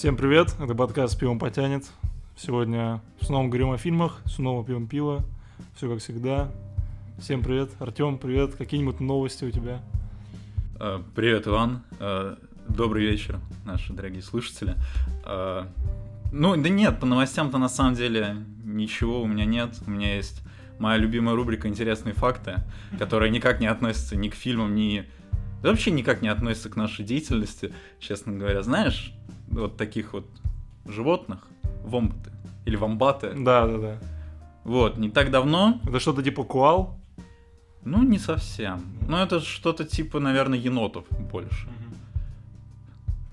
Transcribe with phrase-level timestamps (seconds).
[0.00, 1.84] Всем привет, это подкаст «Пивом потянет».
[2.34, 5.26] Сегодня снова говорим о фильмах, снова пьем пиво,
[5.76, 6.50] все как всегда.
[7.18, 9.82] Всем привет, Артем, привет, какие-нибудь новости у тебя?
[10.76, 11.82] Э, Привет, Иван.
[11.98, 12.36] Э,
[12.66, 14.74] Добрый вечер, наши дорогие слушатели.
[15.26, 15.66] Э,
[16.32, 19.76] Ну, да нет, по новостям-то на самом деле ничего у меня нет.
[19.86, 20.40] У меня есть
[20.78, 22.62] моя любимая рубрика «Интересные факты»,
[22.98, 25.04] которая никак не относится ни к фильмам, ни...
[25.62, 28.62] Да вообще никак не относится к нашей деятельности, честно говоря.
[28.62, 29.12] Знаешь,
[29.50, 30.26] вот таких вот
[30.86, 31.46] животных,
[31.84, 32.30] вомбаты
[32.64, 33.32] или вомбаты.
[33.36, 33.98] Да, да, да.
[34.64, 36.96] Вот, не так давно, Это что-то типа куал?
[37.82, 38.82] ну не совсем.
[39.08, 41.68] Ну это что-то типа, наверное, енотов больше.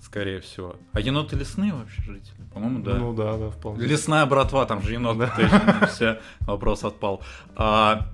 [0.01, 0.77] Скорее всего.
[0.93, 2.37] А еноты лесные вообще жители?
[2.53, 2.95] По-моему, да.
[2.95, 3.85] Ну да, да, вполне.
[3.85, 5.85] Лесная братва, там же енот, Да.
[5.87, 7.21] все, вопрос отпал.
[7.55, 8.07] А,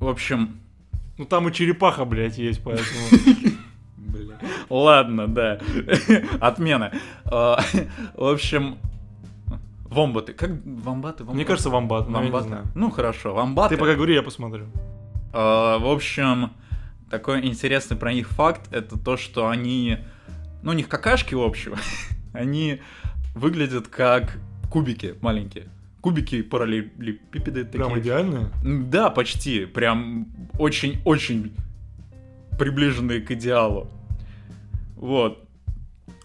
[0.00, 0.58] в общем,
[1.18, 2.88] Ну там и черепаха, блядь, есть, поэтому...
[4.68, 5.58] ладно, да,
[6.40, 6.92] отмена.
[7.24, 7.60] А,
[8.14, 8.78] в общем,
[9.84, 11.24] вомбаты, как вомбаты?
[11.24, 12.10] Мне кажется, вомбаты.
[12.48, 12.66] знаю.
[12.74, 13.76] Ну хорошо, вомбаты.
[13.76, 14.66] Ты пока говори, я посмотрю.
[15.32, 16.52] А, в общем,
[17.10, 19.98] такой интересный про них факт, это то, что они,
[20.62, 21.74] ну, у них какашки, в общем,
[22.32, 22.80] они
[23.34, 24.38] выглядят как
[24.70, 25.68] кубики маленькие.
[26.00, 27.84] Кубики параллелепипеды такие.
[27.84, 28.50] Прям идеальные?
[28.62, 29.64] Да, почти.
[29.64, 30.26] Прям
[30.58, 31.54] очень-очень
[32.58, 33.90] приближенные к идеалу.
[34.96, 35.46] Вот.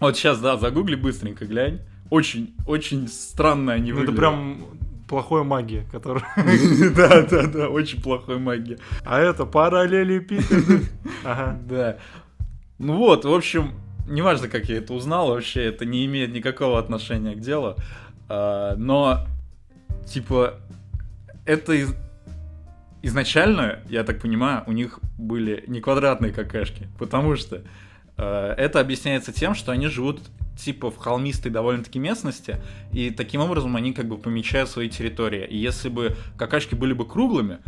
[0.00, 1.80] Вот сейчас, да, загугли быстренько, глянь.
[2.10, 4.18] Очень-очень странно они Ну это выглядят.
[4.18, 4.64] прям
[5.08, 6.24] плохая магия, которая...
[6.96, 8.78] Да, да, да, очень плохой магия.
[9.04, 10.86] А это параллелепипеды.
[11.24, 11.58] Ага.
[11.68, 11.96] Да.
[12.78, 13.72] Ну вот, в общем,
[14.08, 17.76] неважно, как я это узнал, вообще это не имеет никакого отношения к делу.
[18.28, 19.26] А, но,
[20.06, 20.54] типа,
[21.44, 21.94] это из-
[23.02, 27.62] изначально, я так понимаю, у них были не квадратные какашки, потому что
[28.22, 30.20] это объясняется тем, что они живут
[30.60, 32.60] типа в холмистой довольно-таки местности,
[32.92, 35.46] и таким образом они как бы помечают свои территории.
[35.46, 37.58] И если бы какашки были бы круглыми,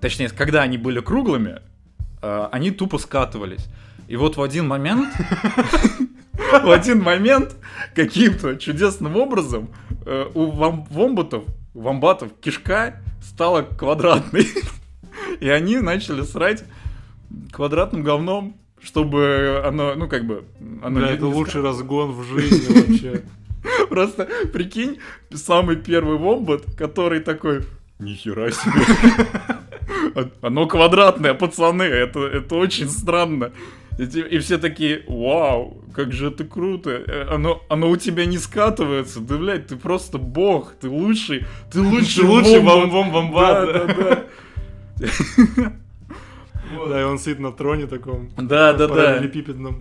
[0.00, 1.60] точнее, когда они были круглыми,
[2.22, 3.66] э, они тупо скатывались.
[4.08, 5.08] И вот в один момент,
[6.32, 7.56] в один момент,
[7.94, 9.70] каким-то чудесным образом
[10.06, 11.44] э, у вомбатов,
[11.74, 14.46] вомбатов кишка стала квадратной.
[15.40, 16.64] И они начали срать
[17.52, 20.44] квадратным говном, чтобы оно, ну как бы,
[20.82, 23.22] оно Бля, это лучший разгон в жизни вообще.
[23.88, 24.98] Просто прикинь,
[25.34, 27.62] самый первый вомбат, который такой,
[27.98, 29.26] нихера себе.
[30.42, 33.52] Оно квадратное, пацаны, это, это очень странно.
[33.98, 36.90] И, и все такие, вау, как же это круто.
[36.90, 39.20] Э, Оно, оно у тебя не скатывается.
[39.20, 43.72] Да, блядь, ты просто бог, ты лучший, ты лучший, Лучший бомбом Да, бомбат.
[43.72, 44.24] да,
[44.96, 45.72] да.
[46.88, 48.30] Да, и он сидит на троне таком.
[48.36, 48.88] Да, да, да.
[48.88, 49.80] параллелепипедном.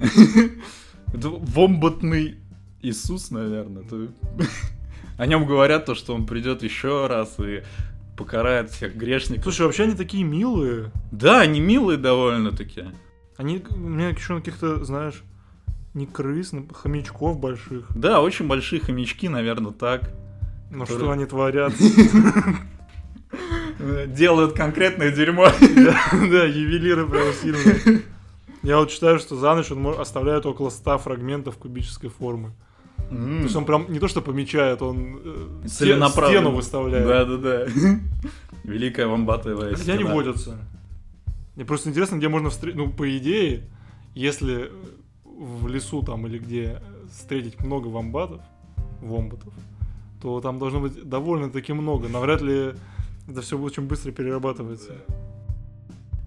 [1.13, 2.37] Это вомбатный
[2.81, 3.83] Иисус, наверное.
[5.17, 7.63] О нем говорят то, что он придет еще раз и
[8.15, 9.43] покарает всех грешников.
[9.43, 10.91] Слушай, вообще они такие милые.
[11.11, 12.85] Да, они милые довольно-таки.
[13.37, 15.23] Они, у меня еще на каких-то, знаешь,
[15.93, 17.87] не крыс, но хомячков больших.
[17.95, 20.11] Да, очень большие хомячки, наверное, так.
[20.71, 21.73] Ну Которые- что они творят?
[24.07, 25.47] Делают конкретное дерьмо.
[25.59, 28.01] Да, ювелиры прям сильные.
[28.63, 32.51] Я вот читаю, что за ночь он оставляет около 100 фрагментов кубической формы.
[33.09, 36.39] То есть он прям не то что помечает, он э, Целенаправленно.
[36.41, 37.07] стену выставляет.
[37.07, 37.67] Да-да-да.
[38.63, 40.13] Великая вамбатовая Где они стена.
[40.13, 40.57] водятся?
[41.55, 42.77] Мне просто интересно, где можно встретить.
[42.77, 43.63] Ну, по идее,
[44.13, 44.71] если
[45.23, 48.41] в лесу там или где встретить много вамбатов,
[49.01, 49.53] вомбатов,
[50.21, 52.09] то там должно быть довольно-таки много.
[52.09, 52.73] Навряд ли
[53.27, 54.93] это все очень быстро перерабатывается.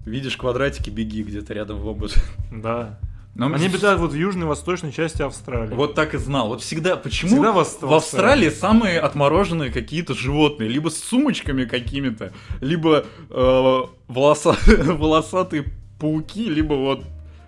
[0.05, 2.15] Видишь квадратики, беги где-то рядом в обуз.
[2.51, 2.99] Да.
[3.33, 5.73] Но Они обитают вот в южной восточной части Австралии.
[5.73, 6.49] Вот так и знал.
[6.49, 11.63] Вот всегда, почему Всегда в Ав- в Австралии самые отмороженные какие-то животные, либо с сумочками
[11.63, 14.57] какими-то, либо э, волоса-
[14.97, 15.65] волосатые
[15.97, 17.05] пауки, либо вот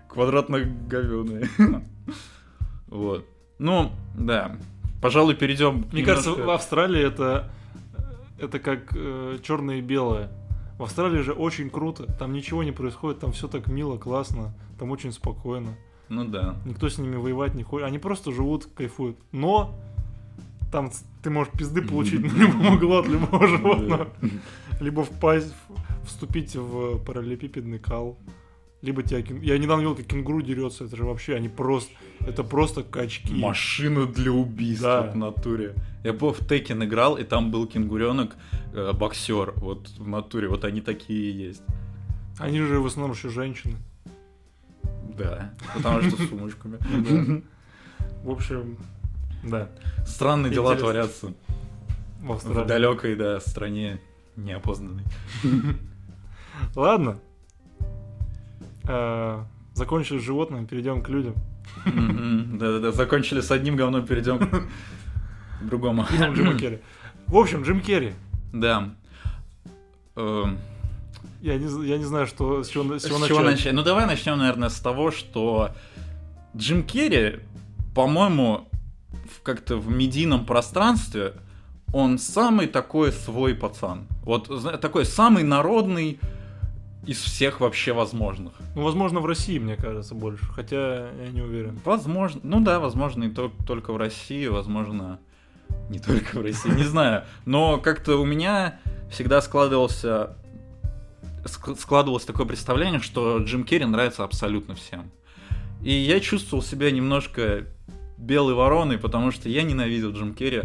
[0.10, 1.50] квадратно-говёные.
[2.88, 3.26] Вот.
[3.58, 4.56] Ну, да.
[5.02, 5.86] Пожалуй, перейдем.
[5.92, 7.50] Мне кажется, в Австралии это
[8.44, 8.94] это как
[9.42, 10.30] черное и белое.
[10.78, 14.92] В Австралии же очень круто, там ничего не происходит, там все так мило, классно, там
[14.92, 15.78] очень спокойно.
[16.10, 16.56] Ну да.
[16.66, 17.88] Никто с ними воевать не хочет.
[17.88, 19.18] Они просто живут, кайфуют.
[19.32, 19.76] Но
[20.72, 20.92] там
[21.22, 24.10] ты можешь пизды получить на любом углу от любого животного.
[24.80, 25.54] Либо впасть,
[26.06, 28.18] вступить в параллелепипедный кал.
[28.82, 30.86] Либо тебя Я недавно видел, как кенгуру дерется.
[30.86, 31.94] Это же вообще, они просто...
[32.28, 33.34] Это просто качки.
[33.34, 35.12] Машина для убийства Да.
[35.12, 35.76] в натуре.
[36.04, 38.36] Я был в Текен играл, и там был кенгуренок,
[38.74, 39.54] э, боксер.
[39.58, 41.62] Вот в натуре, вот они такие и есть.
[42.40, 43.76] Они же в основном еще женщины.
[45.18, 46.78] Да, потому что с сумочками.
[48.24, 48.78] В общем,
[49.44, 49.70] Да.
[50.06, 51.34] Странные дела творятся
[52.22, 54.00] В далекой, да, стране
[54.36, 55.04] неопознанной.
[56.76, 57.20] Ладно.
[58.88, 59.44] Э,
[59.74, 61.36] Закончили с животными, перейдем к людям.
[61.86, 64.64] Да-да-да, закончили с одним говном, перейдем к
[65.62, 66.06] другому.
[66.12, 66.80] Джима Керри.
[67.28, 68.14] В общем, Джим Керри.
[68.54, 68.90] Да.
[70.16, 70.58] Эм,
[71.42, 73.58] Я не, я не знаю, что, с чего, с С чего чего начать.
[73.58, 73.74] начать?
[73.74, 75.72] Ну давай начнем, наверное, с того, что
[76.56, 77.40] Джим Керри,
[77.96, 78.68] по-моему,
[79.44, 81.34] как-то в медийном пространстве
[81.92, 84.08] он самый такой свой пацан.
[84.24, 84.50] Вот
[84.82, 86.20] такой самый народный
[87.06, 88.54] из всех вообще возможных.
[88.76, 90.46] Ну, возможно, в России, мне кажется, больше.
[90.46, 91.80] Хотя я не уверен.
[91.84, 95.20] Возможно, ну да, возможно, и то- только в России, возможно,
[95.90, 97.24] не только в России, не знаю.
[97.46, 98.80] Но как-то у меня
[99.12, 100.38] всегда складывался
[101.44, 105.12] ск- складывалось такое представление, что Джим Керри нравится абсолютно всем.
[105.82, 107.66] И я чувствовал себя немножко
[108.18, 110.62] белой вороной, потому что я ненавидел Джим Керри.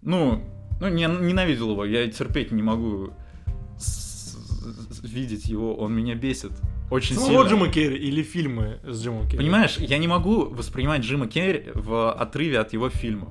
[0.00, 0.42] Ну,
[0.80, 3.12] ну не, ненавидел его, я терпеть не могу
[5.12, 6.52] видеть его, он меня бесит.
[6.90, 7.48] Очень Самого сильно.
[7.48, 9.38] Джима Керри или фильмы с Джимом Керри?
[9.38, 13.30] Понимаешь, я не могу воспринимать Джима Керри в отрыве от его фильмов.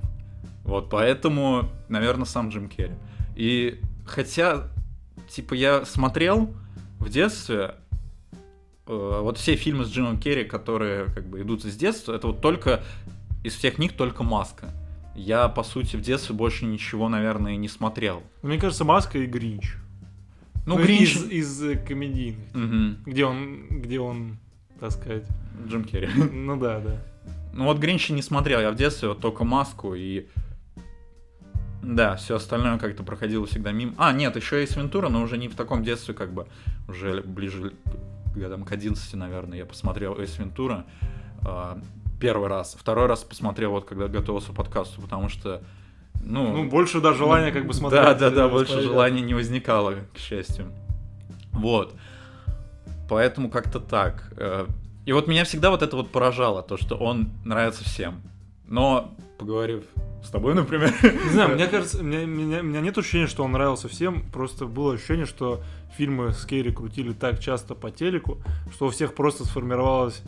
[0.64, 2.94] Вот, поэтому, наверное, сам Джим Керри.
[3.36, 4.68] И хотя,
[5.30, 6.54] типа, я смотрел
[7.00, 7.76] в детстве
[8.88, 12.42] э, вот все фильмы с Джимом Керри, которые как бы идут из детства, это вот
[12.42, 12.84] только
[13.44, 14.70] из всех них только маска.
[15.16, 18.24] Я, по сути, в детстве больше ничего, наверное, не смотрел.
[18.44, 19.76] Мне кажется, Маска и Гринч.
[20.66, 21.16] Ну, Гринч...
[21.16, 22.54] Из, из э, комедийных.
[22.54, 22.98] Мгм.
[23.06, 24.38] Где он, где он,
[24.80, 25.26] так сказать.
[25.68, 26.10] Джим Керри.
[26.32, 27.02] Ну да, да.
[27.54, 30.28] Ну вот Гринча не смотрел, я в детстве вот только маску и...
[31.84, 33.94] Да, все остальное как-то проходило всегда мимо.
[33.98, 36.48] А, нет, еще есть Вентура, но уже не в таком детстве, как бы,
[36.88, 37.74] уже ближе
[38.34, 40.86] к годам к 11, наверное, я посмотрел Эйс Вентура
[41.44, 41.82] а,
[42.20, 42.78] первый раз.
[42.80, 45.64] Второй раз посмотрел, вот когда готовился к подкасту, потому что,
[46.24, 46.54] ну...
[46.54, 48.02] Ну, больше, да, желания как бы смотреть.
[48.02, 48.90] Да, да, да, э, больше смотреть.
[48.92, 50.72] желания не возникало, к счастью.
[51.52, 51.94] Вот.
[53.10, 54.32] Поэтому как-то так.
[54.38, 54.66] Э,
[55.06, 58.22] И вот меня всегда вот это вот поражало, то, что он нравится всем.
[58.68, 59.84] Но, поговорив
[60.24, 60.94] с тобой, например...
[61.02, 64.24] Не знаю, мне кажется, у меня, меня, у меня нет ощущения, что он нравился всем,
[64.32, 65.62] просто было ощущение, что
[65.98, 68.38] фильмы с Керри крутили так часто по телеку,
[68.72, 70.22] что у всех просто сформировалось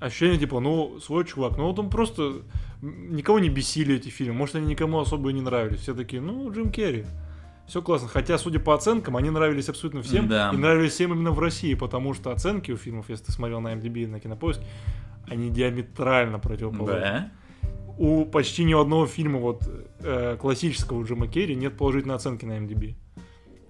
[0.00, 2.42] ощущение, типа, ну, свой чувак, ну вот он просто...
[2.82, 5.80] Никого не бесили эти фильмы, может, они никому особо и не нравились.
[5.80, 7.04] Все такие, ну, Джим Керри.
[7.68, 8.08] Все классно.
[8.08, 10.28] Хотя, судя по оценкам, они нравились абсолютно всем.
[10.28, 10.50] Да.
[10.52, 13.72] И нравились всем именно в России, потому что оценки у фильмов, если ты смотрел на
[13.74, 14.60] MDB и на Кинопоиск,
[15.28, 17.30] они диаметрально противоположны Да.
[17.98, 19.62] у почти ни одного фильма вот
[20.00, 22.96] э, классического Джима Керри нет положительной оценки на MDB.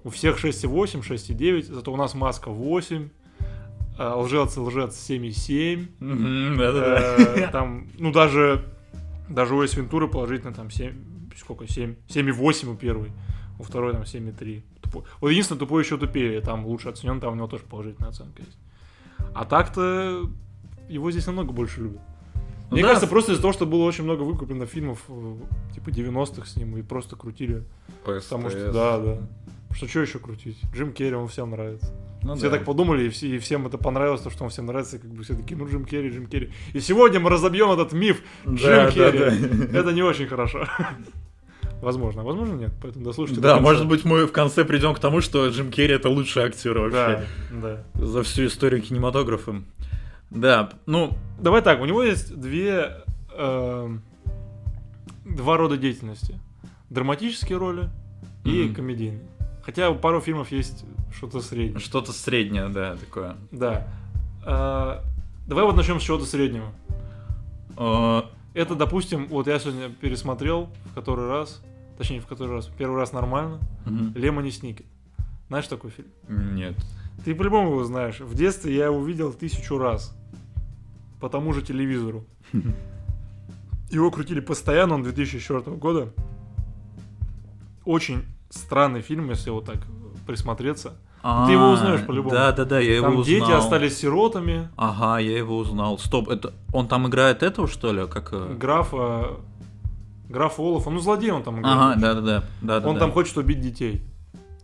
[0.05, 3.09] У всех 6,8, 6,9, зато у нас Маска 8,
[3.99, 5.87] э, Лжец, Лжец 7,7.
[6.01, 7.17] Мгм, Да-да-да.
[7.19, 8.65] э, Там, ну даже,
[9.33, 10.95] даже у Эйс Вентуры положительно там 7,
[11.37, 13.13] сколько, 7, 7,8 у первой,
[13.59, 14.63] у второй там 7,3.
[14.81, 15.03] Тупой.
[15.21, 18.59] Вот единственное, тупой еще тупее, там лучше оценен, там у него тоже положительная оценка есть.
[19.35, 20.29] А так-то
[20.89, 22.01] его здесь намного больше любят.
[22.71, 25.37] Ну Мне да, кажется, просто из-за того, что было очень много выкуплено фильмов э,
[25.75, 27.65] типа 90-х с ним и просто крутили.
[28.05, 29.19] по Потому что, да, да.
[29.75, 30.59] Что что еще крутить?
[30.75, 31.93] Джим Керри, он всем нравится.
[32.23, 32.57] Ну все да.
[32.57, 35.11] так подумали, и, все, и всем это понравилось, то, что он всем нравится, и как
[35.11, 36.53] бы все такие, ну Джим Керри, Джим Керри.
[36.73, 39.19] И сегодня мы разобьем этот миф Джим Да, да, Керри.
[39.19, 39.79] да.
[39.79, 40.67] Это не очень хорошо.
[41.83, 43.41] Возможно, а возможно нет, поэтому дослушайте.
[43.41, 43.63] до Да, конца.
[43.69, 47.27] может быть, мы в конце придем к тому, что Джим Керри это лучший актер вообще
[47.51, 48.07] Да, да.
[48.07, 49.63] за всю историю кинематографа.
[50.31, 51.11] Да, ну,
[51.41, 52.99] Давай так, у него есть две
[53.37, 54.01] эм,
[55.25, 56.39] два рода деятельности:
[56.89, 57.91] драматические роли
[58.45, 58.75] и Мгм.
[58.77, 59.23] комедийные.
[59.63, 61.79] Хотя пару фильмов есть что-то среднее.
[61.79, 63.37] что-то среднее, да, такое.
[63.51, 63.87] Да.
[64.45, 65.01] Э,
[65.47, 66.73] давай вот начнем с чего-то среднего.
[67.77, 68.23] Э,
[68.55, 71.63] Это, допустим, вот я сегодня пересмотрел в который раз,
[71.97, 74.13] точнее, в который раз, первый раз нормально, мгм.
[74.15, 74.87] Лемони Сникет.
[75.49, 76.09] Знаешь такой фильм?
[76.29, 76.75] Нет.
[77.25, 78.21] Ты по-любому его знаешь.
[78.21, 80.17] В детстве я его видел тысячу раз.
[81.21, 82.25] По тому же телевизору.
[83.91, 86.09] Его крутили постоянно, он 2004 года.
[87.85, 89.79] Очень странный фильм, если вот так
[90.27, 90.93] присмотреться.
[91.23, 92.35] Ты его узнаешь по-любому.
[92.35, 93.39] Да, да, да, я его Там узнал.
[93.39, 94.69] дети остались сиротами.
[94.77, 95.99] Ага, я его узнал.
[95.99, 98.07] Стоп, это он там играет этого, что ли?
[98.09, 98.31] Как...
[98.33, 98.55] э?
[98.59, 99.37] Графа...
[100.29, 100.91] Граф Олафа.
[100.91, 101.77] Ну, злодей он там играет.
[101.77, 102.45] Ага, да, да, да.
[102.61, 103.01] да, да Он да.
[103.01, 104.03] там хочет убить детей.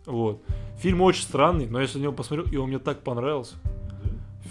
[0.05, 0.41] Вот.
[0.79, 3.55] Фильм очень странный, но я на него посмотрел, и он мне так понравился.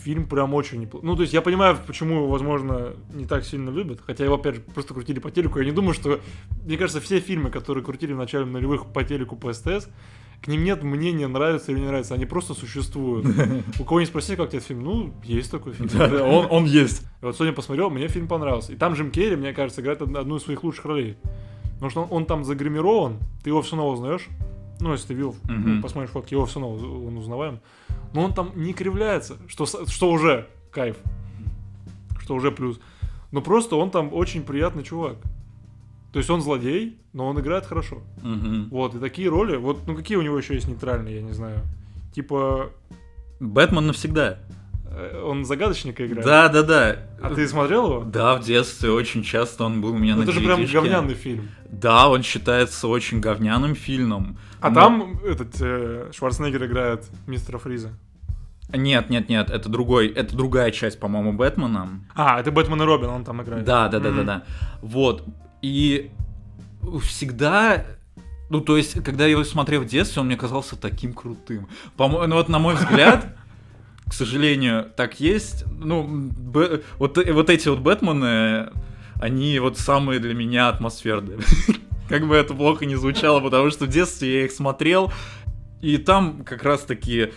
[0.02, 1.06] Фильм прям очень неплохой.
[1.06, 4.00] Ну, то есть я понимаю, почему его, возможно, не так сильно любят.
[4.06, 5.58] Хотя его, опять же, просто крутили по телеку.
[5.58, 6.20] Я не думаю, что...
[6.64, 9.88] Мне кажется, все фильмы, которые крутили в начале нулевых по телеку по СТС,
[10.40, 13.26] к ним нет мнения, нравится или не нравится, они просто существуют.
[13.80, 15.88] У кого не спроси, как тебе фильм, ну, есть такой фильм.
[15.92, 17.02] Да, он, он есть.
[17.20, 18.72] И вот сегодня посмотрел, мне фильм понравился.
[18.72, 21.16] И там Джим Керри, мне кажется, играет од- одну из своих лучших ролей.
[21.74, 24.28] Потому что он, он там загримирован, ты его все равно узнаешь.
[24.80, 25.34] Ну, если ты видел,
[25.82, 27.58] посмотришь фотки, его все равно он узнаваем.
[28.12, 30.96] Но он там не кривляется, что, что уже кайф.
[32.20, 32.80] Что уже плюс.
[33.30, 35.16] Но просто он там очень приятный чувак.
[36.12, 37.98] То есть он злодей, но он играет хорошо.
[38.22, 38.68] Мгм.
[38.70, 41.60] Вот, и такие роли, вот, ну какие у него еще есть нейтральные, я не знаю.
[42.14, 42.70] Типа,
[43.40, 44.38] Бэтмен навсегда.
[44.98, 46.26] Э, он загадочника играет.
[46.26, 46.96] Да, да, да.
[47.22, 48.04] А ты смотрел его?
[48.04, 51.14] Да, в детстве очень часто он был у меня Ну, на это же прям говняный
[51.14, 51.48] фильм.
[51.70, 54.38] Да, он считается очень говняным фильмом.
[54.60, 57.90] А Но- там этот э, Шварценеггер играет мистера Фриза.
[58.70, 61.88] Нет, нет, нет, это другой, это другая часть, по-моему, Бэтмена.
[62.14, 63.64] А, это Бэтмен и Робин, он там играет.
[63.64, 64.26] Да, да, да, да, Мгм.
[64.26, 64.42] да.
[64.82, 65.24] Вот.
[65.62, 66.10] И
[67.02, 67.84] всегда.
[68.50, 71.68] Ну, то есть, когда я его смотрел в детстве, он мне казался таким крутым.
[71.96, 73.36] По-моему, ну вот на мой взгляд,
[74.08, 75.64] к сожалению, так есть.
[75.70, 78.70] Ну, Б- вот, э- вот эти вот Бэтмены,
[79.20, 81.38] они вот самые для меня атмосферные.
[82.08, 85.12] Как бы это плохо не звучало, потому что в детстве я их смотрел,
[85.82, 87.32] и там как раз таки...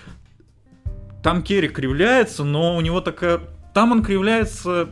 [1.22, 3.42] Там Керри кривляется, но у него такая...
[3.74, 4.90] Там он кривляется,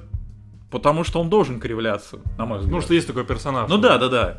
[0.69, 2.75] потому что он должен кривляться, на мой взгляд.
[2.75, 3.69] Ну, что есть такой персонаж.
[3.69, 4.38] Ну да, да, да.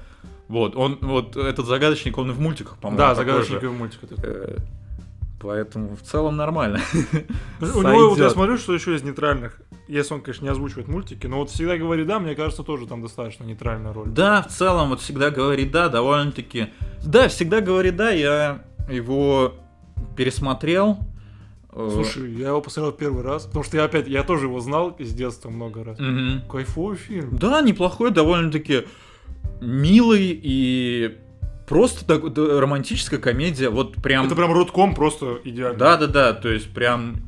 [0.48, 3.68] Вот, он, вот этот загадочник, он и в мультиках, по-моему, Да, загадочник же.
[3.70, 4.06] в мультике.
[5.40, 6.80] Поэтому в целом нормально.
[7.60, 9.60] У него, вот я смотрю, что еще из нейтральных.
[9.88, 13.02] Если он, конечно, не озвучивает мультики, но вот всегда говорит да, мне кажется, тоже там
[13.02, 14.08] достаточно нейтральная роль.
[14.08, 16.68] Да, в целом, вот всегда говорит да, довольно-таки.
[17.04, 19.54] Да, всегда говорит да, я его
[20.16, 20.98] пересмотрел.
[21.72, 24.90] Э, Слушай, я его посмотрел первый раз, потому что я опять, я тоже его знал
[24.90, 25.98] из детства много раз.
[25.98, 26.42] мгм.
[26.50, 27.38] Кайфовый фильм.
[27.38, 28.84] Да, неплохой, довольно-таки
[29.60, 31.18] милый и
[31.70, 34.26] просто так, да, романтическая комедия, вот прям...
[34.26, 35.78] Это прям ротком просто идеально.
[35.78, 37.18] Да, да, да, то есть прям.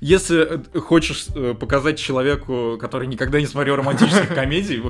[0.00, 4.80] Если э, хочешь э, показать человеку, который никогда не смотрел романтических комедий,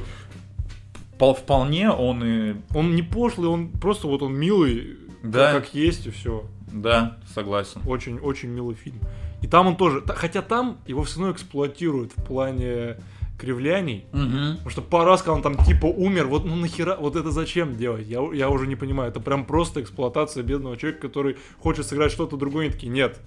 [1.18, 2.56] вполне он и.
[2.74, 5.54] Он не пошлый, он просто вот он милый, Да.
[5.54, 6.44] как есть и все.
[6.70, 7.80] Да, согласен.
[7.86, 8.98] Очень, очень милый фильм.
[9.40, 12.96] И там он тоже, хотя там его все равно эксплуатируют в плане
[13.44, 14.06] кривляний.
[14.12, 14.56] Мгм.
[14.56, 17.76] Потому что пару раз, когда он там типа умер, вот ну нахера, вот это зачем
[17.76, 18.06] делать?
[18.06, 19.10] Я, я уже не понимаю.
[19.10, 22.66] Это прям просто эксплуатация бедного человека, который хочет сыграть что-то другое.
[22.66, 23.20] И такие, нет.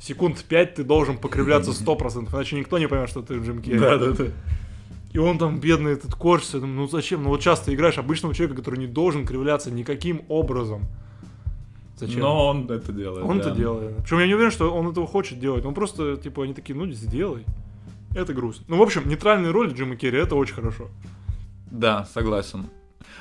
[0.00, 3.80] Секунд пять ты должен покривляться 100%, иначе никто не поймет, что ты Джим Керри.
[3.80, 4.26] Да, да, да.
[5.12, 6.58] И он там бедный этот корчится.
[6.58, 7.24] Ну зачем?
[7.24, 10.82] Ну вот часто играешь обычного человека, который не должен кривляться никаким образом.
[11.98, 12.20] Зачем?
[12.20, 13.24] Но он это делает.
[13.24, 13.56] Он это да.
[13.56, 13.96] делает.
[13.98, 15.64] Причем я не уверен, что он этого хочет делать.
[15.64, 17.44] Он просто, типа, они такие, ну, сделай.
[18.14, 18.64] Это грустно.
[18.68, 20.88] Ну, в общем, нейтральная роль Джима Керри, это очень хорошо.
[21.70, 22.66] Да, согласен.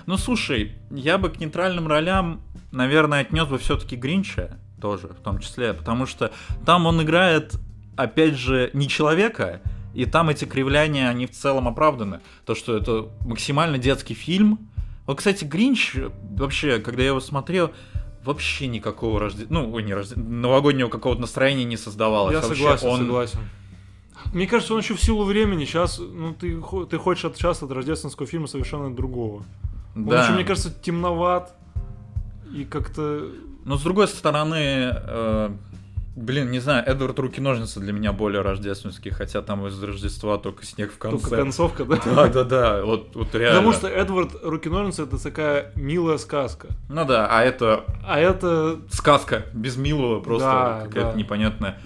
[0.06, 2.42] Ну слушай, я бы к нейтральным ролям,
[2.72, 6.32] наверное, отнес бы все-таки Гринча тоже, в том числе, потому что
[6.66, 7.56] там он играет,
[7.96, 9.62] опять же, не человека,
[9.94, 12.22] и там эти кривляния, они в целом оправданы.
[12.46, 14.70] То, что это максимально детский фильм.
[15.06, 15.96] Вот, кстати, Гринч,
[16.36, 17.72] вообще, когда я его смотрел,
[18.24, 19.48] вообще никакого рожде...
[19.50, 20.16] ну, не рожде...
[20.16, 22.34] новогоднего какого-то настроения не создавалось.
[22.34, 23.40] Я Вообще согласен, он- согласен.
[24.34, 27.72] Мне кажется, он еще в силу времени сейчас, ну, ты, ты хочешь от, сейчас от
[27.72, 29.44] рождественского фильма совершенно другого.
[29.96, 30.24] Он Да.
[30.24, 31.54] еще, мне кажется, темноват
[32.54, 33.30] и как-то...
[33.66, 35.50] Но с другой стороны, э,
[36.16, 40.94] блин, не знаю, Эдвард Руки-ножницы для меня более рождественский, хотя там из Рождества только снег
[40.94, 41.18] в конце.
[41.22, 42.00] Только концовка, да?
[42.06, 43.60] Да, да, да, вот, вот реально.
[43.60, 46.70] Потому что Эдвард Руки-ножницы это такая милая сказка.
[46.90, 48.80] Ну да, а это А это...
[48.90, 51.18] сказка без милого, просто Да, какая-то да.
[51.18, 51.80] непонятная.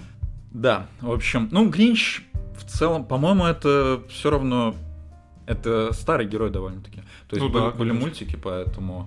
[0.52, 2.22] Да, в общем, ну, Гринч
[2.58, 4.74] в целом, по-моему, это все равно...
[5.46, 7.00] Это старый герой довольно-таки.
[7.28, 9.06] То есть Ну были, да, были мультики, поэтому...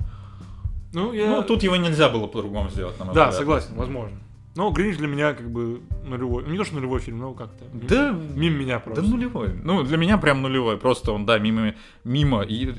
[0.93, 1.27] Ну, я...
[1.29, 3.39] Ну, тут его нельзя было по-другому сделать, на мой Да, взгляд.
[3.39, 4.17] согласен, возможно.
[4.55, 6.43] Но Гринч для меня как бы нулевой.
[6.45, 7.65] Ну, не то, что нулевой фильм, но как-то.
[7.73, 9.03] Да, Мимо меня Да просто.
[9.03, 9.49] нулевой.
[9.63, 10.77] Ну, для меня прям нулевой.
[10.77, 11.73] Просто он, да, мимо,
[12.05, 12.41] мимо.
[12.41, 12.73] И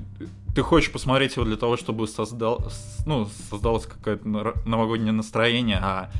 [0.54, 2.66] ты хочешь посмотреть его для того, чтобы создал,
[3.04, 4.26] ну, создалось какое-то
[4.64, 6.10] новогоднее настроение, а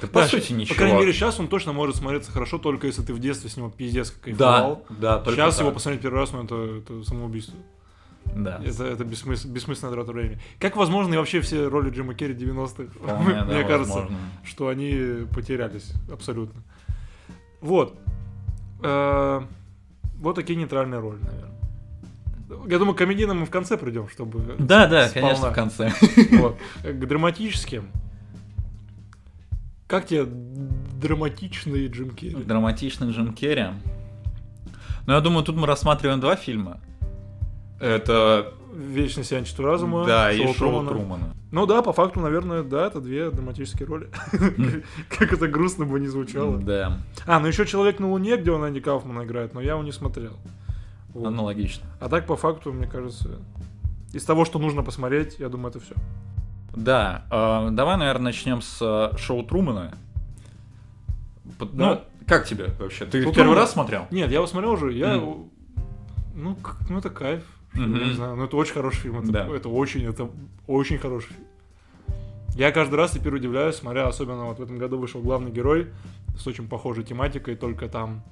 [0.00, 0.74] да, по Да, сути ничего.
[0.74, 3.56] По крайней мере, сейчас он точно может смотреться хорошо, только если ты в детстве с
[3.56, 4.84] него пиздец как да, кайфовал.
[4.90, 5.64] да, только Сейчас так.
[5.64, 7.54] его посмотреть первый раз, ну это, это самоубийство.
[8.36, 8.60] Да.
[8.64, 10.38] Это, это бессмыс- бессмысленная трата времени.
[10.60, 12.92] Как возможно и вообще все роли Джима Керри 90-х?
[12.94, 14.16] Вполне, да, Мне кажется, возможно.
[14.44, 16.62] что они потерялись абсолютно.
[17.60, 17.98] Вот.
[18.82, 19.42] Э,
[20.20, 21.50] Вот такие нейтральные роли, наверное.
[22.68, 24.56] Я думаю, к комедийным мы в конце придем, чтобы...
[24.58, 25.28] Да, да, сполна.
[25.28, 25.92] конечно, в конце.
[26.32, 26.56] Вот.
[26.82, 27.88] К драматическим.
[29.90, 32.36] Как тебе драматичный Джим Керри?
[32.44, 33.70] Драматичный Джим Керри.
[35.04, 36.80] Ну, я думаю, тут мы рассматриваем два фильма.
[37.80, 38.54] Это...
[38.72, 40.06] Вечный сиянчество разума.
[40.06, 41.34] Да, и шоу Трумана.
[41.50, 44.10] Ну да, по факту, наверное, да, это две драматические роли.
[45.08, 46.58] Как это грустно бы не звучало.
[46.58, 49.82] Да, А, ну еще «Человек на Луне», где он Анди Кауфмана играет, но я его
[49.82, 50.36] не смотрел.
[51.12, 51.26] Вот.
[51.26, 51.84] аналогично.
[51.98, 53.40] А так, по факту, мне кажется,
[54.12, 55.96] из того, что нужно посмотреть, я думаю, это все.
[56.74, 59.94] Да, э, давай, наверное, начнем с э, шоу Трумана.
[61.58, 61.86] П- Да.
[61.94, 63.06] Ну, как тебе вообще?
[63.06, 63.60] Ты Шоу первый Трумана?
[63.60, 64.06] раз смотрел?
[64.10, 65.16] Нет, я его смотрел уже, я...
[65.16, 65.50] Мгм.
[66.34, 67.42] Ну, как- ну, это кайф.
[67.74, 67.94] Мгм.
[67.96, 69.46] Я не знаю, ну это очень хороший фильм, это, Да.
[69.48, 70.28] это очень, это
[70.66, 71.44] очень хороший фильм.
[72.56, 75.88] Я каждый раз теперь удивляюсь, смотря, особенно вот в этом году вышел главный герой
[76.36, 78.22] с очень похожей тематикой, только там,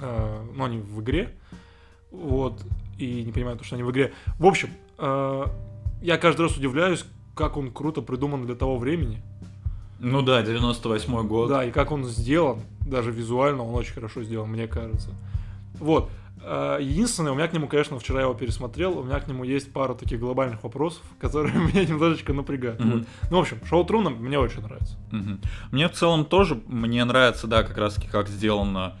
[0.00, 1.30] э, ну, они в игре,
[2.10, 2.60] вот,
[2.98, 4.12] и не понимаю, то, что они в игре.
[4.38, 5.44] В общем, э,
[6.02, 9.22] я каждый раз удивляюсь, как он круто придуман для того времени.
[10.00, 11.48] Ну да, 98 год.
[11.48, 15.10] Да, и как он сделан, даже визуально он очень хорошо сделан, мне кажется.
[15.78, 16.10] Вот.
[16.42, 19.44] Э, Единственное, у меня к нему, конечно, вчера я его пересмотрел, у меня к нему
[19.44, 22.80] есть пара таких глобальных вопросов, которые меня немножечко напрягают.
[22.80, 22.90] Мгм.
[22.98, 23.06] Вот.
[23.30, 24.96] Ну, в общем, шоу Труна мне очень нравится.
[25.10, 25.40] Мгм.
[25.70, 28.94] Мне в целом тоже, мне нравится, да, как раз таки как сделано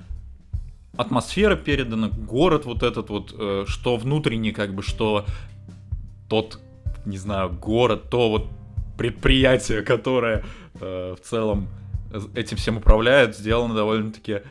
[0.96, 5.26] атмосфера передана, город вот этот вот, э, что внутренний, как бы, что
[6.28, 6.60] тот,
[7.04, 8.46] не знаю, город, то вот
[8.96, 10.44] предприятие, которое
[10.80, 11.68] э, в целом
[12.34, 14.42] этим всем управляет, сделано довольно-таки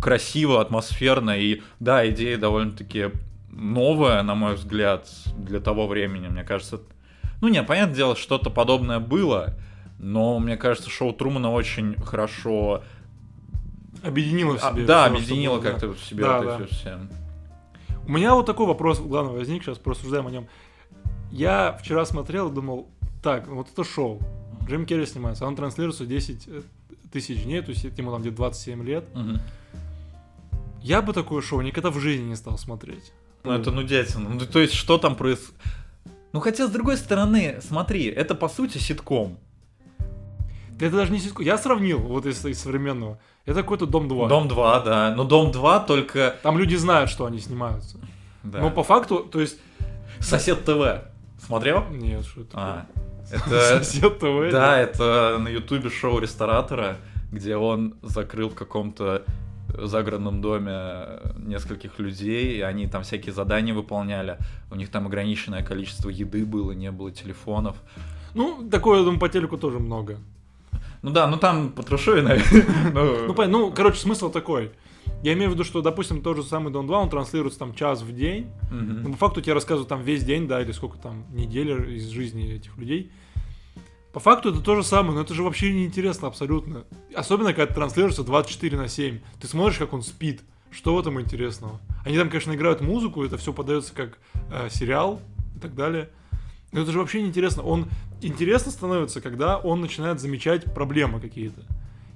[0.00, 3.10] красиво, атмосферно, и да, идея довольно-таки
[3.50, 6.80] новая, на мой взгляд, для того времени, мне кажется.
[7.40, 9.54] Ну, не, понятное дело, что-то подобное было,
[9.98, 12.82] но мне кажется, шоу Трумана очень хорошо...
[14.02, 14.86] Объединило в а, себе.
[14.86, 15.70] да, всё, что объединило да.
[15.70, 16.66] как-то в себе Да, вот да.
[16.66, 16.98] все.
[18.06, 20.48] У меня вот такой вопрос, главное, возник, сейчас порассуждаем о нем.
[21.30, 22.88] Я вчера смотрел и думал,
[23.22, 24.20] так, вот это шоу.
[24.66, 26.48] Джим Керри снимается, он транслируется 10
[27.12, 29.04] тысяч дней, то есть ему там где-то 27 лет.
[29.14, 29.40] Мгм.
[30.82, 33.12] Я бы такое шоу никогда в жизни не стал смотреть.
[33.44, 34.28] Ну, это нудятина.
[34.28, 35.54] Ну, то есть, что там происходит?
[36.32, 39.38] Ну, хотя, с другой стороны, смотри, это, по сути, ситком.
[40.78, 41.44] Да это даже не ситком.
[41.44, 43.18] Я сравнил вот из, из современного.
[43.44, 44.28] Это какой-то Дом 2.
[44.28, 45.14] Дом 2, да.
[45.14, 46.36] Но Дом 2 только...
[46.42, 47.98] Там люди знают, что они снимаются.
[48.42, 48.60] да.
[48.60, 49.58] Но по факту, то есть...
[50.20, 51.02] Сосед ТВ.
[51.44, 51.84] Смотрел?
[51.90, 52.86] Нет, что это А,
[53.30, 53.78] это...
[53.84, 54.50] Сосед ТВ.
[54.52, 56.98] Да, это на ютубе шоу ресторатора,
[57.32, 59.24] где он закрыл в каком-то
[59.74, 64.38] загородном доме нескольких людей, и они там всякие задания выполняли.
[64.70, 67.76] У них там ограниченное количество еды было, не было телефонов.
[68.34, 70.18] Ну, такое, я думаю, по телеку тоже много.
[71.02, 72.66] Ну да, ну там по трешове, наверное.
[72.92, 74.72] Ну, Ну, ну, короче, смысл такой.
[75.22, 78.02] Я имею в виду, что, допустим, тот же самый Дом 2, он транслируется там час
[78.02, 78.46] в день.
[78.70, 79.02] мгм.
[79.02, 82.54] Ну, по факту тебе рассказывают там весь день, да, или сколько там недель из жизни
[82.54, 83.10] этих людей.
[84.12, 86.84] По факту это то же самое, но это же вообще не интересно абсолютно.
[87.14, 89.20] Особенно, когда это транслируется 24 на 7.
[89.40, 90.42] Ты смотришь, как он спит.
[90.72, 91.80] Что в этом интересного?
[92.04, 94.18] Они там, конечно, играют музыку, это все подается как
[94.52, 95.20] э, сериал
[95.56, 96.08] и так далее.
[96.72, 97.62] Но это же вообще не интересно.
[97.62, 97.86] Он
[98.22, 101.62] интересно становится, когда он начинает замечать проблемы какие-то.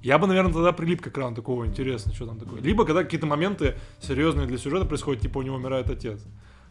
[0.05, 2.61] Я бы, наверное, тогда прилип к экрану такого интересно, что там такое.
[2.61, 6.21] Либо когда какие-то моменты серьезные для сюжета происходят, типа у него умирает отец.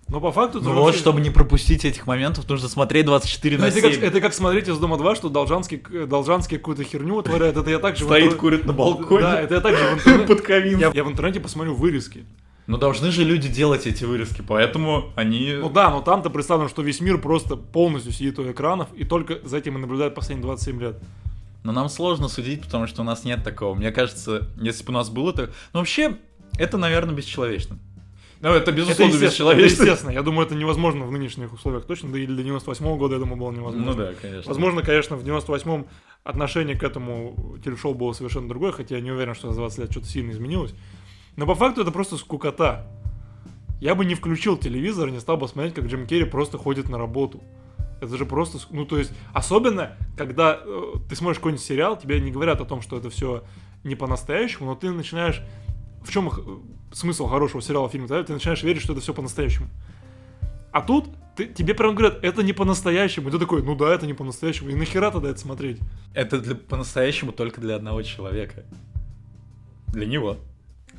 [0.08, 0.62] Но по факту...
[0.62, 3.94] Ну вот, вообще- чтобы не пропустить этих моментов, нужно смотреть 24 Ну, на это, как,
[3.94, 4.04] 7.
[4.04, 7.58] это как смотреть из Дома 2, что Должанский, э, Должанский какую-то херню творяет.
[7.58, 8.04] Это я также...
[8.04, 9.22] в Стоит, курит на балконе.
[9.22, 10.28] Да, это я в интернете...
[10.28, 10.78] Под ковин.
[10.78, 12.26] Я, я в интернете посмотрю вырезки.
[12.68, 15.54] Но должны же люди делать эти вырезки, поэтому они...
[15.60, 19.40] Ну да, но там-то представлено, что весь мир просто полностью сидит у экранов, и только
[19.44, 21.02] за этим и наблюдает последние 27 лет.
[21.64, 23.74] Но нам сложно судить, потому что у нас нет такого.
[23.74, 25.52] Мне кажется, если бы у нас было так...
[25.74, 26.18] Ну вообще,
[26.58, 27.80] это, наверное, бесчеловечно.
[28.42, 29.84] Ну, это, Это безусловно, это бесчеловечно.
[29.84, 30.12] естественно.
[30.12, 33.38] Я думаю, это невозможно в нынешних условиях точно, да и для 98 года, я думаю,
[33.38, 33.92] было невозможно.
[33.92, 34.50] Ну да, конечно.
[34.50, 35.88] Возможно, конечно, в 98-м
[36.26, 39.92] отношение к этому телешоу было совершенно другое, хотя я не уверен, что за 20 лет
[39.92, 40.76] что-то сильно изменилось.
[41.38, 42.86] Но по факту это просто скукота.
[43.80, 46.90] Я бы не включил телевизор и не стал бы смотреть, как Джим Керри просто ходит
[46.90, 47.42] на работу.
[48.04, 48.60] Это же просто...
[48.70, 52.82] Ну, то есть, особенно, когда э, ты смотришь какой-нибудь сериал, тебе не говорят о том,
[52.82, 53.44] что это все
[53.84, 55.42] не по-настоящему, но ты начинаешь...
[56.04, 56.58] В чем их, э,
[56.92, 58.08] смысл хорошего сериала, фильма?
[58.10, 58.22] да?
[58.24, 59.70] Ты начинаешь верить, что это все по-настоящему.
[60.72, 61.06] А тут
[61.38, 63.30] ты- тебе прям говорят, это не по-настоящему.
[63.30, 64.70] И ты такой, ну да, это не по-настоящему.
[64.70, 65.80] И нахера тогда это смотреть?
[66.14, 68.66] Это для, по-настоящему только для одного человека.
[69.88, 70.38] Для него.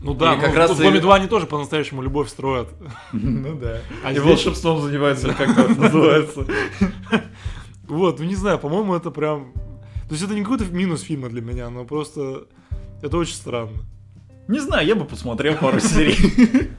[0.00, 2.68] Ну да, И как ну, раз в Доме и- 2 они тоже по-настоящему любовь строят.
[3.12, 3.80] Ну да.
[4.04, 6.46] А И здесь- волшебством занимаются, как это называется.
[7.86, 9.52] Вот, ну не знаю, по-моему, это прям...
[10.08, 12.44] То есть это не какой-то минус фильма для меня, но просто...
[13.02, 13.72] Это очень странно.
[14.48, 16.70] Не знаю, я бы посмотрел пару серий.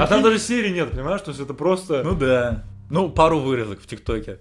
[0.00, 1.20] А там даже серии нет, понимаешь?
[1.20, 2.02] То есть это просто...
[2.02, 2.64] Ну да.
[2.90, 4.38] Ну, пару вырезок в ТикТоке.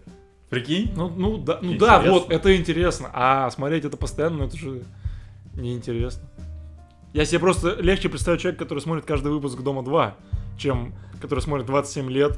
[0.50, 0.92] Прикинь?
[0.96, 3.10] Ну, ну, да, ну да, вот, это интересно.
[3.13, 4.84] А смотреть это постоянно, ну, это же
[5.54, 6.24] неинтересно.
[7.13, 10.15] Я себе просто легче представить человека, который смотрит каждый выпуск Дома 2.
[10.58, 12.38] чем который смотрит 27 лет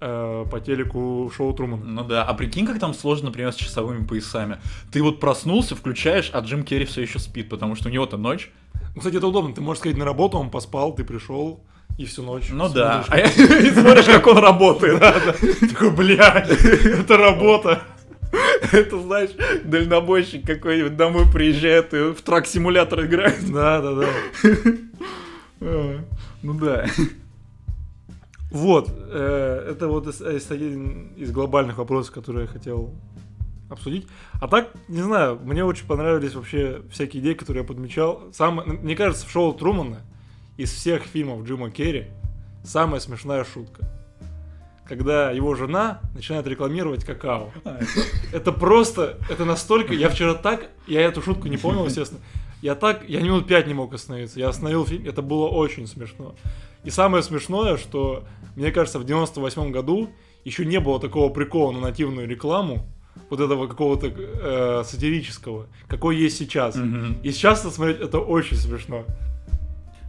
[0.00, 1.84] э, по телеку шоу Трумана.
[1.84, 4.58] Ну да, а прикинь, как там сложно, например, с часовыми поясами.
[4.92, 8.52] Ты вот проснулся, включаешь, а Джим Керри все еще спит, потому что у него-то ночь.
[8.94, 9.52] Ну, кстати, это удобно.
[9.52, 11.60] Ты можешь сказать на работу, он поспал, ты пришел
[11.98, 12.50] и всю ночь.
[12.52, 13.02] Ну да.
[13.02, 15.00] смотришь, А я- и смотришь, как он работает.
[15.72, 17.82] Такой, блядь, это работа.
[18.72, 19.30] Это, знаешь,
[19.64, 23.38] дальнобойщик какой-нибудь домой приезжает и в трак-симулятор играет.
[23.52, 24.08] Да, да, да.
[26.42, 26.86] Ну да.
[28.50, 32.92] Вот, э, это вот один из глобальных вопросов, которые я хотел
[33.70, 34.06] обсудить.
[34.40, 38.22] А так, не знаю, мне очень понравились вообще всякие идеи, которые я подмечал.
[38.32, 40.02] Самое, мне кажется, в шоу Трумана
[40.56, 42.08] из всех фильмов Джима Керри
[42.62, 43.88] самая смешная шутка.
[44.86, 47.52] Когда его жена начинает рекламировать какао.
[48.32, 49.94] Это просто, это настолько...
[49.94, 52.20] Я вчера так, я эту шутку не помнил, естественно.
[52.60, 54.38] Я так, я минут пять не мог остановиться.
[54.38, 56.34] Я остановил фильм, это было очень смешно.
[56.84, 58.24] И самое смешное, что,
[58.56, 60.10] мне кажется, в 98 году
[60.44, 62.86] еще не было такого прикола на нативную рекламу,
[63.30, 66.76] вот этого какого-то э, сатирического, какой есть сейчас.
[66.76, 67.18] Мгм.
[67.22, 69.04] И сейчас это смотреть, это очень смешно.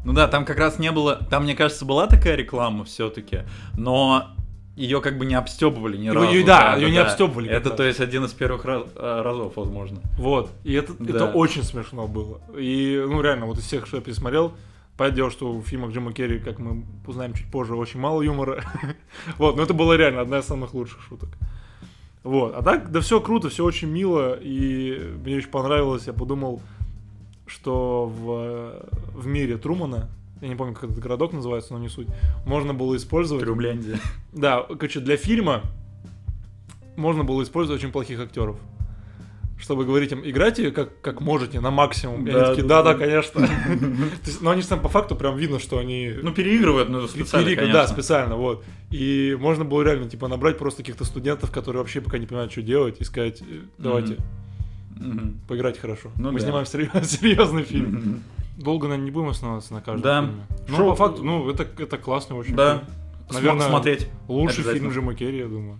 [0.03, 1.15] Ну да, там как раз не было...
[1.29, 3.39] Там, мне кажется, была такая реклама все-таки,
[3.75, 4.35] но
[4.75, 6.33] ее как бы не обстебывали ни Его- разу.
[6.33, 9.55] её- да, её не обстёбывали как Это, то есть, один из первых раз- э, разов,
[9.55, 10.01] возможно.
[10.17, 10.51] Вот.
[10.63, 11.09] И это, Да.
[11.15, 12.41] это очень смешно было.
[12.57, 14.53] И, ну, реально, вот из всех, что я пересмотрел,
[14.97, 18.63] понятное что в фильмах Джима Керри, как мы узнаем чуть позже, очень мало юмора.
[19.37, 21.29] вот, но это была реально одна из самых лучших шуток.
[22.23, 22.53] Вот.
[22.55, 26.07] А так, да все круто, все очень мило, и мне очень понравилось.
[26.07, 26.61] Я подумал,
[27.47, 30.09] что в, в мире Трумана,
[30.41, 32.07] я не помню, как этот городок называется, но не суть,
[32.45, 33.43] можно было использовать...
[33.43, 33.99] Трюмляндия.
[34.33, 35.63] Да, короче, для фильма
[36.95, 38.57] можно было использовать очень плохих актеров.
[39.57, 42.27] Чтобы говорить им, играйте как, как можете, на максимум.
[42.27, 43.47] И Да, они такие, да, да, да, конечно.
[44.41, 46.13] Но они же там по факту прям видно, что они...
[46.21, 47.71] Ну, переигрывают, ну, специально.
[47.71, 48.65] Да, специально, вот.
[48.91, 52.61] И можно было реально, типа, набрать просто каких-то студентов, которые вообще пока не понимают, что
[52.61, 53.41] делать, и сказать,
[53.77, 54.17] давайте,
[54.97, 55.39] Мгм.
[55.47, 56.11] поиграйте хорошо.
[56.17, 58.23] Ну Мы снимаем серьезный фильм.
[58.57, 60.21] Долго, наверное, не будем останавливаться на каждом Да.
[60.21, 60.45] фильме.
[60.69, 62.79] Ну, Шоу- по факту, ну, это, это классный очень Да.
[62.79, 62.89] фильм.
[63.31, 64.07] Наверное, смотреть.
[64.27, 65.79] Лучший фильм Джима Керри, я думаю.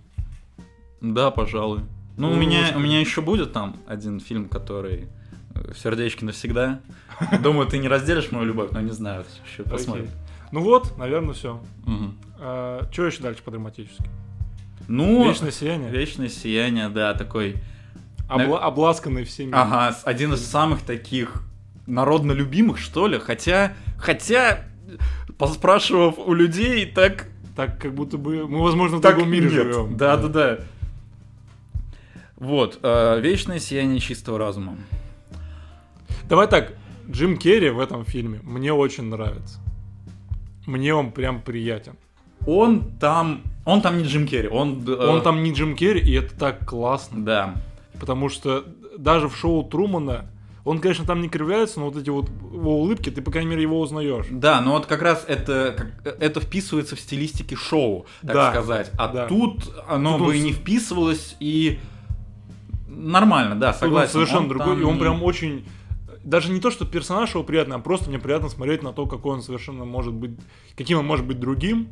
[1.00, 1.80] Да, пожалуй.
[2.16, 5.06] Ну, у Ну, меня, может, у меня еще будет там один фильм, который
[5.54, 6.80] э, в сердечке навсегда.
[7.42, 9.24] Думаю, ты не разделишь мою любовь, но не знаю.
[9.50, 10.08] Еще посмотрим.
[10.52, 11.60] Ну вот, наверное, все.
[11.86, 12.16] Мгм.
[12.38, 14.04] что еще дальше по драматически?
[14.88, 15.90] Ну, Вечное сияние.
[15.90, 17.56] Вечное сияние, да, такой.
[18.28, 19.52] Обла- обласканный всеми.
[19.54, 21.42] Ага, один из самых таких
[21.86, 23.18] народно любимых, что ли.
[23.18, 24.64] Хотя, хотя,
[25.38, 29.52] поспрашивав у людей, так Так, как будто бы мы, возможно, в так другом мире нет.
[29.54, 29.96] живем.
[29.96, 30.58] Да, да, да.
[32.36, 34.76] Вот, э, вечное сияние чистого разума.
[36.28, 36.74] Давай так,
[37.10, 39.58] Джим Керри в этом фильме мне очень нравится.
[40.66, 41.94] Мне он прям приятен.
[42.46, 46.12] Он там, он там не Джим Керри, он, э, Он там не Джим Керри, и
[46.12, 47.24] это так классно.
[47.24, 47.54] да,
[47.98, 48.64] Потому что
[48.98, 50.26] даже в шоу Трумана,
[50.66, 53.62] он, конечно, там не кривляется, но вот эти вот его улыбки, ты, по крайней мере,
[53.62, 54.26] его узнаешь.
[54.30, 58.90] да, но вот как раз это, это вписывается в стилистике шоу, так Да, сказать.
[58.98, 59.26] А да.
[59.26, 61.78] тут оно Тут бы он и не вписывалось, и
[62.88, 64.12] нормально, да, Тут он согласен.
[64.12, 65.64] совершенно он другой, и он прям очень...
[66.24, 69.34] Даже не то, что персонаж его приятный, а просто мне приятно смотреть на то, какой
[69.34, 70.32] он совершенно может быть...
[70.76, 71.88] Каким он может быть другим.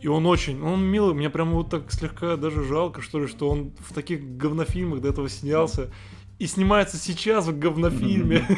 [0.00, 0.60] И он очень...
[0.62, 4.36] Он милый, мне прям вот так слегка даже жалко, что ли, что он в таких
[4.36, 5.92] говнофильмах до этого снялся.
[6.38, 8.46] И снимается сейчас в говнофильме.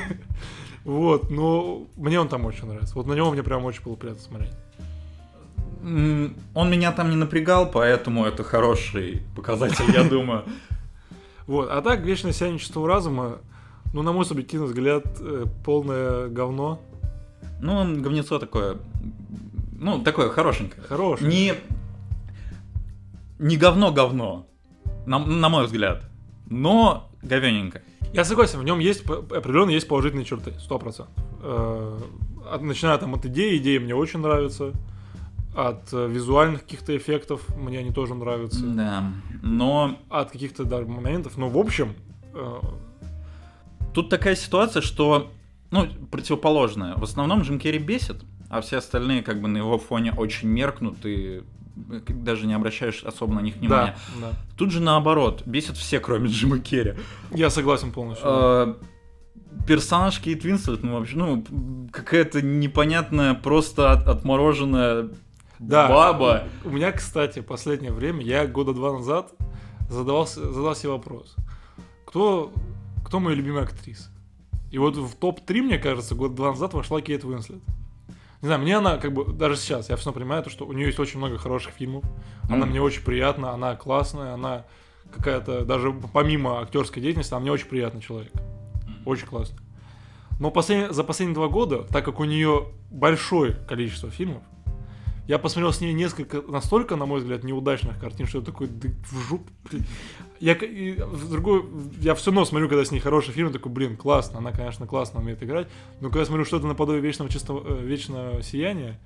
[0.84, 2.94] Вот, но мне он там очень нравится.
[2.94, 4.54] Вот на него мне прям очень было приятно смотреть.
[5.82, 10.44] Он меня там не напрягал, поэтому это хороший показатель, я думаю.
[11.46, 13.38] Вот, а так, вечное сияние чистого разума,
[13.92, 16.80] ну, на мой субъективный взгляд, э, полное говно.
[17.60, 18.78] Ну, он говнецо такое,
[19.72, 20.82] ну, такое хорошенькое.
[20.84, 21.28] Хорошее.
[21.28, 21.54] Не,
[23.38, 24.46] не говно-говно,
[25.06, 26.04] на, на мой взгляд,
[26.48, 27.82] но говененько.
[28.12, 31.14] Я согласен, в нем есть определенно есть положительные черты, сто процентов.
[31.42, 31.98] Э,
[32.60, 34.72] Начиная там от идеи, идеи мне очень нравятся.
[35.54, 38.64] От э, визуальных каких-то эффектов мне они тоже нравятся.
[38.64, 41.36] Да, но От каких-то даже моментов.
[41.36, 41.94] Но в общем,
[42.32, 42.60] э,
[43.92, 45.30] тут такая ситуация, что,
[45.70, 46.94] ну, противоположная.
[46.96, 51.04] В основном Джим Керри бесит, а все остальные как бы на его фоне очень меркнут
[51.04, 51.42] и
[52.08, 53.96] даже не обращаешь особо на них внимания.
[54.20, 54.36] да, да.
[54.56, 56.94] Тут же наоборот, бесит все, кроме Джима Керри.
[57.32, 58.26] Я согласен полностью.
[58.28, 58.74] Э,
[59.66, 61.44] Персонаж Кейт Винслет, ну вообще, ну,
[61.90, 65.08] какая-то непонятная, просто от- отмороженная
[65.58, 65.88] Да.
[65.88, 66.44] баба.
[66.64, 69.32] У меня, кстати, последнее время, я года два назад
[69.90, 71.34] задавался, задал себе вопрос.
[72.06, 72.52] Кто,
[73.04, 74.10] кто моя любимая актриса?
[74.70, 77.60] И вот в топ-3, мне кажется, год два назад вошла Кейт Уинслет.
[78.40, 80.72] Не знаю, мне она, как бы, даже сейчас, я все равно понимаю, то, что у
[80.72, 82.04] нее есть очень много хороших фильмов.
[82.48, 84.64] Она мне очень приятна, она классная, она
[85.12, 88.32] какая-то, даже помимо актерской деятельности, она мне очень приятный человек.
[89.04, 89.58] Очень классно.
[90.38, 94.42] Но послед- за последние два года, так как у нее большое количество фильмов,
[95.26, 98.88] я посмотрел с ней несколько, настолько, на мой взгляд, неудачных картин, что я такой, да
[99.10, 99.84] в жопу, блин».
[100.40, 101.64] Я, и в другой,
[102.00, 105.20] я все равно смотрю, когда с ней хороший фильм, такой, блин, классно, она, конечно, классно
[105.20, 105.66] умеет играть,
[106.00, 109.00] но когда я смотрю что-то наподобие вечного чистого, э, вечного сияния,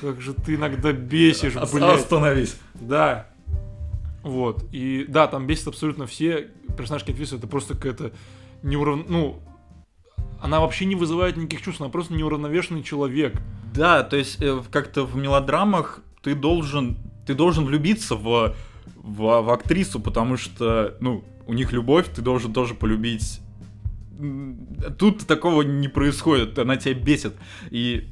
[0.00, 2.00] как же ты иногда бесишь, Ос- блядь.
[2.00, 2.56] Остановись.
[2.74, 3.26] Да.
[4.22, 4.64] Вот.
[4.72, 6.48] И да, там бесит абсолютно все.
[6.76, 8.12] Персонаж Кейт Винслет это просто какая-то
[8.62, 9.08] неурав...
[9.08, 9.40] Ну,
[10.40, 13.34] она вообще не вызывает никаких чувств, она просто неуравновешенный человек.
[13.74, 18.54] Да, то есть э, как-то в мелодрамах ты должен, ты должен влюбиться в,
[18.96, 23.40] в, в актрису, потому что, ну, у них любовь, ты должен тоже полюбить.
[24.98, 27.34] Тут такого не происходит, она тебя бесит.
[27.70, 28.08] И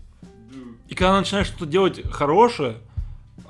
[0.88, 2.76] И когда она начинает что-то делать хорошее,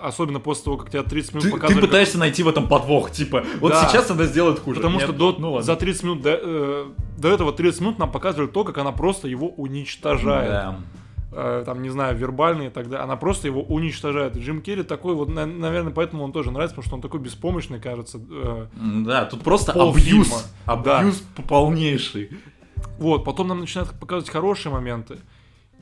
[0.01, 1.87] особенно после того, как тебя 30 минут ты, ты показывали...
[1.87, 3.89] пытаешься найти в этом подвох, типа, вот Да.
[3.89, 4.81] сейчас она сделает хуже.
[4.81, 5.63] Потому Нет, что до, ну ладно.
[5.65, 6.87] за 30 минут до, э,
[7.17, 10.51] до этого 30 минут нам показывали то, как она просто его уничтожает.
[10.51, 10.81] Да.
[11.31, 13.05] Э, там, не знаю, вербально и так далее.
[13.05, 14.37] Она просто его уничтожает.
[14.37, 17.21] И Джим Керри такой вот, на- наверное, поэтому он тоже нравится, потому что он такой
[17.21, 18.19] беспомощный, кажется.
[18.31, 18.67] э,
[19.05, 20.29] Да, тут просто абьюз.
[21.01, 22.31] Абьюз полнейший.
[22.99, 25.19] Вот, потом нам начинают показывать хорошие моменты.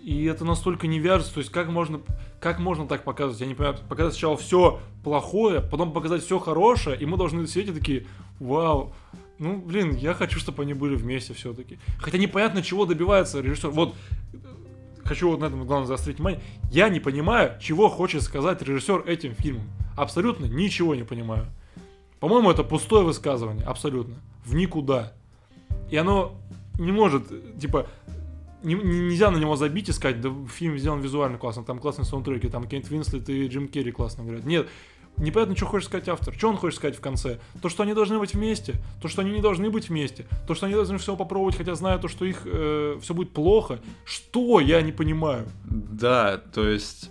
[0.03, 1.35] И это настолько не вяжется.
[1.35, 2.01] То есть, как можно,
[2.41, 3.41] как можно так показывать?
[3.41, 3.79] Я не понимаю.
[3.89, 8.07] Показать сначала все плохое, потом показать все хорошее, и мы должны сидеть и такие,
[8.41, 8.93] вау,
[9.39, 11.79] ну, блин, я хочу, чтобы они были вместе все-таки.
[11.99, 13.69] Хотя непонятно, чего добивается режиссер.
[13.71, 13.95] Вот,
[15.07, 16.41] хочу вот на этом главное заострить внимание.
[16.71, 19.69] Я не понимаю, чего хочет сказать режиссер этим фильмом.
[19.97, 21.47] Абсолютно ничего не понимаю.
[22.21, 24.17] По-моему, это пустое высказывание, абсолютно.
[24.45, 25.13] В никуда.
[25.91, 26.35] И оно
[26.79, 27.25] не может,
[27.59, 27.87] типа,
[28.63, 32.05] не- не- нельзя на него забить и сказать, да фильм сделан визуально классно, там классные
[32.05, 34.45] саундтреки, там Кейт Винслет и Джим Керри классно играют.
[34.45, 34.67] Нет,
[35.19, 36.35] непонятно, что хочет сказать автор.
[36.35, 37.39] Что он хочет сказать в конце?
[37.63, 40.67] То, что они должны быть вместе, то, что они не должны быть вместе, то, что
[40.67, 43.81] они должны все попробовать, хотя знают то, что их все будет плохо.
[44.05, 44.61] Что?
[44.61, 45.47] Я не понимаю.
[45.65, 47.11] Да, то есть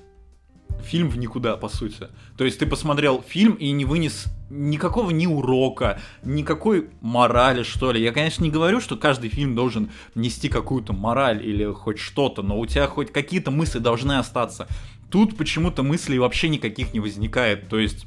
[0.84, 2.08] фильм в никуда, по сути.
[2.38, 8.02] То есть ты посмотрел фильм и не вынес никакого ни урока, никакой морали, что ли.
[8.02, 12.60] Я, конечно, не говорю, что каждый фильм должен нести какую-то мораль или хоть что-то, но
[12.60, 14.68] у тебя хоть какие-то мысли должны остаться.
[15.10, 17.70] Тут почему-то мыслей вообще никаких не возникает.
[17.70, 18.06] То есть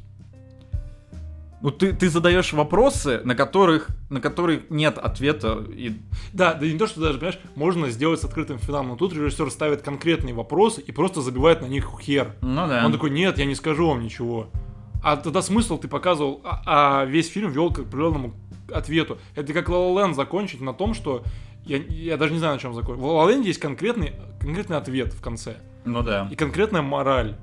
[1.60, 5.64] ну, ты, ты задаешь вопросы, на которых, на которые нет ответа.
[5.68, 5.96] И...
[6.32, 9.50] Да, да не то, что даже, понимаешь, можно сделать с открытым финалом, но тут режиссер
[9.50, 12.36] ставит конкретные вопросы и просто забивает на них хер.
[12.42, 12.84] Ну да.
[12.86, 14.50] Он такой, нет, я не скажу вам ничего.
[15.02, 18.34] А тогда смысл ты показывал, а, а весь фильм вел к определенному
[18.72, 19.18] ответу.
[19.34, 21.22] Это как La Land закончить на том, что
[21.64, 23.02] я, я даже не знаю, на чем закончить.
[23.02, 25.56] В La Land есть конкретный, конкретный ответ в конце.
[25.84, 26.28] Ну да.
[26.30, 27.36] И конкретная мораль.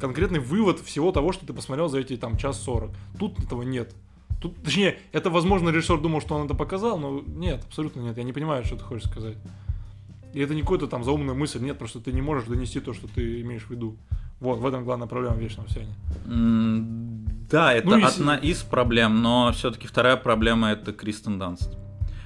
[0.00, 2.90] Конкретный вывод всего того, что ты посмотрел за эти там час сорок.
[3.18, 3.94] Тут этого нет.
[4.40, 8.16] Тут, точнее, это, возможно, режиссер думал, что он это показал, но нет, абсолютно нет.
[8.16, 9.36] Я не понимаю, что ты хочешь сказать.
[10.34, 13.08] И это не какой-то там заумная мысль, нет, просто ты не можешь донести то, что
[13.08, 13.96] ты имеешь в виду.
[14.40, 15.94] Вот, в этом главная проблема вечного сияния.
[16.26, 21.76] М, Да, это Ну, если- одна из проблем, но все-таки вторая проблема это Кристен Данст.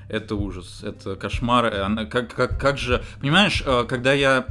[0.08, 1.72] Это ужас, это кошмар.
[1.72, 4.44] и она- как, как, как же, понимаешь, э, когда я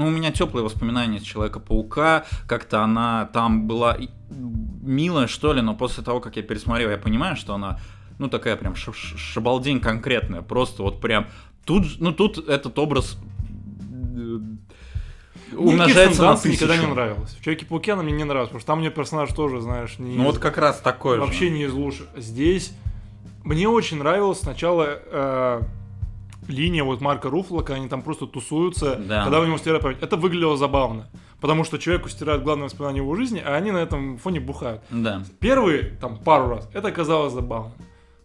[0.00, 3.98] ну, у меня теплые воспоминания с Человека-паука, как-то она там была
[4.30, 7.78] милая, что ли, но после того, как я пересмотрел, я понимаю, что она,
[8.18, 11.26] ну, такая прям шабалдень конкретная, просто вот прям,
[11.66, 13.18] тут, ну, тут этот образ
[14.16, 14.38] э,
[15.52, 16.94] Мне умножается на Данст никогда не тысячу.
[16.94, 17.36] нравилась.
[17.38, 20.22] В Человеке-пауке она мне не нравилась, потому что там мне персонаж тоже, знаешь, не Ну,
[20.22, 21.20] из- вот как раз такой же.
[21.20, 22.06] вообще не из лучших.
[22.16, 22.72] Здесь
[23.44, 25.60] мне очень нравилась сначала э,
[26.50, 29.22] линия вот Марка Руфла, когда они там просто тусуются, Да.
[29.24, 29.98] когда у него стирают память.
[30.02, 31.08] Это выглядело забавно.
[31.40, 34.82] Потому что человеку стирают главное воспоминание его жизни, а они на этом фоне бухают.
[34.90, 35.22] Да.
[35.38, 37.72] Первые, там, пару раз, это казалось забавно.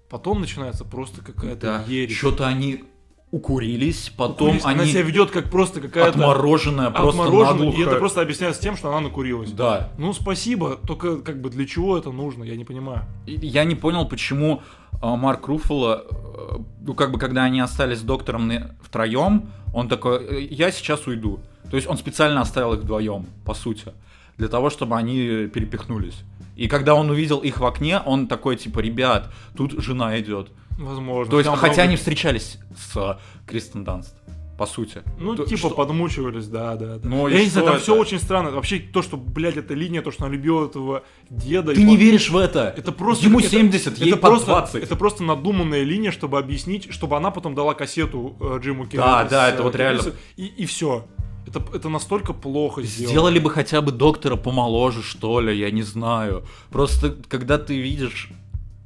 [0.10, 1.84] Потом начинается просто какая-то Да.
[1.88, 2.16] ересь.
[2.18, 2.84] Что-то они
[3.32, 7.78] укурились, потом Она они себя ведет как просто какая-то отмороженная, просто отмороженная, наглухо.
[7.82, 9.52] и это просто объясняется тем, что она накурилась.
[9.52, 9.92] Да.
[9.98, 13.02] Ну, спасибо, только как бы для чего это нужно, я не понимаю.
[13.26, 14.62] Я не понял, почему
[15.02, 20.42] Марк Руффало, э, ну как бы когда они остались с доктором втроем, он такой, «Э,
[20.50, 21.40] я сейчас уйду.
[21.70, 23.94] То есть он специально оставил их вдвоем, по сути,
[24.38, 26.22] для того, чтобы они перепихнулись.
[26.56, 30.50] И когда он увидел их в окне, он такой, типа, ребят, тут жена идет.
[30.78, 31.32] Возможно.
[31.32, 34.16] То есть, хотя много- они встречались с э, Кристен Данст,
[34.58, 35.04] по сути.
[35.20, 37.08] Ну, То- типа, что- подмучивались, да, да, да.
[37.08, 38.02] Ну, я не знаю, там все это?
[38.02, 38.52] очень странно.
[38.52, 41.74] Вообще, то, что, блядь, эта линия, то, что она любила этого деда.
[41.74, 42.74] Ты и не веришь в это?
[42.78, 43.26] Это просто...
[43.26, 44.84] Ему это- 70, ей это по просто, 20.
[44.84, 48.98] Это просто надуманная линия, чтобы объяснить, чтобы она потом дала кассету э, Джиму Керри.
[48.98, 50.04] Да, с, да, это э, вот реально.
[50.38, 51.06] И, и все.
[51.48, 53.12] Это, это настолько плохо сделано.
[53.12, 56.44] Сделали бы хотя бы доктора помоложе, что ли, я не знаю.
[56.72, 58.30] Просто, когда ты видишь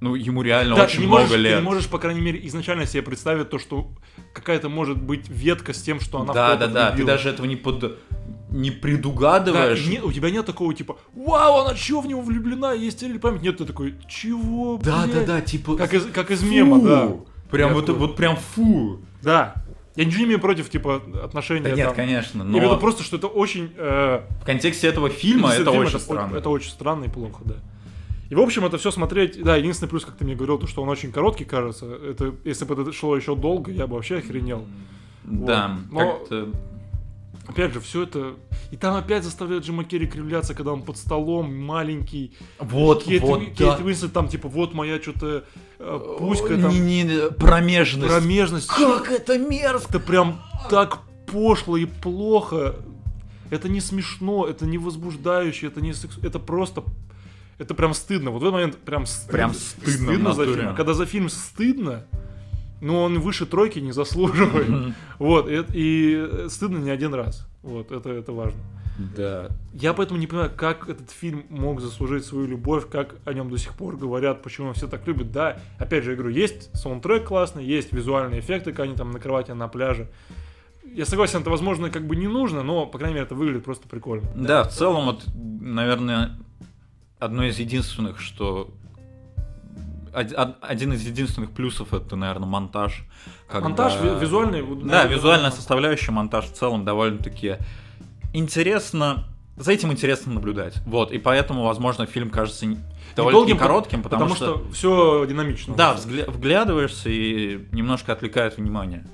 [0.01, 1.53] ну, ему реально Да, очень ты не много можешь, лет.
[1.55, 3.89] Ты не можешь, по крайней мере, изначально себе представить то, что
[4.33, 6.91] какая-то может быть ветка с тем, что она да, да, да.
[6.91, 7.97] Ты даже этого не под
[8.51, 9.85] не Да, предугадываешь.
[9.85, 13.17] и не- у тебя нет такого типа, вау, она чё в него влюблена, есть или
[13.19, 13.41] память?
[13.43, 15.75] Нет, ты такой, чего, Да, да, блядь?» да, типа.
[15.75, 16.45] Как из, как из фу.
[16.47, 17.11] мема, да.
[17.51, 19.01] Прям Я вот, такой- вот прям фу.
[19.21, 19.53] Да.
[19.95, 21.61] Я ничего не имею против, типа, отношений.
[21.61, 21.95] Да нет, там.
[21.95, 23.71] конечно, Я имею но просто, что это очень...
[23.75, 26.37] э, в контексте этого фильма Если это фильм, очень о- странно.
[26.37, 27.55] Это очень странно и плохо, да.
[28.29, 29.41] И, в общем, это все смотреть...
[29.41, 31.87] Да, единственный плюс, как ты мне говорил, то, что он очень короткий, кажется.
[31.87, 34.65] Это, если бы это шло еще долго, я бы вообще охренел.
[35.23, 35.91] Да, Вот.
[35.91, 36.49] Но- как-то...
[37.47, 38.35] Опять же, все это...
[38.69, 42.31] И там опять заставляют Джима Керри кривляться, когда он под столом, маленький.
[42.59, 43.79] Вот, Кейт, вот, Кейт да.
[43.83, 45.45] Уинслет там, типа, вот моя что-то
[46.19, 48.07] пуська там, Не, не, промежность.
[48.07, 48.67] промежность.
[48.67, 49.89] Как это мерзко!
[49.89, 50.39] Это прям
[50.69, 52.75] так пошло и плохо.
[53.49, 56.19] Это не смешно, это не возбуждающе, это не секс...
[56.21, 56.83] Это просто...
[57.59, 58.31] Это прям стыдно.
[58.31, 60.75] Вот в этот момент прям, стыд- Прям стыдно в за фильм.
[60.75, 62.05] Когда за фильм стыдно,
[62.81, 64.95] но он выше тройки не заслуживает.
[65.19, 67.45] Вот, и, и стыдно не один раз.
[67.61, 68.59] Вот, это, это важно.
[69.15, 69.49] Да.
[69.73, 73.57] Я поэтому не понимаю, как этот фильм мог заслужить свою любовь, как о нем до
[73.57, 75.31] сих пор говорят, почему все так любят.
[75.31, 79.19] Да, опять же, я говорю, есть саундтрек классный, есть визуальные эффекты, как они там на
[79.19, 80.09] кровати на пляже.
[80.83, 83.87] Я согласен, это, возможно, как бы не нужно, но, по крайней мере, это выглядит просто
[83.87, 84.27] прикольно.
[84.35, 86.37] Да, в целом, вот, наверное,
[87.19, 88.69] одно из единственных, что...
[90.13, 93.03] од- од- Один из единственных плюсов это, наверное, монтаж.
[93.47, 94.63] когда- Монтаж ви- визуальный.
[94.85, 97.57] Да, визуальная составляющая, монтаж в целом довольно-таки
[98.33, 99.25] интересно.
[99.57, 100.75] За этим интересно наблюдать.
[100.85, 105.75] Вот, и поэтому, возможно, фильм кажется Недолгим, коротким, потому, Потому что, все динамично.
[105.75, 109.05] Да, взгля- вглядываешься и немножко отвлекает внимание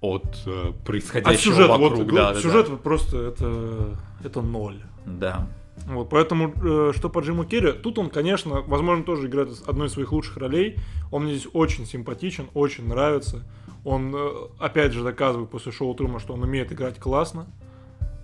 [0.00, 1.92] от э, А происходящего сюжет, вокруг.
[1.98, 4.80] вот, да, да, сюжет вот просто это, это ноль.
[5.04, 5.46] да.
[5.86, 9.92] Вот, поэтому, э, что по Джиму Керри, тут он, конечно, возможно, тоже играет одной из
[9.92, 10.76] своих лучших ролей.
[11.10, 13.44] Он мне здесь очень симпатичен, очень нравится.
[13.84, 17.46] Он, э, опять же, доказывает после шоу Трума, что он умеет играть классно.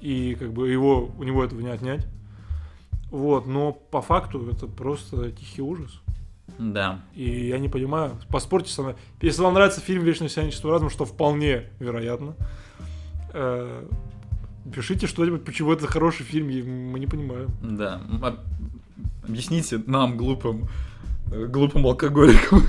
[0.00, 2.06] И как бы его, у него этого не отнять.
[3.10, 6.00] Вот, но по факту это просто тихий ужас.
[6.58, 7.00] Да.
[7.14, 8.94] И я не понимаю, поспорьте со мной.
[9.20, 12.34] Если вам нравится фильм «Вечное сияние разума», что вполне вероятно,
[13.32, 13.86] э,
[14.74, 17.50] пишите что-нибудь, почему это хороший фильм, и мы не понимаем.
[17.62, 18.00] Да.
[19.26, 20.68] Объясните нам, глупым,
[21.32, 22.62] э, глупым алкоголикам.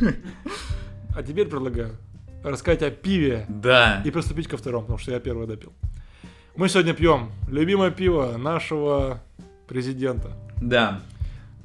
[1.16, 1.92] А теперь предлагаю
[2.44, 4.02] рассказать о пиве Да.
[4.06, 5.74] и приступить ко второму, потому что я первый допил.
[6.56, 9.22] Мы сегодня пьем любимое пиво нашего
[9.68, 10.32] президента.
[10.62, 11.02] Да.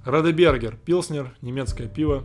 [0.04, 2.24] Радебергер, Пилснер, немецкое пиво.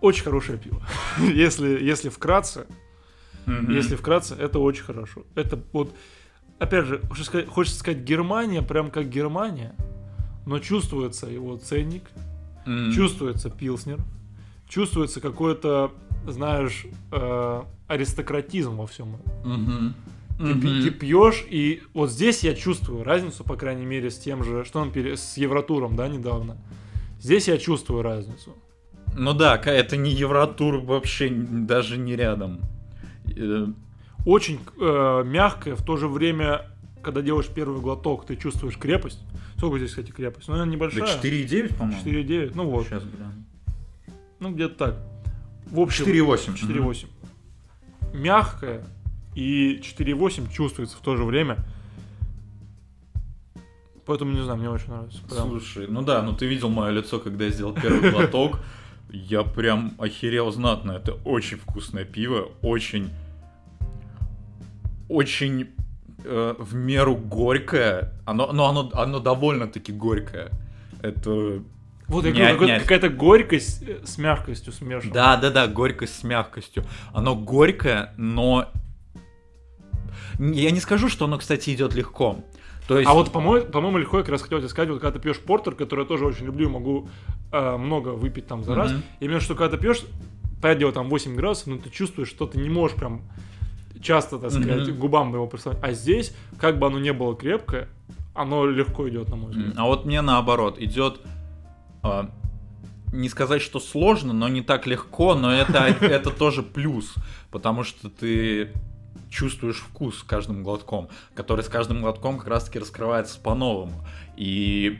[0.00, 0.82] Очень хорошее пиво.
[1.18, 2.66] если, если вкратце,
[3.50, 3.72] Мгм.
[3.72, 5.22] если вкратце, это очень хорошо.
[5.34, 5.94] Это вот,
[6.58, 7.00] опять же,
[7.48, 9.74] хочется сказать, Германия, прям как Германия,
[10.46, 12.04] но чувствуется его ценник,
[12.66, 12.92] М.
[12.92, 13.98] чувствуется Пилснер,
[14.68, 15.92] чувствуется какой-то,
[16.26, 19.16] знаешь, э, аристократизм во всем.
[19.44, 19.94] Мгм.
[20.38, 20.82] Ты, пи- Мгм.
[20.82, 24.80] ты пьешь, и вот здесь я чувствую разницу, по крайней мере, с тем же, что
[24.80, 26.56] он пере- с Евротуром, да, недавно.
[27.20, 28.56] Здесь я чувствую разницу.
[29.14, 32.60] Ну да, это не Евротур вообще даже не рядом.
[33.36, 33.66] Э,
[34.26, 36.66] Очень э, мягкое, в то же время,
[37.02, 39.20] когда делаешь первый глоток, ты чувствуешь крепость.
[39.56, 40.48] Сколько здесь, кстати, крепость?
[40.48, 41.04] Ну, она Да небольшая.
[41.04, 42.00] 4,9, по-моему.
[42.02, 43.32] 4,9, ну вот, Сейчас гляну.
[44.40, 44.96] ну где-то так.
[45.66, 46.54] В общем, 4,8.
[46.56, 47.06] 4,8.
[48.14, 48.84] Мягкое
[49.34, 51.58] и 4,8 чувствуется в то же время.
[54.06, 55.18] Поэтому, не знаю, мне очень нравится.
[55.28, 55.48] Прям.
[55.50, 58.58] Слушай, ну да, ну ты видел мое лицо, когда я сделал первый глоток.
[59.12, 60.92] Я прям охерел знатно.
[60.92, 63.10] Это очень вкусное пиво, очень,
[65.08, 65.68] очень
[66.24, 68.12] э, в меру горькое.
[68.24, 70.50] Оно, но оно, оно довольно-таки горькое.
[71.02, 71.62] Это
[72.06, 72.82] Вот Не говорю, отнять.
[72.82, 75.12] какая-то горькость э, с мягкостью смешана.
[75.12, 76.84] Да, да, да, горькость с мягкостью.
[77.12, 78.68] Оно горькое, но
[80.38, 82.44] я не скажу, что оно, кстати, идет легко.
[82.86, 85.16] То есть, А вот, по-моему, по-моему, легко я как раз хотел тебе сказать, вот когда
[85.16, 87.08] ты пьешь портер, который я тоже очень люблю могу
[87.52, 89.02] э, много выпить там за раз, Мгм.
[89.20, 90.02] именно что когда ты пьешь,
[90.60, 93.22] понятное дело, там 8 градусов, но ты чувствуешь, что ты не можешь прям
[94.02, 94.98] часто, так сказать, Мгм.
[94.98, 95.78] губам его представить.
[95.82, 97.88] А здесь, как бы оно не было крепкое,
[98.34, 99.74] оно легко идет, на мой взгляд.
[99.76, 101.20] А вот мне наоборот идет.
[102.02, 102.30] а,
[103.12, 107.14] не сказать, что сложно, но не так легко, но это, это тоже плюс,
[107.50, 108.70] потому что ты
[109.28, 113.92] чувствуешь вкус с каждым глотком, который с каждым глотком как раз-таки раскрывается по-новому.
[114.36, 114.98] И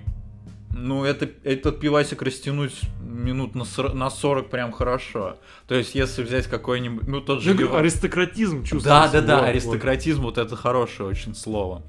[0.73, 5.37] ну, это, этот пивасик растянуть минут на, сор- на 40 прям хорошо.
[5.67, 7.51] То есть, если взять какой-нибудь, ну, тот же...
[7.51, 8.89] Я говорю, аристократизм чувствуется.
[8.89, 11.83] Да, да, да, аристократизм, вот это хорошее очень слово.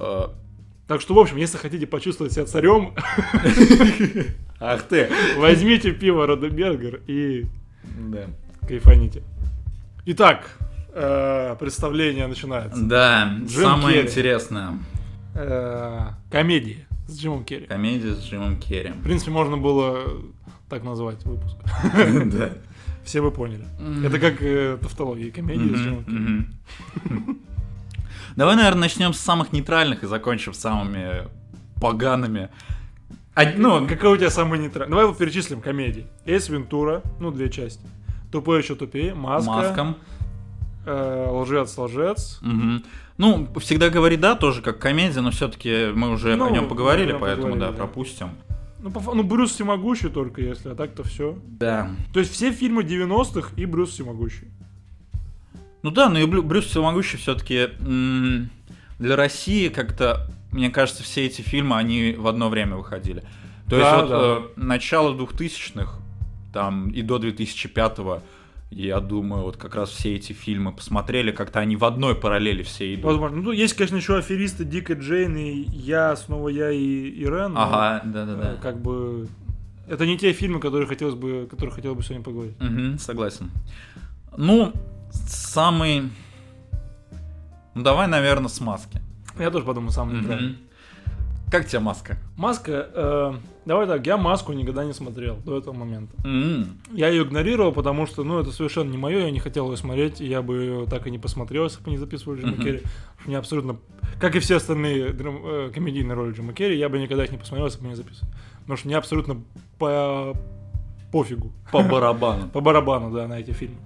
[0.00, 0.28] Э,
[0.88, 2.94] Так что, в общем, если хотите почувствовать себя царем,
[4.60, 5.08] Ах ты!
[5.36, 7.46] возьмите пиво Родебергер и
[7.84, 8.26] Да.
[8.66, 9.22] кайфаните.
[10.06, 10.50] Итак,
[10.92, 12.80] э, представление начинается.
[12.82, 14.78] Да, самое интересное.
[15.34, 17.66] Э, Комедии с Джимом Керри.
[17.66, 18.90] Комедия с Джимом Керри.
[18.90, 20.00] В принципе, можно было
[20.68, 21.56] так назвать выпуск.
[22.26, 22.50] Да.
[23.04, 23.64] Все вы поняли.
[24.06, 27.36] Это как э, тавтология комедии с Джимом Керри.
[28.36, 31.28] Давай, наверное, начнем с самых нейтральных и закончим самыми
[31.80, 32.48] погаными.
[33.34, 34.90] А, ну, Какой у тебя самый нейтральный?
[34.90, 36.06] Давай вот перечислим комедии.
[36.26, 37.84] Эйс Вентура, ну, две части.
[38.30, 39.96] Тупой еще тупее, Маска, маскам.
[40.86, 42.40] э, Лжец, Лжец.
[43.18, 47.12] Ну, всегда говори да, тоже как комедия, но все-таки мы уже Ну, о нем поговорили,
[47.12, 47.76] поэтому поговорили, да, да.
[47.76, 48.30] пропустим.
[48.80, 51.38] Ну, по ну, Брюс Всемогущий только если, а так-то все.
[51.46, 51.90] Да.
[52.12, 54.48] То есть все фильмы 90-х и Брюс Всемогущий.
[55.82, 57.68] Ну да, но и Брю- Брюс Всемогущий все-таки
[58.98, 63.22] для России как-то, мне кажется, все эти фильмы, они в одно время выходили.
[63.68, 64.18] То есть Да, вот да.
[64.20, 65.98] э, начало 2000-х,
[66.52, 68.22] там и до 2005-го,
[68.74, 72.94] я думаю, вот как раз все эти фильмы посмотрели, как-то они в одной параллели все
[72.94, 73.04] идут.
[73.04, 73.42] Возможно.
[73.42, 77.54] Ну, есть, конечно, еще аферисты Дик и Джейн и я, снова я и Ирен.
[77.56, 78.56] Ага, э, да-да-да.
[78.62, 79.28] Как бы...
[79.88, 82.58] Это не те фильмы, которые хотелось бы, которые хотел бы сегодня поговорить.
[82.60, 83.50] Мгм, согласен.
[84.36, 84.72] Ну,
[85.10, 86.10] самый...
[87.74, 89.00] Ну, давай, наверное, с маски.
[89.38, 90.16] Я тоже подумал, самый.
[90.16, 90.56] Мгм.
[91.52, 92.16] Как тебе маска?
[92.38, 93.32] Маска, э,
[93.66, 96.14] давай так, я маску никогда не смотрел до этого момента.
[96.26, 99.76] М, Я ее игнорировал, потому что, ну, это совершенно не мое, я не хотел ее
[99.76, 102.62] смотреть, я бы ее так и не посмотрел, если бы не записывали Джима Мгм.
[102.62, 102.82] Керри.
[103.26, 103.76] Мне абсолютно,
[104.18, 107.66] как и все остальные э, комедийные роли Джима Керри, я бы никогда их не посмотрел,
[107.66, 108.32] если бы не записывали.
[108.62, 109.42] Потому что мне абсолютно
[109.78, 110.34] по
[111.12, 112.48] пофигу, По барабану.
[112.52, 113.76] по барабану, да, на эти фильмы.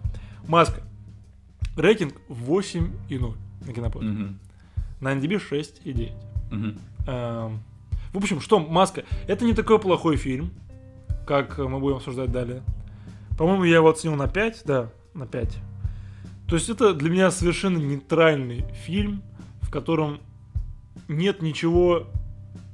[0.47, 0.83] Маска.
[1.77, 3.35] Рейтинг 8,0
[3.67, 4.13] на кинопоиске.
[4.13, 4.39] Мгм.
[5.01, 6.13] На NDB 6,9.
[6.53, 6.79] Мгм.
[7.07, 7.63] Эм,
[8.13, 9.05] В общем, что Маска?
[9.27, 10.51] Это не такой плохой фильм,
[11.27, 12.63] как мы будем обсуждать далее.
[13.37, 15.59] По-моему, я его оценил на 5, да, на 5.
[16.49, 19.23] То есть это для меня совершенно нейтральный фильм,
[19.61, 20.21] в котором
[21.09, 22.07] нет ничего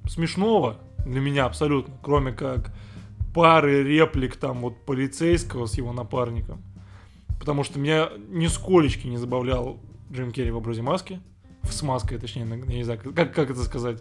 [0.06, 2.72] смешного для меня абсолютно, кроме как
[3.34, 6.62] пары реплик там вот полицейского с его напарником.
[7.40, 9.80] Потому что меня нисколечки не забавлял
[10.12, 11.20] Джим Керри в образе маски.
[11.64, 13.98] С маской, точнее, я не знаю, как, как это сказать.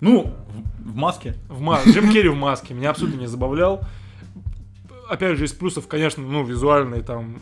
[0.00, 0.34] Ну,
[0.78, 1.36] в, маске.
[1.48, 3.80] В ма- Джим Керри в маске меня абсолютно не забавлял.
[5.08, 7.40] Опять же, из плюсов, конечно, ну, визуальные там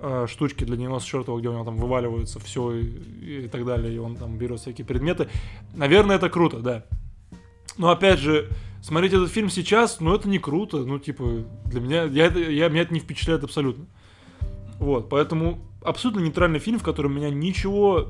[0.00, 3.98] э, штучки для 94 где у него там вываливаются все и, и так далее, и
[3.98, 5.28] он там берет всякие предметы.
[5.74, 6.84] Наверное, это круто, да.
[7.76, 8.48] Но опять же,
[8.82, 10.78] смотреть этот фильм сейчас, ну, это не круто.
[10.78, 13.86] Ну, типа, для меня, я, я, меня это не впечатляет абсолютно.
[14.78, 18.08] Вот, поэтому абсолютно нейтральный фильм, в котором меня ничего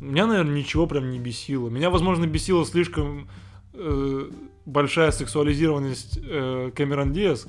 [0.00, 1.68] меня, наверное, ничего прям не бесило.
[1.68, 3.28] Меня, возможно, бесила слишком
[3.74, 4.30] э,
[4.64, 7.46] большая сексуализированность э, Кэмерон Диас,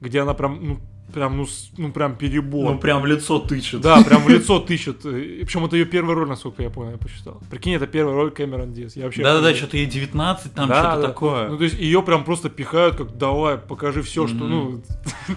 [0.00, 0.80] где она прям, ну,
[1.14, 1.46] прям, ну,
[1.78, 2.72] ну, прям перебор.
[2.72, 3.80] Ну, прям в лицо тычет.
[3.80, 5.00] Да, прям в лицо тыщет.
[5.02, 7.40] Причем это ее первая роль, насколько я понял, я посчитал.
[7.50, 8.96] Прикинь, это первая роль Кэмерон Диас.
[8.96, 11.08] Я вообще Да-да-да, что-то ей 19, там Да, что-то да.
[11.08, 11.48] такое.
[11.48, 14.50] Ну, то есть ее прям просто пихают, как давай, покажи все, что, Мгм.
[14.50, 14.82] ну,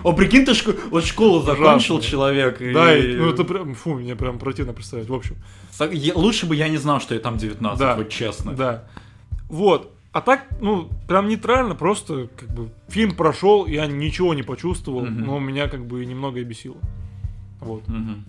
[0.03, 2.57] О, прикинь, ты шко- вот школу закончил человек.
[2.73, 5.07] да, и- ну, это прям, фу, мне прям противно представить.
[5.09, 5.36] В общем,
[6.15, 7.95] Лучше бы я не знал, что я там 19, Да.
[7.95, 8.53] вот честно.
[8.53, 8.84] Да.
[9.47, 9.91] Вот.
[10.18, 15.26] А так, ну, прям нейтрально, просто, как бы, фильм прошел, я ничего не почувствовал, Мгм.
[15.26, 16.78] но меня, как бы, немного и бесило.
[17.59, 17.88] Вот.
[17.88, 18.26] Мгм.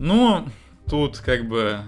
[0.00, 0.48] Ну,
[0.90, 1.82] тут как бы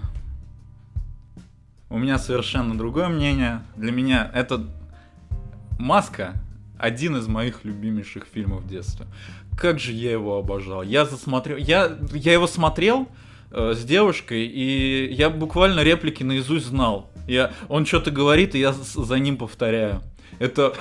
[1.91, 3.63] у меня совершенно другое мнение.
[3.75, 4.65] Для меня это
[5.81, 6.35] Маска
[6.79, 9.05] один из моих любимейших фильмов детства.
[9.61, 10.85] Как же я его обожал.
[10.85, 13.09] Я засмотрел, я, я его смотрел
[13.51, 17.11] э, с девушкой, и я буквально реплики наизусть знал.
[17.27, 20.03] Я, он что-то говорит, и я за ним повторяю.
[20.39, 20.75] Это...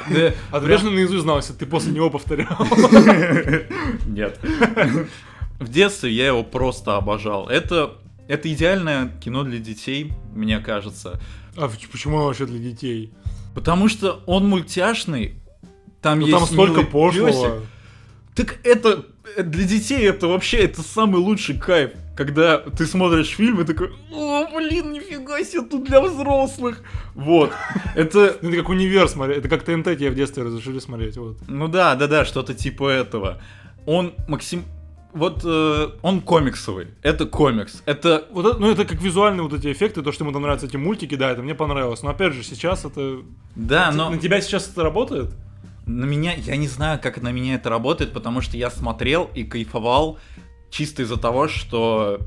[0.51, 2.57] А ты точно наизусть знал, если ты после него повторял?
[4.05, 4.39] Нет.
[5.59, 7.49] В детстве я его просто обожал.
[7.49, 7.95] Это,
[8.27, 11.19] это идеальное кино для детей, мне кажется.
[11.55, 13.11] А почему он вообще для детей?
[13.55, 15.41] Потому что он мультяшный.
[16.01, 17.63] Там Ну, есть там столько пошлого.
[18.35, 19.03] Так это
[19.35, 23.91] э, для детей это вообще это самый лучший кайф, когда ты смотришь фильм и такой,
[24.11, 26.81] о, блин, нифига себе, тут для взрослых.
[27.13, 27.53] Вот.
[27.95, 31.37] Это, Это как универ смотреть, это как ТНТ тебе в детстве разрешили смотреть, вот.
[31.47, 33.39] ну да, да, да, что-то типа этого.
[33.85, 34.65] Он максим,
[35.13, 36.87] вот э, он комиксовый.
[37.03, 37.83] Это комикс.
[37.85, 40.65] Это Вот это, ну, это как визуальные вот эти эффекты, то, что ему там нравятся
[40.65, 42.01] эти мультики, да, это мне понравилось.
[42.01, 43.19] Но опять же, сейчас это...
[43.55, 45.29] да, но На тебя сейчас это работает?
[45.87, 49.45] на меня, я не знаю, как на меня это работает, потому что я смотрел и
[49.45, 50.19] кайфовал
[50.69, 52.19] чисто из-за того, что,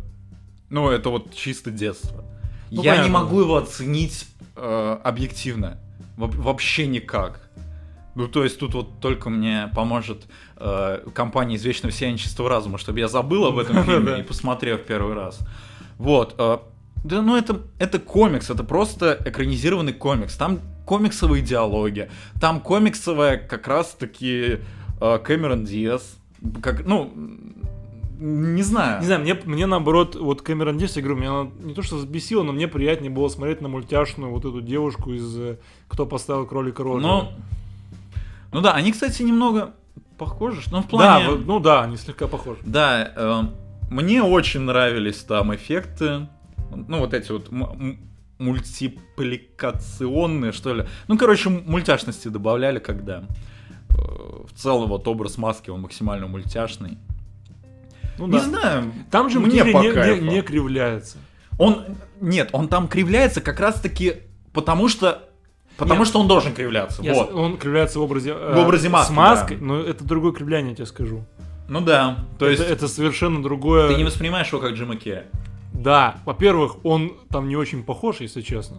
[0.69, 2.25] ну, это вот чисто детство.
[2.71, 3.19] Ну, я не понятно.
[3.25, 4.27] могу его оценить
[4.57, 5.79] э, объективно,
[6.17, 7.49] Во- вообще никак.
[8.15, 10.27] Ну, то есть тут вот только мне поможет
[10.57, 14.79] э, компания из Вечного Сияния Чистого Разума, чтобы я забыл об этом фильме и посмотрел
[14.79, 15.39] в первый раз.
[15.99, 16.35] Вот.
[16.39, 16.59] э,
[17.05, 20.37] да, ну это, это комикс, это просто экранизированный комикс.
[20.37, 22.11] Там комиксовые диалоги,
[22.41, 24.59] там комиксовая как раз-таки
[25.01, 26.17] э, Кэмерон Диас.
[26.63, 27.13] Как, ну,
[28.21, 29.01] не знаю.
[29.01, 31.97] Не знаю, мне, мне наоборот, вот Кэмерон Диас, я говорю, меня она не то что
[31.97, 35.59] взбесило, но мне приятнее было смотреть на мультяшную вот эту девушку из э,
[35.89, 37.09] «Кто поставил кролика Роджера».
[37.09, 37.29] Ну,
[38.53, 39.75] ну да, они, кстати, немного
[40.19, 41.31] похожи, но в да, плане...
[41.31, 42.61] вот, ну да, они слегка похожи.
[42.63, 43.43] Да, э,
[43.91, 46.29] мне очень нравились там эффекты.
[46.71, 47.51] Ну, вот эти вот
[48.39, 50.85] мультипликационные, что ли.
[51.09, 53.25] Ну, короче, мультяшности добавляли, когда
[53.89, 56.99] э, в целом вот образ маски, он максимально мультяшный.
[58.21, 58.45] Ну Не да.
[58.45, 60.25] знаю, Там же мне по не, не, кайфу.
[60.25, 61.19] не кривляется.
[61.59, 61.85] Он,
[62.21, 64.15] нет, он там кривляется как раз-таки
[64.53, 65.29] потому что,
[65.77, 66.09] потому Нет.
[66.09, 67.33] что он должен кривляться, Я вот.
[67.33, 69.65] Он кривляется в образе, э, В образе маски, с маской, да.
[69.65, 71.25] но это другое кривляние, я тебе скажу.
[71.69, 73.89] Ну да, то есть это, это совершенно другое.
[73.89, 75.23] ты не воспринимаешь его как Джима Керри.
[75.73, 78.79] Да, во-первых, он там не очень похож, если честно.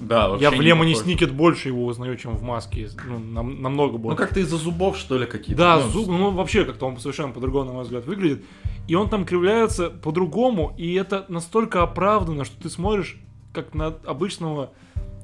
[0.00, 0.94] Да, вообще Я в не Лемоне.
[0.94, 2.88] Сникет больше его узнаю, чем в маске.
[3.06, 4.16] Ну, нам- намного Ну больше.
[4.16, 5.60] как-то из-за зубов, что ли, какие-то.
[5.60, 8.44] Да, Ну, зуб, ну вообще как-то он совершенно по-другому, на мой взгляд, выглядит.
[8.86, 13.18] И он там кривляется по-другому, и это настолько оправданно, что ты смотришь
[13.52, 14.70] как на обычного,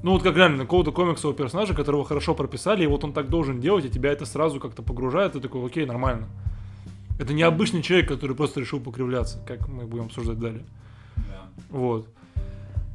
[0.03, 3.29] ну вот как реально на какого-то комиксового персонажа, которого хорошо прописали, и вот он так
[3.29, 6.27] должен делать, и тебя это сразу как-то погружает, и ты такой, окей, нормально.
[7.17, 10.63] Это не обычный человек, который просто решил покривляться, как мы будем обсуждать далее.
[11.15, 11.45] да.
[11.69, 12.07] Вот.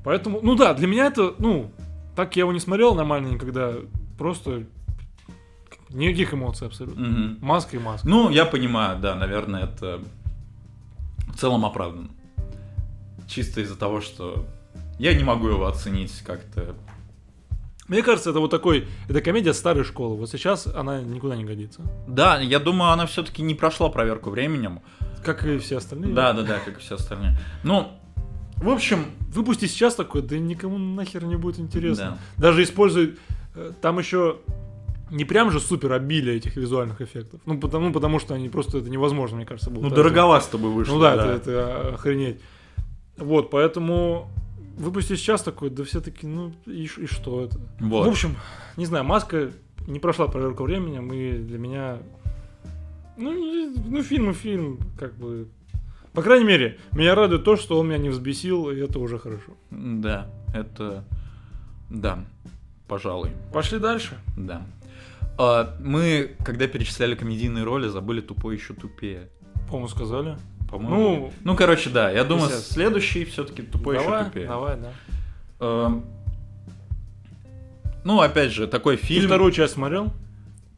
[0.05, 1.71] Поэтому, ну да, для меня это, ну,
[2.17, 3.75] так я его не смотрел нормально никогда.
[4.19, 4.65] Просто
[5.91, 7.07] никаких эмоций абсолютно.
[7.07, 7.39] Мгм.
[7.41, 8.09] Маска и маска.
[8.09, 10.01] Ну, я понимаю, да, наверное, это
[11.29, 12.11] в целом оправдано.
[13.29, 14.47] Чисто из-за того, что
[14.99, 16.75] я не могу его оценить как-то.
[17.89, 20.17] Мне кажется, это вот такой, это комедия старой школы.
[20.17, 21.83] Вот сейчас она никуда не годится.
[22.07, 24.81] Да, я думаю, она все-таки не прошла проверку временем.
[25.25, 26.15] Как и все остальные.
[26.15, 27.39] Да, да, да, как и все остальные.
[27.65, 28.00] Ну,
[28.61, 32.19] в общем, Выпусти сейчас такой, да никому нахер не будет интересно.
[32.37, 32.49] Да.
[32.49, 33.17] Даже используй,
[33.55, 34.39] э, там еще
[35.11, 37.41] не прям же супер обилие этих визуальных эффектов.
[37.47, 39.83] Ну, потому, потому что они просто, это невозможно, мне кажется, было.
[39.83, 40.95] ну дороговато с тобой вышло.
[40.95, 42.41] Ну да, Это, это охренеть.
[43.17, 44.29] Вот, поэтому
[44.77, 47.61] выпусти сейчас такой, да все таки ну и, и что это?
[47.79, 48.07] Вот.
[48.07, 48.35] В общем,
[48.77, 49.53] не знаю, маска
[49.87, 51.99] не прошла проверку временем, и для меня...
[53.17, 55.47] Ну, и- ну, фильм и фильм, как бы...
[56.13, 59.53] По крайней мере, меня радует то, что он меня не взбесил, и это уже хорошо.
[59.71, 61.05] Да, это...
[61.89, 62.25] Да,
[62.89, 63.31] пожалуй.
[63.53, 64.19] Пошли дальше.
[64.37, 64.63] Да.
[65.39, 69.29] А, мы, когда перечисляли комедийные роли, забыли тупой еще тупее.
[69.69, 70.37] По-моему, сказали.
[70.71, 70.97] По-моему.
[70.97, 72.11] Ну, Ну, короче, да.
[72.11, 72.65] Я думаю, Десят.
[72.65, 74.47] следующий все-таки тупой давай, еще тупее.
[74.49, 74.93] давай, да.
[75.61, 76.05] Эм,
[78.05, 79.27] Ну, опять же, такой Ты фильм.
[79.27, 80.13] вторую часть смотрел?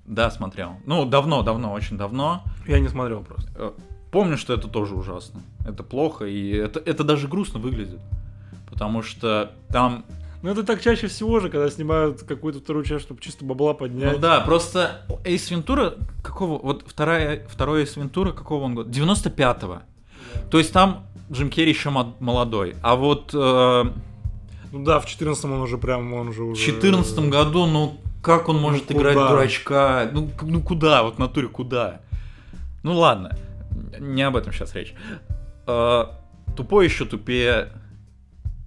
[0.07, 0.77] Да, смотрел.
[0.87, 2.43] Ну, давно, давно, очень давно.
[2.67, 3.75] Я не смотрел просто.
[4.13, 5.41] Помню, что это тоже ужасно.
[5.67, 7.99] Это плохо, и это, это даже грустно выглядит.
[8.71, 10.05] Потому что там
[10.43, 14.13] Ну, это так чаще всего же, когда снимают какую-то вторую часть, чтобы чисто бабла поднять.
[14.13, 18.91] Ну да, просто Эйс Вентура, какого, вот вторая, второй Эйс Вентура, какого он года?
[18.91, 19.79] 95-го.
[20.51, 22.77] То есть там Джим Керри еще мо- молодой.
[22.83, 23.85] А вот э,
[24.73, 26.65] Ну да, в 14 он уже прям, он же в уже...
[26.65, 30.11] 2014 году, ну как он может Ну, играть дурачка?
[30.13, 32.01] Ну, ну куда, вот в натуре куда?
[32.83, 33.37] Ну ладно,
[33.99, 34.95] не об этом сейчас речь.
[35.67, 36.05] Э,
[36.57, 37.73] тупой еще тупее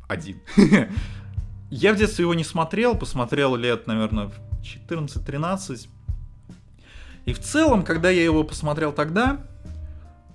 [0.07, 0.41] один.
[1.69, 5.87] Я в детстве его не смотрел, посмотрел лет, наверное, в 14-13.
[7.25, 9.39] И в целом, когда я его посмотрел тогда,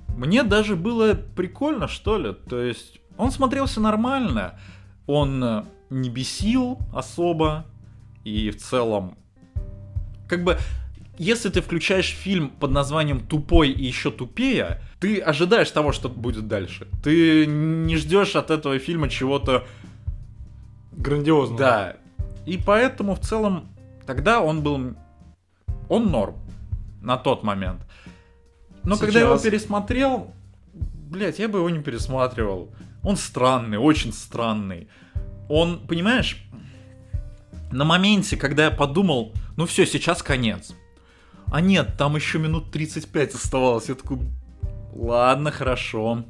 [0.09, 2.35] мне даже было прикольно, что ли.
[2.35, 4.59] То есть он смотрелся нормально,
[5.07, 7.65] он э, не бесил особо,
[8.25, 9.17] и в целом,
[10.29, 10.59] как бы,
[11.21, 16.49] если ты включаешь фильм под названием «Тупой и еще тупее», ты ожидаешь того, что будет
[16.49, 16.89] дальше.
[17.05, 19.67] Ты не ждешь от этого фильма чего-то
[20.93, 21.59] Грандиозно.
[21.59, 21.97] да.
[22.47, 23.69] И поэтому в целом
[24.07, 24.95] тогда он был...
[25.91, 26.37] Он норм
[27.03, 27.83] на тот момент.
[28.83, 29.45] Но когда я его Сейчас.
[29.45, 30.33] пересмотрел,
[30.73, 32.73] блять, я бы его не пересматривал.
[33.03, 34.89] Он странный, очень странный.
[35.51, 36.43] Он, понимаешь,
[37.71, 40.75] на моменте, когда я подумал, ну все, сейчас конец.
[41.51, 43.89] А нет, там еще минут 35 оставалось.
[43.89, 44.19] Я такой,
[44.95, 46.25] ладно, хорошо.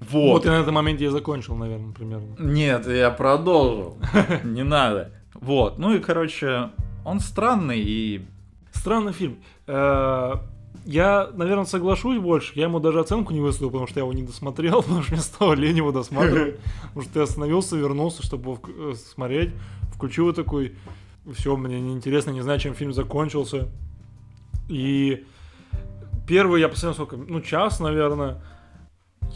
[0.00, 0.32] Вот.
[0.32, 2.36] Вот и на этом моменте я закончил, наверное, примерно.
[2.38, 3.98] Нет, я продолжил.
[4.44, 5.12] Не надо.
[5.34, 5.78] Вот.
[5.78, 6.70] Ну и, короче,
[7.04, 8.26] он странный и...
[8.72, 9.38] Странный фильм.
[9.66, 10.34] Э,
[10.84, 12.52] Я, наверное, соглашусь больше.
[12.54, 15.20] Я ему даже оценку не выставил, потому что я его не досмотрел, потому что мне
[15.20, 16.58] стало лень его досматривать.
[16.82, 19.50] Потому что я остановился, вернулся, чтобы его э, смотреть.
[19.92, 20.76] Включил и такой,
[21.34, 23.68] все, мне неинтересно, не знаю, чем фильм закончился.
[24.68, 25.24] И
[26.26, 28.42] первый я посмотрел сколько, ну, час, наверное.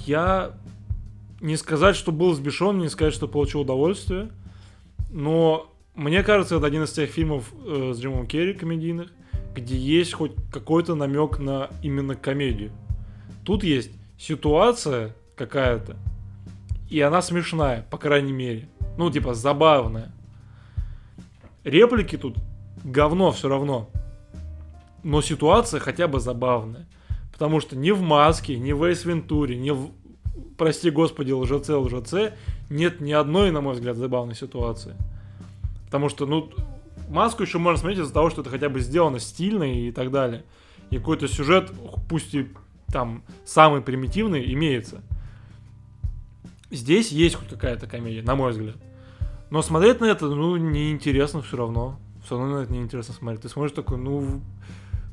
[0.07, 0.53] Я
[1.41, 4.31] не сказать, что был сбешен, не сказать, что получил удовольствие.
[5.11, 9.13] Но мне кажется, это один из тех фильмов э, с Джимом Керри комедийных,
[9.55, 12.73] где есть хоть какой-то намек на именно комедию.
[13.45, 15.97] Тут есть ситуация какая-то,
[16.89, 18.69] и она смешная, по крайней мере.
[18.97, 20.13] Ну, типа, забавная.
[21.65, 22.37] Реплики тут
[22.85, 23.91] говно все равно.
[25.03, 26.87] Но ситуация хотя бы забавная.
[27.33, 29.91] Потому что ни в маске, ни в Эйс Вентуре, ни в
[30.57, 32.35] прости господи, лжеце, лжеце,
[32.71, 34.95] нет ни одной, на мой взгляд, забавной ситуации.
[35.87, 36.51] Потому что, ну,
[37.09, 40.45] маску еще можно смотреть из-за того, что это хотя бы сделано стильно и так далее.
[40.91, 41.71] И какой-то сюжет,
[42.09, 42.49] пусть и
[42.87, 45.03] там самый примитивный, имеется.
[46.71, 48.77] Здесь есть хоть какая-то комедия, на мой взгляд.
[49.51, 51.99] Но смотреть на это, ну, неинтересно все равно.
[52.25, 53.43] Все равно на это неинтересно смотреть.
[53.43, 54.41] Ты смотришь такой, ну,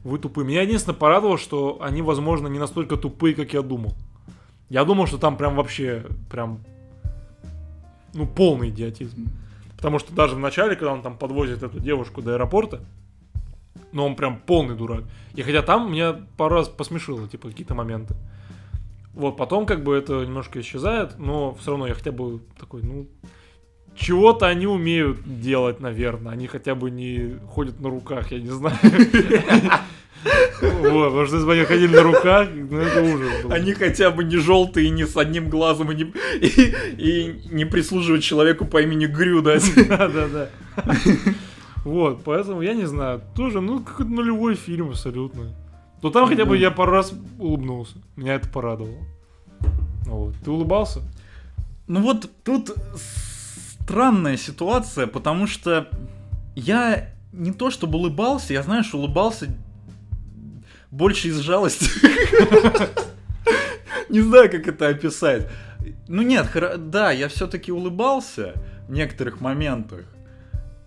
[0.04, 0.48] вы тупые.
[0.48, 3.94] Меня единственное порадовало, что они, возможно, не настолько тупые, как я думал.
[4.70, 6.60] Я думал, что там прям вообще, прям,
[8.14, 9.30] ну, полный идиотизм.
[9.76, 12.82] Потому что даже в начале, когда он там подвозит эту девушку до аэропорта,
[13.92, 15.04] ну, он прям полный дурак.
[15.34, 18.16] И хотя там меня пару раз посмешило, типа, какие-то моменты.
[19.14, 23.08] Вот, потом как бы это немножко исчезает, но все равно я хотя бы такой, ну,
[24.00, 26.32] чего-то они умеют делать, наверное.
[26.32, 28.78] Они хотя бы не ходят на руках, я не знаю.
[30.62, 33.54] Вот, потому что если бы они ходили на руках, ну это ужас был.
[33.54, 38.22] Они хотя бы не желтые, не с одним глазом, и не, и, и не прислуживают
[38.24, 39.58] человеку по имени Грю, да?
[39.88, 40.50] Да, да, да.
[41.86, 43.22] Вот, поэтому я не знаю.
[43.34, 45.56] Тоже, ну, какой-то нулевой фильм абсолютно.
[46.02, 47.96] Но там хотя бы я пару раз улыбнулся.
[48.18, 49.06] Меня это порадовало.
[50.06, 50.36] Вот.
[50.44, 51.02] Ты улыбался?
[51.88, 52.72] Ну вот тут
[53.90, 55.90] странная ситуация, потому что
[56.56, 59.48] я не то чтобы улыбался, я, знаешь, улыбался
[60.92, 61.90] больше из жалости.
[64.10, 65.48] Не знаю, как это описать.
[66.08, 66.48] Ну нет,
[66.92, 68.54] да, я все-таки улыбался
[68.88, 70.06] в некоторых моментах.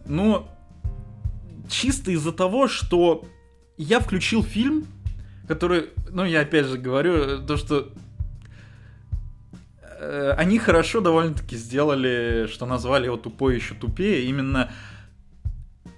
[0.07, 0.49] Но
[1.69, 3.25] чисто из-за того, что
[3.79, 4.87] я включил фильм,
[5.49, 7.93] который, ну я опять же говорю, то что
[10.03, 14.25] э, они хорошо довольно-таки сделали, что назвали его тупой еще тупее.
[14.25, 14.71] Именно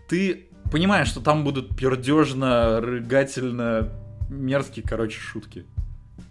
[0.09, 3.89] ты понимаешь, что там будут пердежно, рыгательно,
[4.29, 5.65] мерзкие, короче, шутки.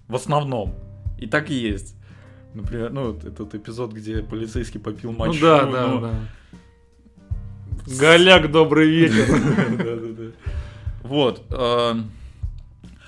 [0.07, 0.75] В основном.
[1.17, 1.95] И так и есть.
[2.53, 5.33] Например, ну, этот эпизод, где полицейский попил мочу.
[5.33, 6.13] Ну да, да, ну, да.
[7.99, 10.33] Голяк, добрый вечер.
[11.03, 11.43] Вот.
[11.49, 11.93] э,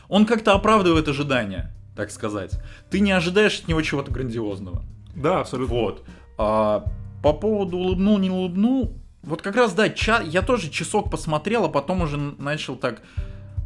[0.09, 2.59] Он как-то оправдывает ожидания, так сказать.
[2.89, 4.83] Ты не ожидаешь от него чего-то грандиозного.
[5.15, 5.75] Да, абсолютно.
[5.75, 6.03] Вот.
[6.37, 6.85] А,
[7.23, 8.93] по поводу улыбнул, не улыбнул.
[9.23, 13.01] Вот как раз, да, ча- я тоже часок посмотрел, а потом уже начал так...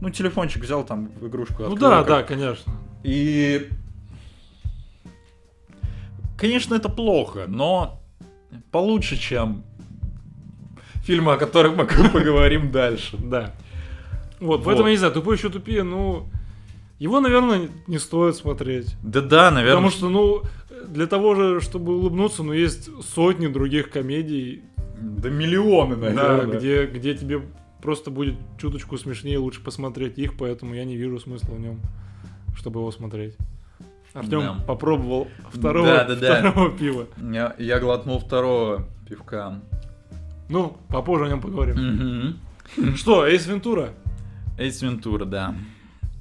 [0.01, 1.63] Ну, телефончик взял там в игрушку.
[1.63, 2.73] Ну открыл, да, как- да, конечно.
[3.03, 3.67] И...
[6.37, 7.99] Конечно, это плохо, но
[8.71, 9.63] получше, чем
[11.03, 13.17] фильмы, о которых мы поговорим дальше.
[13.17, 13.53] Да.
[14.39, 14.63] Вот, Вот.
[14.65, 16.29] поэтому я не знаю, тупой еще тупее, ну.
[16.99, 18.95] Его, наверное, не стоит смотреть.
[19.01, 19.75] Да-да, наверное.
[19.89, 20.41] Потому что, ну,
[20.87, 24.63] для того же, чтобы улыбнуться, ну, есть сотни других комедий,
[25.01, 26.57] Да миллионы, да, наверное.
[26.59, 27.41] где, где тебе
[27.81, 31.79] просто будет чуточку смешнее, лучше посмотреть их, поэтому я не вижу смысла в нем,
[32.57, 33.37] чтобы его смотреть.
[34.13, 34.53] Артем Да.
[34.67, 36.39] попробовал второго, Да-да-да.
[36.51, 37.05] второго пива.
[37.31, 39.61] Я, я глотнул второго пивка.
[40.49, 42.35] Ну, попозже о нем поговорим.
[42.81, 42.97] Угу.
[42.97, 43.91] Что, Эйс Вентура?
[44.57, 45.55] Эйс Вентура, да.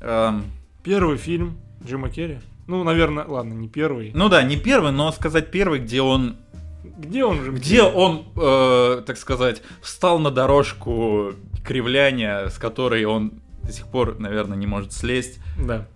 [0.03, 0.45] Эм,
[0.89, 2.39] Первый фильм Джима Керри.
[2.67, 4.11] Ну, наверное, ладно, не первый.
[4.15, 6.37] ну да, не первый, но сказать первый, где он
[6.83, 7.53] Где он же?
[7.53, 14.19] Где он, э, так сказать, встал на дорожку кривляния, с которой он до сих пор,
[14.19, 15.41] наверное, не может слезть.
[15.63, 15.87] Да.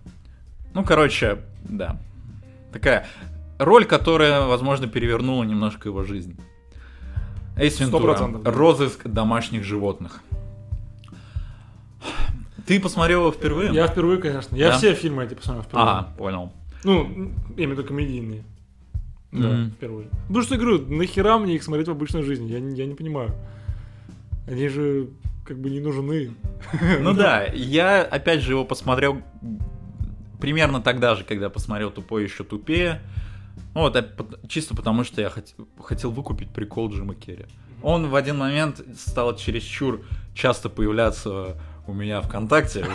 [0.75, 1.99] Ну, короче, да.
[2.71, 3.07] Такая
[3.57, 6.39] роль, которая, возможно, перевернула немножко его жизнь.
[7.57, 8.15] Эйс Вентура.
[8.45, 10.21] Розыск домашних животных.
[12.65, 13.73] Ты посмотрел его впервые?
[13.73, 14.55] Я впервые, конечно.
[14.55, 14.77] Я Да?
[14.77, 15.89] все фильмы эти посмотрел впервые.
[15.89, 16.53] Ага, понял.
[16.83, 17.03] Ну,
[17.57, 18.43] я имею в виду комедийные.
[19.31, 19.71] Да, Мгм.
[19.71, 20.07] впервые.
[20.27, 22.51] Потому что я говорю, нахера мне их смотреть в обычной жизни?
[22.51, 23.31] Я, не- я не понимаю.
[24.47, 25.07] Они же
[25.45, 26.31] как бы не нужны.
[26.99, 29.21] Ну да, я опять же его посмотрел
[30.39, 33.01] примерно тогда же, когда посмотрел «Тупой еще тупее».
[33.75, 34.07] Ну вот, а
[34.47, 37.45] чисто потому, что я хот- хотел выкупить прикол Джима Керри.
[37.81, 40.01] Он в один момент стал чересчур
[40.35, 42.85] часто появляться у меня ВКонтакте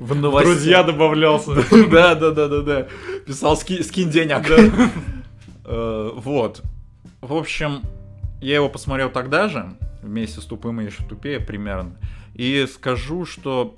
[0.00, 0.54] в новостях.
[0.54, 1.54] В друзья добавлялся.
[1.90, 2.86] Да, да, да, да, да.
[3.26, 4.46] Писал скинь денег.
[5.68, 6.62] Э, вот.
[7.20, 7.82] В общем,
[8.40, 9.66] я его посмотрел тогда же,
[10.00, 11.96] вместе с тупым и еще тупее примерно.
[12.34, 13.76] И скажу, что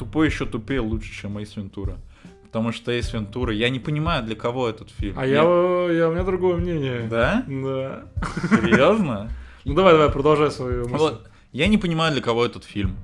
[0.00, 1.96] тупой еще тупее лучше, чем Эйс Вентура.
[2.42, 5.16] Потому что Эйс Вентура, я не понимаю, для кого этот фильм.
[5.16, 7.06] А я, я, у меня другое мнение.
[7.08, 7.44] Да?
[7.46, 8.02] Да.
[8.50, 9.30] Серьезно?
[9.64, 10.96] Ну давай, давай, продолжай свою мысль.
[10.96, 12.96] Вот, я не понимаю, для кого этот фильм.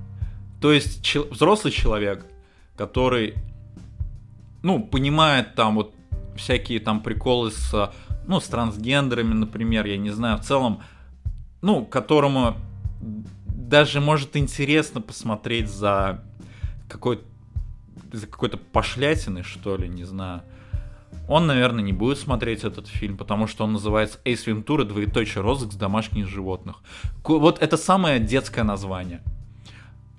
[0.61, 2.25] То есть чел- взрослый человек,
[2.75, 3.35] который,
[4.63, 5.93] ну, понимает там вот
[6.35, 7.93] всякие там приколы с,
[8.27, 10.81] ну, с трансгендерами, например, я не знаю, в целом,
[11.61, 12.55] ну, которому
[13.47, 16.23] даже может интересно посмотреть за
[16.87, 17.23] какой-то
[18.11, 20.41] за какой-то пошлятины, что ли, не знаю.
[21.27, 25.75] Он, наверное, не будет смотреть этот фильм, потому что он называется Эйс Вентура, двоеточие розыск
[25.77, 26.77] домашних животных.
[27.23, 29.21] Вот это самое детское название.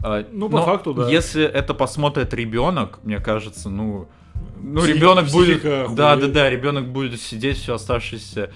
[0.03, 1.09] А, ну, по Но факту, да.
[1.09, 4.09] Если это посмотрит ребенок, мне кажется, ну,
[4.61, 5.63] ну ребенок будет,
[5.95, 8.51] да, да, да, ребенок будет сидеть все оставшееся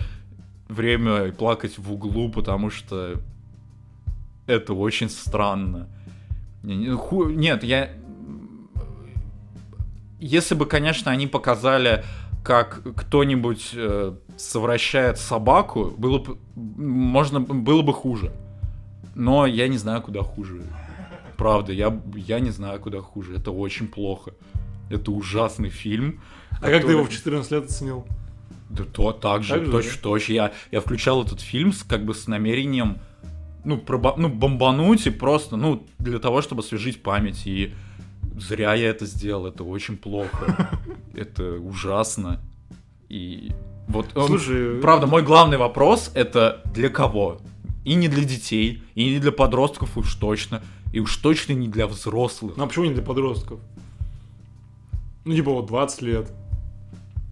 [0.69, 3.21] время и плакать в углу, потому что
[4.47, 5.89] это очень странно.
[6.63, 7.91] Нет, я
[10.21, 12.05] если бы, конечно, они показали,
[12.45, 18.31] как кто-нибудь э, совращает собаку, было бы, можно, было бы хуже.
[19.15, 20.63] Но я не знаю, куда хуже.
[21.41, 23.37] Правда, я, я не знаю, куда хуже.
[23.37, 24.33] Это очень плохо.
[24.91, 26.21] Это ужасный фильм.
[26.51, 26.73] А который...
[26.75, 28.07] как ты его в 14 лет оценил?
[28.69, 29.81] Да то так же, да?
[30.03, 30.35] точно.
[30.35, 32.99] Я, я включал этот фильм с, как бы с намерением
[33.65, 37.47] ну, проба- ну, бомбануть и просто, ну, для того, чтобы освежить память.
[37.47, 37.73] И
[38.37, 40.79] зря я это сделал, это очень плохо.
[41.15, 42.39] Это ужасно.
[43.09, 43.53] И
[43.89, 47.41] вот, Слушай, он, правда, мой главный вопрос это для кого?
[47.85, 50.63] И не для детей, и не для подростков уж точно,
[50.93, 52.57] и уж точно не для взрослых.
[52.57, 53.61] Ну а почему не для подростков?
[55.25, 56.33] Ну типа вот 20 лет.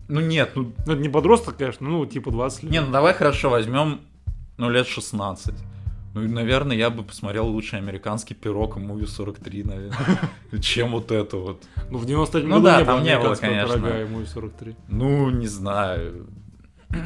[0.09, 0.73] Ну нет, ну...
[0.87, 2.73] Ну это не подросток, конечно, ну типа 20 лет.
[2.73, 4.01] Не, ну давай хорошо возьмем,
[4.57, 5.55] ну лет 16.
[6.15, 10.19] Ну, наверное, я бы посмотрел лучше американский пирог и муви 43, наверное,
[10.61, 11.63] чем вот это вот.
[11.91, 13.75] Ну, в 90 ну, да, там не было, конечно.
[13.75, 14.77] пирога и муви 43.
[14.89, 16.27] Ну, не знаю.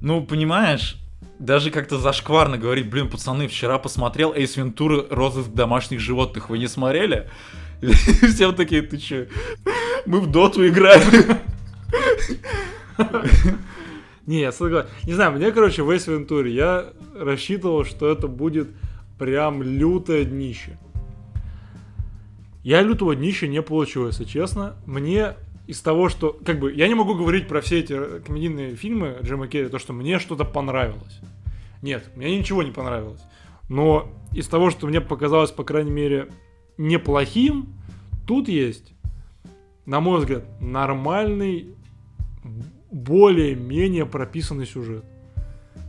[0.00, 0.98] Ну, понимаешь,
[1.38, 6.48] даже как-то зашкварно говорить, блин, пацаны, вчера посмотрел Эйс Вентура «Розыск домашних животных».
[6.48, 7.28] Вы не смотрели?
[7.80, 9.28] Все такие, ты че?
[10.06, 11.38] Мы в доту играем.
[14.26, 14.88] Не, я согласен.
[15.04, 18.68] Не знаю, мне, короче, в Эйс Вентуре я рассчитывал, что это будет
[19.18, 20.78] прям лютое днище.
[22.62, 24.76] Я лютого днища не получил, если честно.
[24.86, 25.34] Мне
[25.66, 26.38] из того, что...
[26.44, 29.92] Как бы, я не могу говорить про все эти комедийные фильмы Джима Керри, то, что
[29.92, 31.20] мне что-то понравилось.
[31.82, 33.20] Нет, мне ничего не понравилось.
[33.68, 36.28] Но из того, что мне показалось, по крайней мере,
[36.76, 37.74] неплохим,
[38.26, 38.92] тут есть,
[39.86, 41.74] на мой взгляд, нормальный
[42.90, 45.04] более-менее прописанный сюжет.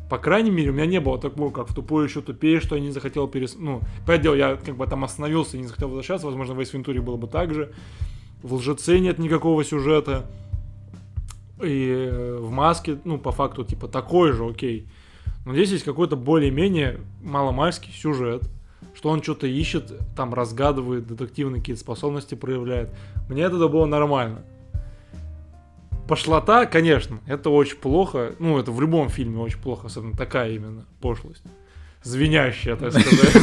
[0.09, 2.82] По крайней мере, у меня не было такого, как в тупое еще тупее, что я
[2.82, 3.55] не захотел перес...
[3.57, 6.28] Ну, понятное я как бы там остановился и не захотел возвращаться.
[6.28, 7.73] Возможно, в Эйс было бы так же.
[8.45, 10.27] В Лжеце нет никакого сюжета.
[11.63, 14.87] И э, в Маске, ну, по факту, типа, такой же, окей.
[15.45, 18.43] Но здесь есть какой-то более-менее маломальский сюжет,
[18.93, 22.91] что он что-то ищет, там разгадывает, детективные какие-то способности проявляет.
[23.29, 24.43] Мне это было нормально.
[26.07, 28.35] Пошлота, конечно, это очень плохо.
[28.37, 31.41] Ну, это в любом фильме очень плохо, особенно такая именно пошлость.
[32.03, 33.33] Звенящая, так сказать.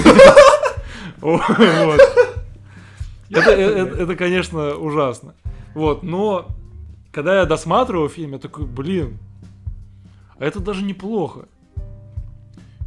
[1.20, 1.42] Вот.
[3.33, 5.35] Это, это, это, конечно, ужасно.
[5.74, 6.49] Вот, но
[7.12, 9.18] когда я досматривал фильм, я такой, блин,
[10.39, 11.47] а это даже неплохо.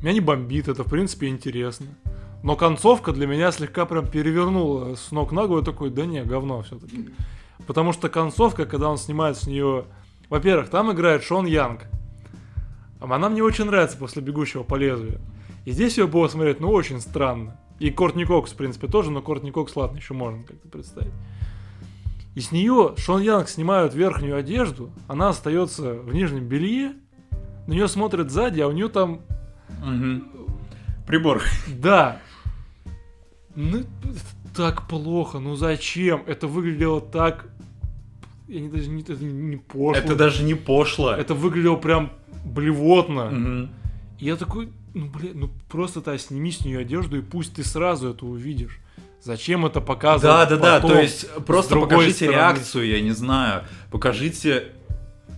[0.01, 1.87] Меня не бомбит, это, в принципе, интересно.
[2.43, 5.59] Но концовка для меня слегка прям перевернула с ног на голову.
[5.59, 7.09] Я такой, да не, говно все-таки.
[7.65, 9.85] Потому что концовка, когда он снимает с нее...
[10.29, 11.85] Во-первых, там играет Шон Янг.
[12.99, 15.19] Она мне очень нравится после «Бегущего по лезвию».
[15.65, 17.59] И здесь ее было смотреть, ну, очень странно.
[17.79, 21.13] И Кортни Кокс, в принципе, тоже, но Кортни Кокс, ладно, еще можно как-то представить.
[22.35, 26.93] И с нее Шон Янг снимают верхнюю одежду, она остается в нижнем белье,
[27.67, 29.21] на нее смотрят сзади, а у нее там...
[29.81, 30.47] Угу.
[31.07, 31.41] Прибор.
[31.67, 32.19] Да.
[33.55, 33.83] Ну,
[34.55, 36.23] так плохо, ну зачем?
[36.27, 37.49] Это выглядело так...
[38.47, 39.95] Я не, даже не, это не пошло.
[39.95, 41.11] Это даже не пошло.
[41.11, 42.11] Это выглядело прям
[42.45, 43.27] блевотно.
[43.27, 43.69] Угу.
[44.19, 48.09] И я такой, ну блин, ну просто-то сними с нее одежду и пусть ты сразу
[48.09, 48.79] это увидишь.
[49.21, 50.49] Зачем это показывать?
[50.49, 50.87] Да, да, да.
[50.87, 52.35] То есть просто покажите стороны.
[52.35, 53.63] реакцию, я не знаю.
[53.91, 54.71] Покажите,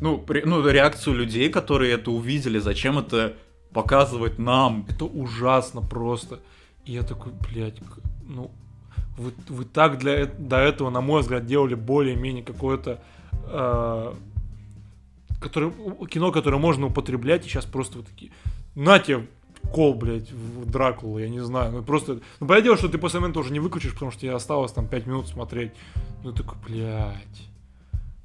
[0.01, 2.60] ну, при, ну, реакцию людей, которые это увидели.
[2.60, 3.36] Зачем это
[3.74, 4.86] показывать нам?
[4.89, 6.39] Это ужасно просто.
[6.86, 7.78] И я такой, блядь,
[8.28, 8.51] ну,
[9.18, 13.01] вы, вы так для, до этого, на мой взгляд, делали более-менее какое-то
[13.45, 14.14] э,
[15.39, 15.72] который,
[16.10, 18.32] кино, которое можно употреблять, и сейчас просто вот такие,
[18.76, 19.28] на тебе
[19.72, 21.72] кол, блядь, в Дракулу, я не знаю.
[21.72, 24.34] Ну, просто, ну, понятное дело, что ты после момента уже не выключишь, потому что тебе
[24.34, 25.72] осталось там 5 минут смотреть.
[26.24, 27.49] Ну, такой, блядь,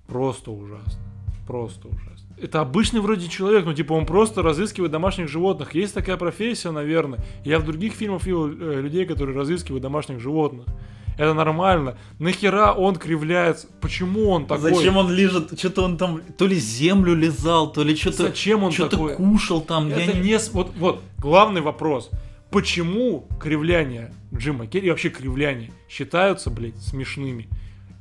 [0.07, 1.01] просто ужасно.
[1.47, 2.13] Просто ужасно.
[2.41, 5.75] Это обычный вроде человек, ну, типа, он просто разыскивает домашних животных.
[5.75, 7.21] Есть такая профессия, наверное.
[7.45, 10.67] Я в других фильмах видел э, людей, которые разыскивают домашних животных.
[11.19, 11.97] Это нормально.
[12.19, 13.67] Нахера он кривляется?
[13.81, 14.75] Почему он такой?
[14.75, 15.59] Зачем он лежит?
[15.59, 19.15] Что-то он там то ли землю лизал, то ли что-то Зачем он что-то такой?
[19.17, 19.89] кушал там.
[19.89, 20.39] я Это не- не...
[20.53, 22.11] Вот, вот, главный вопрос.
[22.51, 27.49] Почему кривляния Джима Керри и вообще кривляния считаются, блядь, смешными?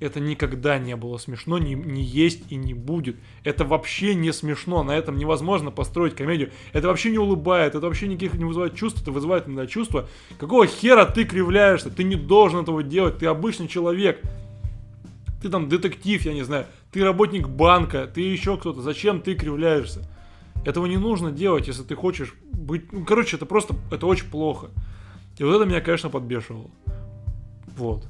[0.02, 3.18] Это никогда не было смешно, не, не есть и не будет.
[3.44, 6.52] Это вообще не смешно, на этом невозможно построить комедию.
[6.74, 10.10] Это вообще не улыбает, это вообще никаких не вызывает чувств, это вызывает иногда чувства.
[10.40, 11.92] Какого хера ты кривляешься?
[11.92, 14.20] Ты не должен этого делать, ты обычный человек.
[15.40, 18.82] Ты там детектив, я не знаю, ты работник банка, ты еще кто-то.
[18.82, 20.02] Зачем ты кривляешься?
[20.66, 22.92] Этого не нужно делать, если ты хочешь быть...
[22.92, 23.76] Ну, короче, это просто...
[23.92, 24.72] Это очень плохо.
[25.38, 26.72] И вот это меня, конечно, подбешивало.
[27.78, 28.08] Вот.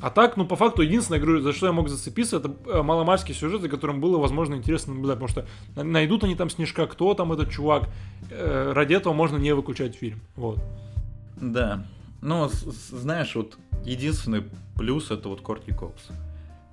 [0.00, 2.82] А так, ну, по факту, единственное, я говорю, за что я мог зацепиться, это э,
[2.82, 5.20] маломальский сюжет, за которым было, возможно, интересно наблюдать.
[5.20, 7.88] Потому что на- найдут они там Снежка, кто там этот чувак.
[8.30, 10.20] Э, ради этого можно не выключать фильм.
[10.34, 10.58] Вот.
[11.40, 11.86] Да.
[12.22, 12.48] Ну,
[12.90, 14.42] знаешь, вот единственный
[14.76, 16.08] плюс это вот Кортни Кокс.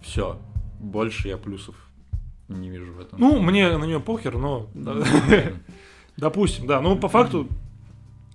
[0.01, 0.39] Все.
[0.79, 1.75] Больше я плюсов
[2.47, 3.19] не вижу в этом.
[3.19, 4.67] Ну, мне на нее похер, но...
[6.17, 6.81] Допустим, да.
[6.81, 7.47] Ну, по факту...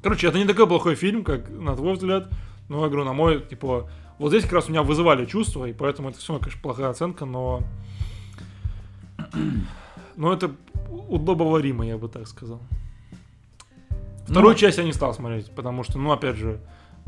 [0.03, 2.29] Короче, это не такой плохой фильм, как на твой взгляд.
[2.69, 3.91] Но, я говорю, на мой, типа...
[4.19, 6.89] Вот здесь как раз у меня вызывали чувства, и поэтому это все равно, конечно, плохая
[6.89, 7.63] оценка, но...
[10.17, 10.51] Но это
[10.89, 12.59] удобоваримо, я бы так сказал.
[14.25, 16.59] Вторую Ну, часть я не стал смотреть, потому что, ну, опять же,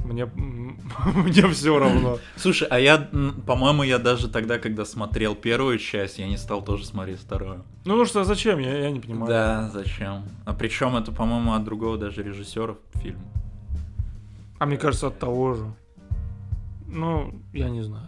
[0.05, 0.27] мне,
[1.15, 2.19] мне все равно.
[2.37, 3.09] Слушай, а я,
[3.47, 7.65] по-моему, я даже тогда, когда смотрел первую часть, я не стал тоже смотреть вторую.
[7.85, 8.59] Ну, ну что, зачем?
[8.59, 9.27] Я, я не понимаю.
[9.27, 10.25] Да, зачем?
[10.45, 13.21] А причем это, по-моему, от другого даже режиссера фильм.
[14.59, 15.65] А мне кажется, от того же.
[16.89, 18.07] Ну, я не знаю.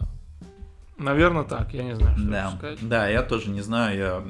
[0.97, 2.79] Наверное, так, я не знаю, что Да, сказать.
[2.87, 4.23] да, я тоже не знаю, я...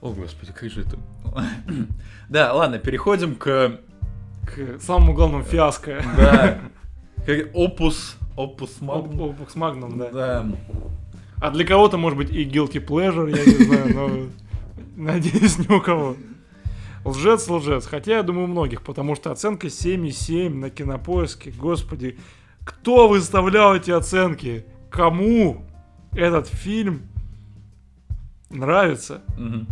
[0.00, 0.96] О, господи, как же это...
[2.28, 3.78] Да, ладно, переходим к...
[4.46, 6.02] К самому главному фиаско.
[6.16, 6.58] Да.
[7.24, 8.16] Как- Opus...
[8.36, 9.30] Opus Op- Magnum.
[9.30, 10.10] Opus Magnum, да.
[10.10, 10.46] Да.
[11.40, 14.10] А для кого-то, может быть, и Guilty Pleasure, я не знаю, но
[15.12, 16.16] надеюсь, ни у кого.
[17.06, 17.86] Лжец, лжец.
[17.86, 21.52] Хотя, я думаю, у многих, потому что оценка 7,7 на кинопоиске.
[21.52, 22.18] Господи,
[22.64, 24.66] кто выставлял эти оценки?
[24.90, 25.64] Кому
[26.12, 27.02] этот фильм
[28.50, 29.22] нравится?
[29.38, 29.68] Мгм.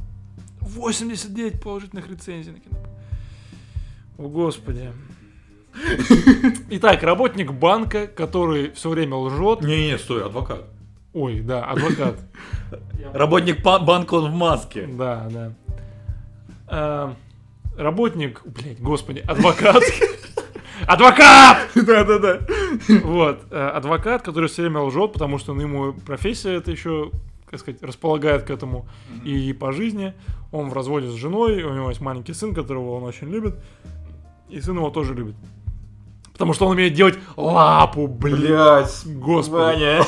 [0.60, 2.78] 89 положительных рецензий на кино.
[4.16, 4.92] О, господи.
[6.70, 9.62] Итак, работник банка, который все время лжет.
[9.62, 10.64] Не-не, стой, адвокат.
[11.12, 12.16] Ой, да, адвокат.
[13.12, 14.86] Работник банка, он в маске.
[14.86, 15.28] Да,
[16.68, 17.16] да.
[17.76, 19.82] Работник, блядь, господи, адвокат.
[20.86, 21.68] Адвокат!
[21.74, 22.40] Да-да-да.
[23.02, 27.10] Вот, э, адвокат, который все время лжет, потому что ну, ему профессия это еще,
[27.46, 28.86] как сказать, располагает к этому
[29.24, 30.14] и по жизни.
[30.52, 33.56] Он в разводе с женой, у него есть маленький сын, которого он очень любит,
[34.48, 35.36] и сын его тоже любит.
[36.32, 39.52] Потому что он умеет делать лапу, блядь, господи.
[39.52, 40.04] Ваня.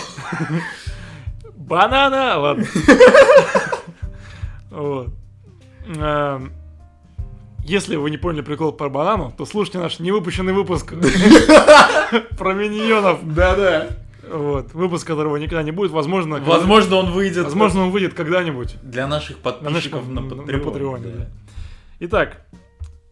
[1.57, 2.39] Банана!
[2.39, 2.67] Ладно.
[4.69, 5.09] Вот.
[7.69, 10.95] Если вы не поняли прикол про банану, то слушайте наш невыпущенный выпуск
[12.39, 13.19] про миньонов.
[13.35, 13.89] Да-да.
[14.31, 14.73] Вот.
[14.73, 15.91] Выпуск которого никогда не будет.
[15.91, 17.45] Возможно, Возможно, он выйдет.
[17.45, 18.77] возможно, он выйдет когда-нибудь.
[18.83, 20.23] Для наших На наших подписчиков на,
[20.61, 21.29] Патреоне.
[21.99, 22.47] Итак,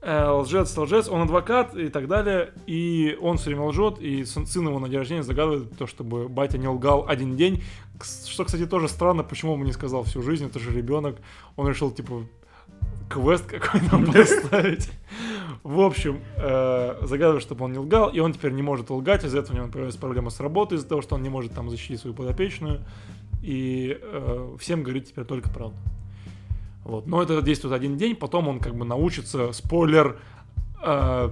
[0.03, 4.47] э, лжец, лжец, он адвокат и так далее, и он все время лжет, и сын,
[4.47, 7.65] сын его на день рождения загадывает то, чтобы батя не лгал один день,
[8.29, 11.17] что, кстати, тоже странно, почему он не сказал всю жизнь, это же ребенок,
[11.57, 12.25] он решил, типа,
[13.09, 14.91] квест какой-то поставить.
[15.63, 19.39] В общем, э, загадывает, чтобы он не лгал, и он теперь не может лгать, из-за
[19.39, 22.01] этого у него появляется проблема с работой, из-за того, что он не может там защитить
[22.01, 22.81] свою подопечную,
[23.43, 25.77] и э, всем говорит теперь только правду.
[26.85, 27.07] Вот.
[27.07, 30.19] Но это действует один день, потом он как бы научится, спойлер,
[30.83, 31.31] э,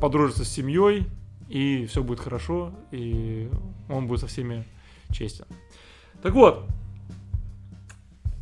[0.00, 1.06] подружиться с семьей,
[1.48, 3.50] и все будет хорошо, и
[3.90, 4.64] он будет со всеми
[5.12, 5.44] честен.
[6.22, 6.64] Так вот,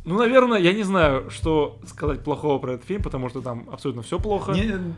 [0.05, 4.01] ну, наверное, я не знаю, что сказать плохого про этот фильм, потому что там абсолютно
[4.03, 4.55] все плохо.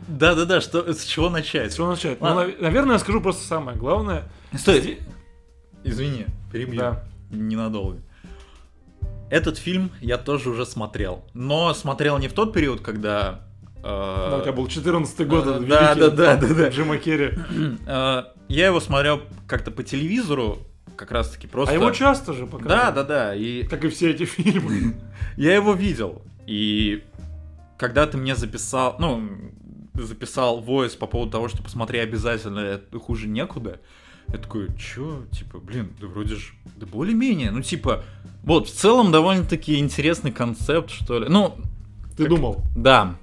[0.08, 1.72] Да-да-да, что, с чего начать?
[1.72, 2.20] С чего начать?
[2.20, 4.24] Ну, нав- наверное, я скажу просто самое главное.
[4.54, 4.98] Стой,
[5.84, 6.80] извини, перебью.
[6.80, 7.04] Да.
[7.30, 7.98] Ненадолго.
[9.30, 11.24] Этот фильм я тоже уже смотрел.
[11.34, 13.40] Но смотрел не в тот период, когда
[13.82, 16.68] э, Ну, у тебя был 14 год, этот да, да, да, да, да.
[16.68, 17.32] Джима Керри.
[17.86, 20.58] э, я его смотрел как-то по телевизору,
[20.96, 21.72] как раз таки просто.
[21.74, 22.94] А его часто же Да, показывают.
[22.94, 23.34] да, да.
[23.34, 24.94] И Как и все эти фильмы.
[25.36, 26.22] я его видел.
[26.46, 27.04] И
[27.78, 29.28] когда ты мне записал, ну,
[29.94, 33.80] записал войс по поводу того, что посмотри обязательно, это хуже некуда.
[34.28, 38.02] Я такой, чё, типа, блин, да вроде же, да более-менее, ну, типа,
[38.42, 41.26] вот, в целом довольно-таки интересный концепт, что ли.
[41.28, 41.54] Ну,
[42.16, 42.62] Ты Как- думал?
[42.74, 43.16] да.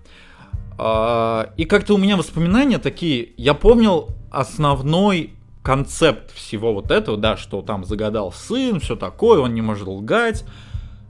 [0.77, 3.29] А, И как-то у меня воспоминания такие.
[3.37, 5.33] Я помнил основной
[5.63, 10.45] концепт всего вот этого, да, что там загадал сын, все такое, он не может лгать.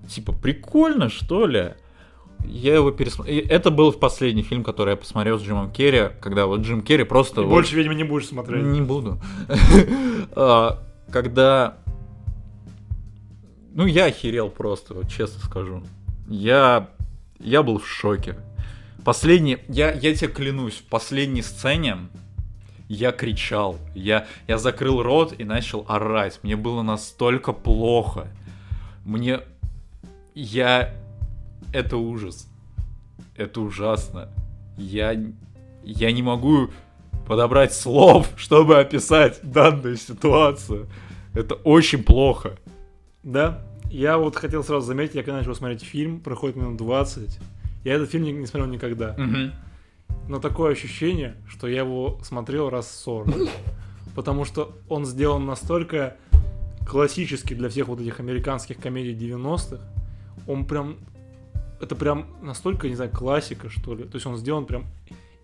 [0.08, 1.74] Типа, прикольно, что ли?
[2.46, 3.44] Я его пересмотрел.
[3.50, 7.42] Это был последний фильм, который я посмотрел с Джимом Керри, когда вот Джим Керри просто...
[7.42, 8.64] И вот- больше, видимо, не будешь смотреть.
[8.64, 9.20] не буду.
[10.36, 11.78] А, Когда...
[13.74, 15.84] Ну, я охерел просто, вот честно скажу.
[16.28, 16.90] Я...
[17.40, 18.36] Я был в шоке.
[19.04, 19.58] Последний...
[19.68, 21.98] Я, я тебе клянусь, в последней сцене
[22.94, 23.78] я кричал.
[23.96, 26.40] Я, я закрыл рот и начал орать.
[26.44, 28.28] Мне было настолько плохо.
[29.04, 29.42] Мне...
[30.36, 30.94] Я...
[31.74, 32.48] Это ужас.
[33.36, 34.30] Это ужасно.
[34.78, 35.16] Я...
[35.84, 36.70] Я не могу
[37.28, 40.88] подобрать слов, чтобы описать данную ситуацию.
[41.34, 42.58] Это очень плохо.
[43.24, 43.66] Да.
[43.90, 47.40] Я вот хотел сразу заметить, я когда начал смотреть фильм, проходит минут 20.
[47.84, 49.16] Я этот фильм не, не смотрел никогда.
[50.28, 53.50] Но такое ощущение, что я его смотрел раз 40.
[54.16, 56.18] Потому что он сделан настолько
[56.88, 59.80] классически для всех вот этих американских комедий 90-х.
[60.48, 60.98] Он прям...
[61.82, 64.06] Это прям настолько, не знаю, классика, что ли.
[64.06, 64.86] То есть он сделан прям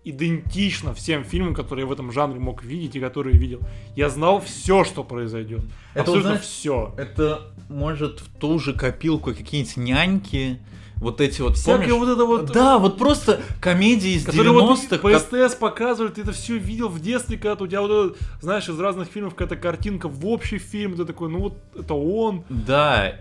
[0.04, 3.60] идентично всем фильмам, которые я в этом жанре мог видеть и которые видел.
[3.96, 5.60] Я знал все, что произойдет.
[5.92, 6.94] Это, Абсолютно знаешь, все.
[6.96, 10.58] Это может в ту же копилку какие-нибудь няньки,
[11.00, 12.06] вот эти вот, Всякое помнишь?
[12.06, 12.52] вот это вот...
[12.52, 14.98] Да, вот просто комедии из Которые вот 90-х.
[14.98, 18.68] по СТС показывают, ты это все видел в детстве, когда у тебя вот это, знаешь,
[18.68, 22.44] из разных фильмов какая-то картинка в общий фильм, ты такой, ну вот это он.
[22.50, 23.16] Да.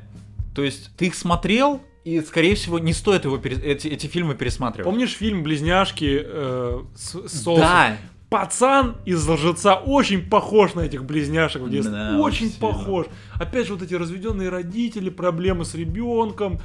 [0.53, 4.35] То есть ты их смотрел, и, скорее всего, не стоит его пере- эти, эти фильмы
[4.35, 4.85] пересматривать.
[4.85, 7.61] Помнишь фильм «Близняшки» э, с, с соусом?
[7.61, 7.97] Да.
[8.29, 11.93] Пацан из лжеца очень похож на этих близняшек в детстве.
[11.93, 13.07] Да, очень очень похож.
[13.35, 16.59] Опять же, вот эти разведенные родители, проблемы с ребенком.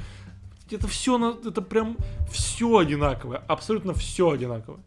[0.71, 1.97] Это все, это прям
[2.31, 3.43] все одинаковое.
[3.47, 4.79] Абсолютно все одинаковое.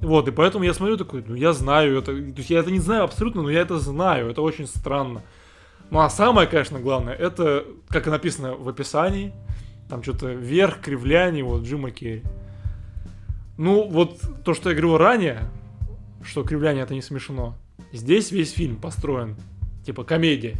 [0.00, 2.12] Вот, и поэтому я смотрю такой, ну я знаю это.
[2.12, 4.30] То есть я это не знаю абсолютно, но я это знаю.
[4.30, 5.22] Это очень странно.
[5.90, 9.32] Ну а самое, конечно, главное, это, как и написано в описании,
[9.88, 12.22] там что-то вверх, кривляние, вот Джима Керри.
[13.58, 15.50] Ну, вот то, что я говорил ранее,
[16.24, 17.56] что кривляние это не смешно.
[17.92, 19.36] Здесь весь фильм построен.
[19.84, 20.56] Типа комедия.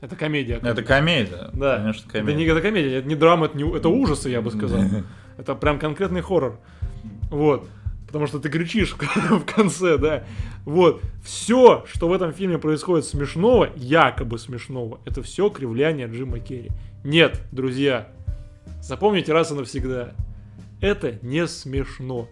[0.00, 0.60] Это комедия.
[0.62, 1.50] Это комедия.
[1.52, 1.76] Да.
[1.78, 2.38] Конечно, Это комедия.
[2.38, 4.80] не это комедия, это не драма, это, не, это ужасы, я бы сказал.
[5.38, 6.58] Это прям конкретный хоррор.
[7.30, 7.66] Вот.
[8.06, 8.94] Потому что ты кричишь
[9.30, 10.24] в конце, да.
[10.66, 11.00] Вот.
[11.24, 16.70] Все, что в этом фильме происходит смешного, якобы смешного, это все кривляние Джима Керри.
[17.04, 18.08] Нет, друзья,
[18.82, 20.12] запомните раз и навсегда.
[20.82, 22.28] Это не смешно.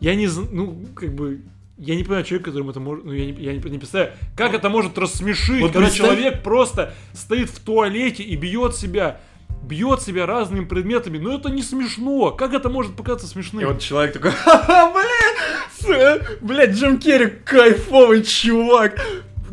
[0.00, 1.40] Я не зн- ну, как бы,
[1.78, 4.52] я не понимаю человека, которому это может, ну, я не, я не, не представляю, как
[4.54, 9.20] это может рассмешить, Вот когда представь- человек просто стоит в туалете и бьет себя,
[9.62, 12.32] бьет себя разными предметами, но это не смешно.
[12.32, 13.62] Как это может показаться смешным?
[13.62, 19.00] И вот человек такой, ха-ха, блин, блядь, Джим Керри кайфовый чувак.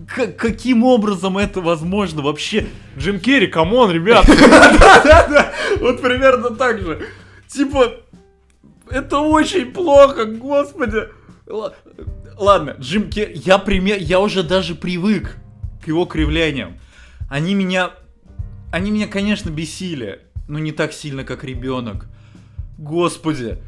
[0.07, 2.67] К- каким образом это возможно вообще?
[2.97, 4.26] Джим Керри, come on, ребят.
[4.28, 7.07] Да-да-да, вот примерно так же.
[7.47, 7.91] Типа,
[8.89, 11.07] это очень плохо, господи.
[11.47, 15.37] Ладно, Джим Керри, я, пример, я уже даже привык
[15.83, 16.79] к его кривляниям.
[17.29, 17.91] Они меня,
[18.71, 22.07] они меня, конечно, бесили, но не так сильно, как ребенок.
[22.77, 23.59] Господи,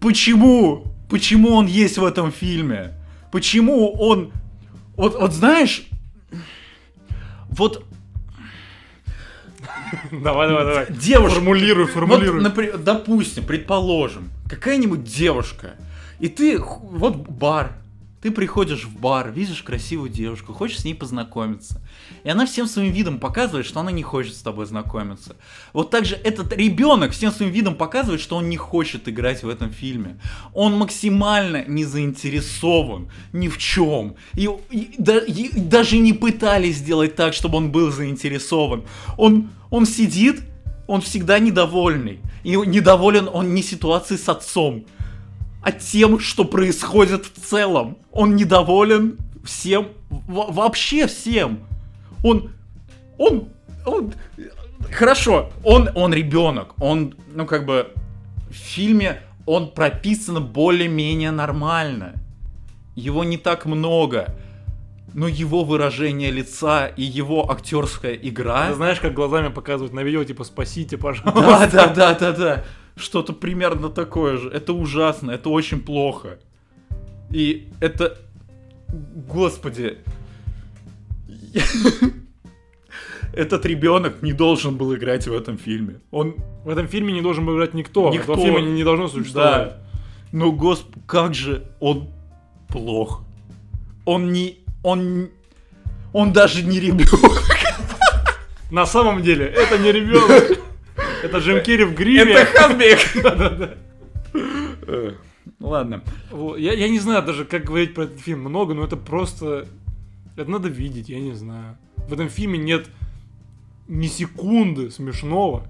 [0.00, 0.84] почему?
[1.08, 2.94] Почему он есть в этом фильме?
[3.32, 4.32] Почему он...
[4.96, 5.88] Вот, вот знаешь,
[7.50, 7.84] вот
[10.12, 10.86] Давай, давай, давай.
[10.92, 11.36] девушка...
[11.36, 12.40] Формулируй, формулируй.
[12.40, 15.74] Вот, напри- допустим, предположим, какая-нибудь девушка,
[16.20, 17.72] и ты, вот бар,
[18.22, 21.80] ты приходишь в бар, видишь красивую девушку, хочешь с ней познакомиться.
[22.22, 25.36] И она всем своим видом показывает, что она не хочет с тобой знакомиться.
[25.72, 29.48] Вот так же этот ребенок всем своим видом показывает, что он не хочет играть в
[29.48, 30.20] этом фильме.
[30.52, 34.16] Он максимально не заинтересован ни в чем.
[34.34, 38.84] И, и да- и даже не пытались сделать так, чтобы он был заинтересован.
[39.16, 40.42] Он, он сидит,
[40.86, 42.20] он всегда недовольный.
[42.44, 44.84] И недоволен он не ситуацией с отцом,
[45.62, 47.98] а тем, что происходит в целом.
[48.12, 51.60] Он недоволен всем, во- вообще всем.
[52.24, 52.52] Он,
[53.18, 53.48] он,
[53.86, 54.12] он,
[54.90, 57.92] хорошо, он, он ребенок, он, ну как бы,
[58.50, 62.14] в фильме он прописан более-менее нормально.
[62.94, 64.36] Его не так много.
[65.12, 68.68] Но его выражение лица и его актерская игра...
[68.68, 71.68] Ты знаешь, как глазами показывают на видео, типа, спасите, пожалуйста.
[71.72, 72.64] Да, да, да, да, да.
[73.00, 74.50] Что-то примерно такое же.
[74.50, 76.38] Это ужасно, это очень плохо.
[77.30, 78.18] И это...
[79.28, 79.98] Господи.
[83.32, 86.00] Этот ребенок не должен был играть в этом фильме.
[86.10, 86.34] Он...
[86.64, 88.10] В этом фильме не должен был играть никто.
[88.10, 88.32] Никто.
[88.32, 89.68] Этого фильма не, должно существовать.
[89.68, 89.76] Да.
[90.32, 90.86] Но, госп...
[91.06, 92.08] как же он
[92.68, 93.22] плох.
[94.04, 94.58] Он не...
[94.82, 95.30] Он...
[96.12, 97.42] Он даже не ребенок.
[98.70, 100.58] На самом деле, это не ребенок.
[101.22, 102.32] Это Джим Керри в гриме.
[102.32, 102.98] Это Хазбек.
[104.86, 105.12] Э,
[105.60, 106.02] Ладно.
[106.30, 109.66] Вот, Я, я не знаю даже, как говорить про этот фильм много, но это просто...
[110.36, 111.76] Это надо видеть, я не знаю.
[112.08, 112.86] В этом фильме нет
[113.88, 115.64] ни секунды смешного,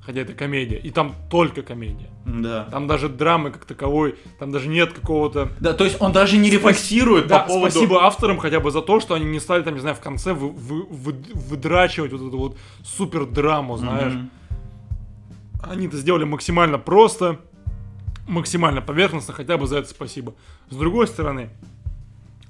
[0.00, 2.08] хотя это комедия, и там только комедия.
[2.26, 2.64] Да.
[2.70, 5.50] Там даже драмы как таковой, там даже нет какого-то...
[5.60, 7.70] Да, то есть он даже не рефлексирует Да, по поводу...
[7.70, 10.32] спасибо авторам хотя бы за то, что они не стали там, не знаю, в конце
[10.34, 14.12] вы- вы- вы- выдрачивать вот эту вот супер драму, знаешь.
[14.12, 14.30] Мгм.
[15.62, 17.40] Они это сделали максимально просто,
[18.26, 20.34] максимально поверхностно, хотя бы за это спасибо.
[20.70, 21.50] С другой стороны,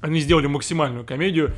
[0.00, 1.52] они сделали максимальную комедию.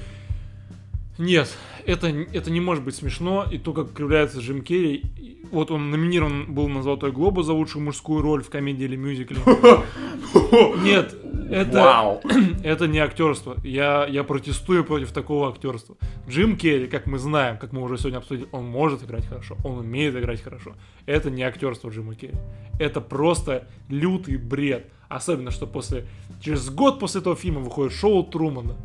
[1.18, 5.04] Нет, это, это не может быть смешно, и то, как кривляется Джим Керри,
[5.50, 9.38] вот он номинирован был на Золотой Глобус за лучшую мужскую роль в комедии или мюзикле.
[10.82, 11.14] Нет,
[11.50, 12.20] это, Вау.
[12.64, 13.56] это не актерство.
[13.64, 15.96] Я, я протестую против такого актерства.
[16.28, 19.78] Джим Керри, как мы знаем, как мы уже сегодня обсудили, он может играть хорошо, он
[19.78, 20.74] умеет играть хорошо.
[21.06, 22.34] Это не актерство Джима Керри.
[22.78, 24.86] Это просто лютый бред.
[25.08, 26.06] Особенно, что после
[26.40, 28.76] через год после этого фильма выходит шоу Трумана.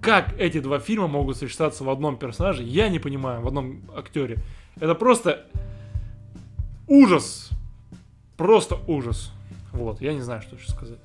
[0.00, 4.38] Как эти два фильма могут сочетаться в одном персонаже, я не понимаю, в одном актере.
[4.80, 5.44] Это просто
[6.86, 7.50] ужас.
[8.36, 9.32] Просто ужас.
[9.72, 10.98] Вот, я не знаю, что еще сказать.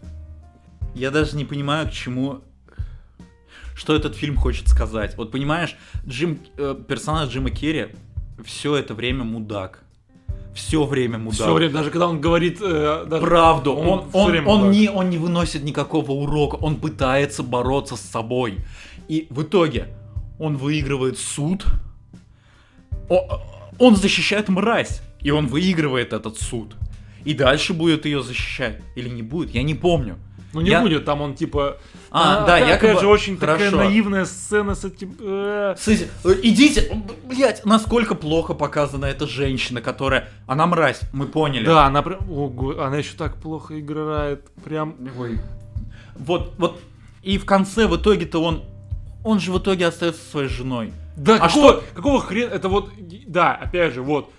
[0.96, 2.42] Я даже не понимаю, к чему...
[3.76, 5.18] Что этот фильм хочет сказать.
[5.18, 5.76] Вот понимаешь,
[6.08, 7.88] Джим, э, персонаж Джима Керри
[8.46, 9.80] все это время мудак.
[10.54, 11.40] Все время мудак.
[11.40, 12.60] Все время, даже когда он говорит...
[12.62, 13.74] э, даже- Правду.
[13.74, 16.56] Он Он, он, он не, он не выносит никакого урока.
[16.56, 18.60] Он пытается бороться с собой.
[19.08, 19.88] И в итоге
[20.38, 21.66] он выигрывает суд.
[23.10, 23.42] О-
[23.80, 25.02] Он защищает мразь.
[25.20, 26.76] И он выигрывает этот суд.
[27.26, 28.82] И дальше будет ее защищать.
[28.96, 30.18] Или не будет, я не помню.
[30.54, 31.78] Ну не Я- будет, там он типа...
[32.12, 33.78] А, да, опять якобы- же очень такая Хорошо.
[33.78, 35.16] наивная сцена с этим...
[35.20, 41.66] э, Слушайте, э, идите, блять, насколько плохо показана эта женщина, которая, она мразь, мы поняли.
[41.66, 42.20] Да, она прям...
[42.32, 44.48] Ого, она еще так плохо играет.
[44.64, 44.96] Прям...
[46.16, 46.80] Вот, вот,
[47.24, 48.64] и в конце, в итоге-то он,
[49.24, 50.94] он же в итоге остается со своей женой.
[51.18, 52.52] Да, А какого, что- какого хрена?
[52.52, 52.92] Это вот...
[53.28, 54.30] Да, опять же, вот...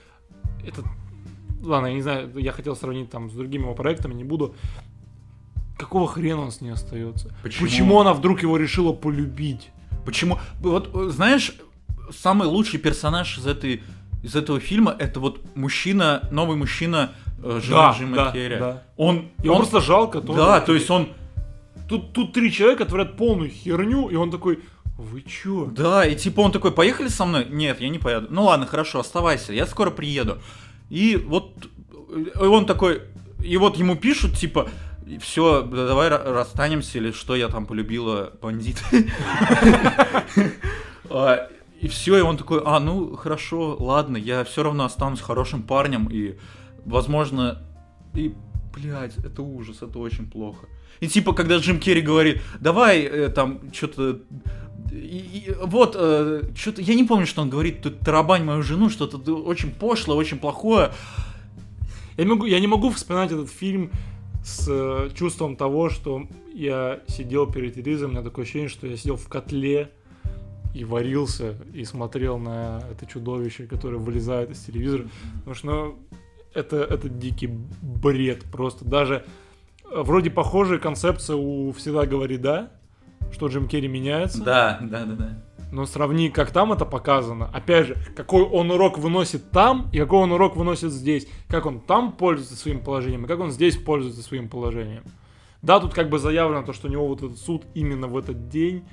[0.64, 0.82] Это...
[1.62, 4.54] Ладно, я не знаю, я хотел сравнить там с другими его проектами, не буду.
[5.78, 7.34] Какого хрена он с ней остается?
[7.42, 8.00] Почему?
[8.00, 9.70] она вдруг его решила полюбить?
[10.04, 10.38] Почему?
[10.60, 11.52] Вот, э, знаешь,
[12.12, 13.82] самый лучший персонаж из этой,
[14.22, 17.12] из этого фильма, это вот мужчина, новый мужчина,
[17.42, 18.56] э, жена Джима да, Керри.
[18.56, 18.82] да.
[18.96, 20.20] Он, Его он- просто жалко.
[20.20, 21.08] то- да, то есть он,
[21.88, 24.60] Тут, тут три человека творят полную херню, и он такой,
[24.96, 25.66] вы чё?
[25.66, 27.46] Да, и типа он такой, поехали со мной?
[27.50, 28.28] Нет, я не поеду.
[28.30, 30.38] Ну ладно, хорошо, оставайся, я скоро приеду.
[30.88, 31.52] И вот
[32.34, 33.02] э, он такой,
[33.44, 34.70] и вот ему пишут, типа,
[35.20, 38.82] все, давай ра- расстанемся, или что я там полюбила бандит.
[41.10, 41.48] А,
[41.80, 46.08] И все, и он такой, а, ну хорошо, ладно, я все равно останусь хорошим парнем,
[46.10, 46.36] и,
[46.86, 47.62] возможно,
[48.14, 48.34] и,
[48.74, 50.66] блядь, это ужас, это очень плохо.
[51.00, 54.20] И типа, когда Джим Керри говорит, давай э, там что-то
[54.92, 55.92] и- и вот,
[56.56, 60.38] что-то, я не помню, что он говорит, ты тарабань мою жену, что-то очень пошлое, очень
[60.38, 60.90] плохое.
[62.16, 63.90] Я, не могу, я не могу вспоминать этот фильм
[64.44, 68.96] с э, чувством того, что я сидел перед телевизором, у меня такое ощущение, что я
[68.96, 69.90] сидел в котле
[70.74, 75.08] и варился, и смотрел на это чудовище, которое вылезает из телевизора.
[75.38, 75.98] Потому что ну,
[76.52, 77.48] это, это дикий
[77.80, 78.84] бред просто.
[78.84, 79.24] Даже
[79.90, 82.70] э, вроде похожая концепция у «Всегда говори да»,
[83.32, 84.44] что Джим Керри меняется.
[84.44, 85.44] Да, да, да, да.
[85.74, 87.50] Но сравни, как там это показано.
[87.52, 91.26] Опять же, какой он урок выносит там и какой он урок выносит здесь.
[91.48, 95.02] Как он там пользуется своим положением и как он здесь пользуется своим положением.
[95.62, 98.48] Да, тут как бы заявлено то, что у него вот этот суд именно в этот
[98.48, 98.84] день.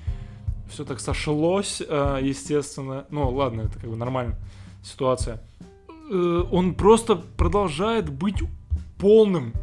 [0.71, 3.05] Все так сошлось, э, естественно.
[3.11, 4.39] Ну, ладно, это как бы нормальная
[4.83, 5.39] ситуация.
[6.11, 8.41] Э, Он просто продолжает быть
[8.97, 9.53] полным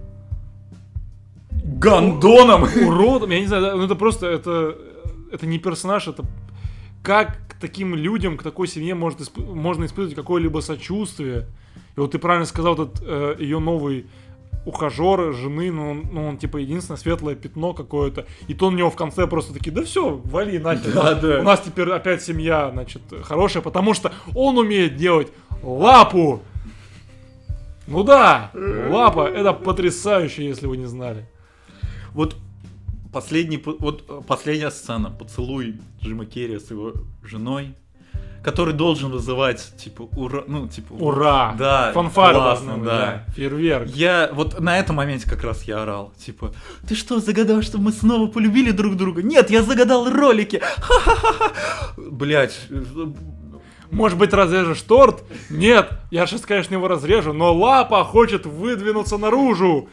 [1.51, 2.62] Гандоном!
[2.62, 3.31] уродом.
[3.31, 4.78] Я не знаю, ну это просто, это,
[5.32, 6.24] это не персонаж, это
[7.02, 11.46] как к таким людям, к такой семье может исп- можно испытывать какое-либо сочувствие.
[11.96, 14.06] И вот ты правильно сказал, этот ее новый
[14.64, 18.26] ухажер жены, ну он, ну, он типа единственное светлое пятно какое-то.
[18.48, 20.92] И то на него в конце просто такие, да все, вали нахер.
[20.92, 21.40] Да, да.
[21.40, 25.28] У нас теперь опять семья, значит, хорошая, потому что он умеет делать
[25.62, 26.42] лапу.
[27.86, 31.26] Ну да, лапа, это потрясающе, если вы не знали.
[32.12, 32.36] Вот
[33.19, 36.93] последний, по- вот э, последняя сцена, поцелуй Джима Керри с его
[37.24, 37.74] женой,
[38.45, 41.57] который должен вызывать, типа, ура, ну, типа, Ура!
[41.59, 43.24] Да, Фанфары классно, должны быть, да.
[43.35, 43.89] Фейерверк.
[43.89, 46.53] Я вот на этом моменте как раз я орал, типа,
[46.86, 49.23] ты что, загадал, что мы снова полюбили друг друга?
[49.24, 50.62] Нет, я загадал ролики.
[50.77, 51.53] Ха-ха-ха.
[51.97, 52.57] Блять,
[53.90, 55.24] Может быть, разрежешь торт?
[55.51, 59.89] Нет, я сейчас, конечно, его разрежу, но лапа хочет выдвинуться наружу.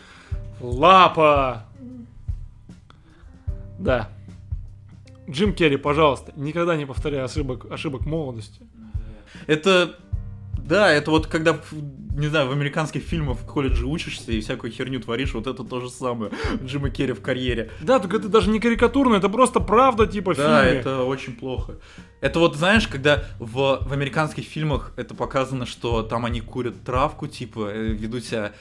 [0.62, 1.66] Лапа.
[3.80, 4.10] Да.
[5.30, 8.62] Джим Керри, пожалуйста, никогда не повторяй ошибок, ошибок молодости.
[9.48, 9.96] это,
[10.66, 15.00] да, это вот когда, не знаю, в американских фильмах в колледже учишься и всякую херню
[15.00, 16.32] творишь, вот это то же самое.
[16.64, 17.70] Джима Керри в карьере.
[17.82, 20.80] Да, только это даже не карикатурно, это просто правда, типа, Да, фильме.
[20.80, 21.76] это очень плохо.
[22.22, 27.28] Это вот, знаешь, когда в, в американских фильмах это показано, что там они курят травку,
[27.28, 28.54] типа, э, ведут себя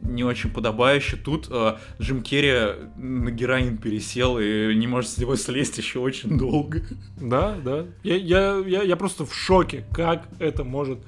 [0.00, 1.16] не очень подобающе.
[1.16, 6.36] Тут э, Джим Керри на героин пересел и не может с него слезть еще очень
[6.36, 6.82] долго.
[7.20, 7.84] Да, да.
[8.02, 10.98] Я, я, я, я просто в шоке, как это может...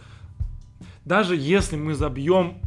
[1.05, 2.59] Даже если мы забьем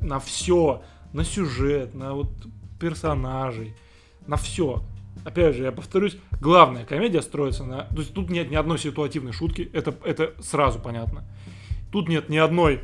[0.00, 2.30] на все, на сюжет, на вот
[2.78, 3.74] персонажей,
[4.26, 4.82] на все.
[5.24, 7.82] Опять же, я повторюсь, главная комедия строится на...
[7.84, 11.24] То есть тут нет ни одной ситуативной шутки, это, это сразу понятно.
[11.90, 12.82] Тут нет ни одной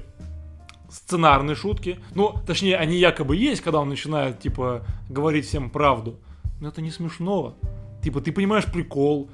[0.90, 1.98] сценарной шутки.
[2.14, 6.18] Ну, точнее, они якобы есть, когда он начинает, типа, говорить всем правду.
[6.60, 7.56] Но это не смешно.
[8.02, 9.30] Типа, ты понимаешь прикол,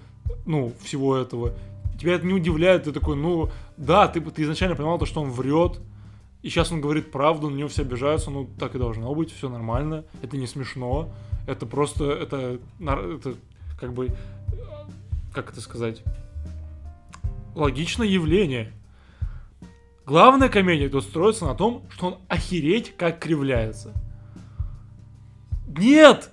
[0.46, 1.54] ну, всего этого.
[1.98, 3.50] Тебя это не удивляет, ты такой, ну,
[3.80, 5.80] да, ты, ты изначально понимал то, что он врет,
[6.42, 9.48] и сейчас он говорит правду, на него все обижаются, ну, так и должно быть, все
[9.48, 11.10] нормально, это не смешно,
[11.46, 13.34] это просто, это, это
[13.80, 14.10] как бы,
[15.32, 16.02] как это сказать,
[17.54, 18.70] логичное явление.
[20.04, 23.94] Главная комедия тут строится на том, что он охереть как кривляется.
[25.66, 26.30] Нет!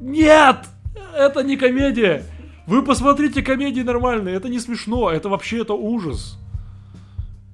[0.00, 0.66] Нет!
[1.14, 2.24] Это не комедия!
[2.66, 6.39] Вы посмотрите комедии нормальные, это не смешно, это вообще это ужас.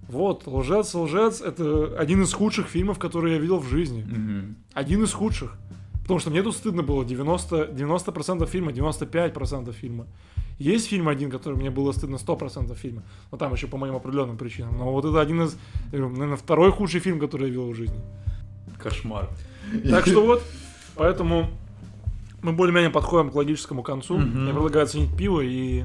[0.09, 4.03] Вот, «Лжец, лжец»— это один из худших фильмов, которые я видел в жизни.
[4.03, 4.57] Мгм.
[4.73, 5.57] Один из худших.
[6.03, 10.07] Потому что мне тут стыдно было 90%, 90% фильма, 95% фильма.
[10.59, 13.03] Есть фильм один, который мне было стыдно 100% фильма.
[13.33, 14.79] Но там еще по моим определенным причинам.
[14.79, 15.57] Но вот это один из,
[15.93, 18.01] я говорю, наверное, второй худший фильм, который я видел в жизни.
[18.79, 19.29] Кошмар.
[19.91, 20.43] Так что вот,
[20.95, 21.51] поэтому
[22.43, 24.17] мы более-менее подходим к логическому концу.
[24.17, 24.47] Мгм.
[24.47, 25.85] Я предлагаю оценить пиво и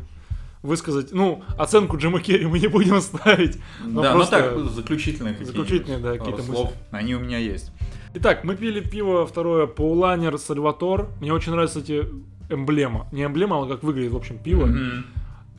[0.64, 3.58] высказать, ну, оценку Джима Керри мы не будем ставить.
[3.84, 6.66] но да, просто ну так, заключительные какие заключительные, да, какие-то слов.
[6.66, 6.80] мысли.
[6.92, 7.72] Они у меня есть.
[8.14, 11.08] Итак, мы пили пиво второе Пауланер Сальватор.
[11.20, 12.06] Мне очень нравится, кстати,
[12.50, 13.08] эмблема.
[13.12, 14.66] Не эмблема, а как выглядит, в общем, пиво.
[14.66, 15.06] Мгм.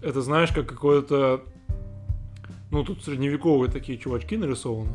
[0.03, 1.43] Это, знаешь, как какое-то...
[2.71, 4.93] Ну, тут средневековые такие чувачки нарисованы.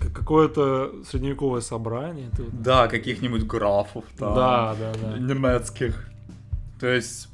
[0.00, 2.28] Как какое-то средневековое собрание.
[2.36, 4.04] Ты Да, каких-нибудь графов.
[4.18, 5.18] там, Да, да, да.
[5.18, 6.08] Немецких.
[6.80, 7.28] То есть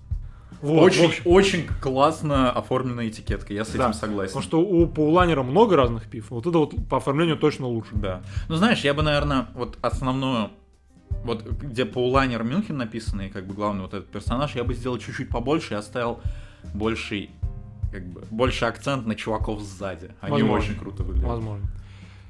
[0.62, 4.28] Вот, очень, общем, очень классно оформленная этикетка, я с Да, этим согласен.
[4.34, 6.30] Потому что у Пауланера много разных пив.
[6.30, 7.90] Вот это вот по оформлению точно лучше.
[7.94, 8.22] Да.
[8.48, 10.50] Ну, знаешь, я бы, наверное, вот основную,
[11.24, 15.28] вот где Паулайнер Мюнхен написанный, как бы главный вот этот персонаж, я бы сделал чуть-чуть
[15.30, 16.20] побольше и оставил
[16.74, 17.30] больший,
[17.90, 20.10] как бы, больше акцент на чуваков сзади.
[20.20, 20.56] Они Возможно.
[20.70, 21.28] очень круто выглядят.
[21.28, 21.66] Возможно.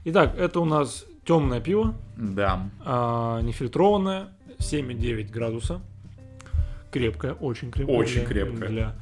[0.05, 2.71] Итак, это у нас темное пиво, Да.
[2.85, 4.29] а, нефильтрованное,
[4.59, 5.81] 7,9 градуса.
[6.91, 7.97] Крепкое, очень крепкое.
[7.97, 8.69] Очень для- крепкое.
[8.69, 8.97] для-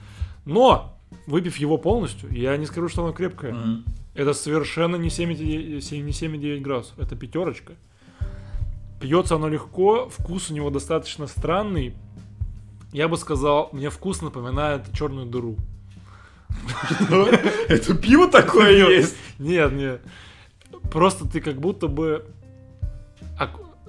[0.45, 3.53] Но, выпив его полностью, я не скажу, что оно крепкое.
[3.55, 3.85] Мгм.
[4.15, 7.75] Это совершенно не 7,9 7 не 7,9 градусов, это пятерочка.
[9.01, 11.95] Пьется оно легко, вкус у него достаточно странный.
[12.93, 15.57] Я бы сказал, мне вкус напоминает черную дыру.
[17.69, 19.15] Это пиво такое есть?
[19.39, 20.01] Нет, нет.
[20.91, 22.25] Просто ты как будто бы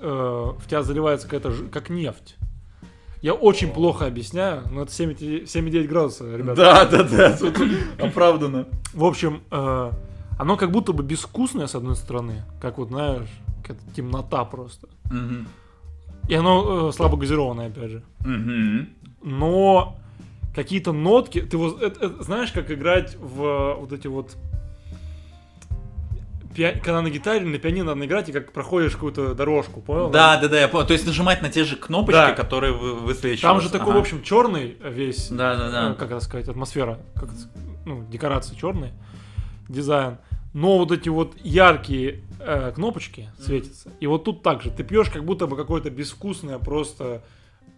[0.01, 0.05] э,
[0.57, 2.35] в тебя заливается какая-то как нефть.
[3.21, 6.55] Я очень плохо объясняю, но это 7,9 7,9 градусов, ребята.
[6.55, 7.57] Да, да, да, тут
[7.99, 8.65] оправдано.
[8.93, 9.91] В общем, э,
[10.39, 13.27] оно как будто бы безвкусное с одной стороны, как вот знаешь,
[13.61, 14.87] какая-то темнота просто.
[16.29, 18.03] И оно э, слабо газированное, опять же.
[19.21, 19.97] Но
[20.55, 24.35] какие-то нотки, ты вот это- это знаешь, как играть в вот эти вот
[26.59, 30.09] пиа- когда на гитаре, на пианино надо играть, и как проходишь какую-то дорожку, понял?
[30.09, 30.85] Да, да, да, я понял.
[30.85, 32.31] То есть нажимать на те же кнопочки, Да.
[32.33, 33.47] которые вы высвечиваются.
[33.47, 33.97] Там же такой, Ага.
[33.97, 35.91] в общем, черный весь, Да, да, да.
[35.91, 37.29] э, как это сказать, атмосфера, как
[37.85, 38.93] ну, декорации черные,
[39.67, 40.17] дизайн.
[40.53, 43.91] но вот эти вот яркие э, кнопочки светятся.
[43.99, 47.21] И вот тут также ты пьешь как будто бы какое-то безвкусное просто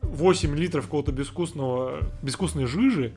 [0.02, 3.14] 8 литров какого-то безвкусного, безвкусной жижи,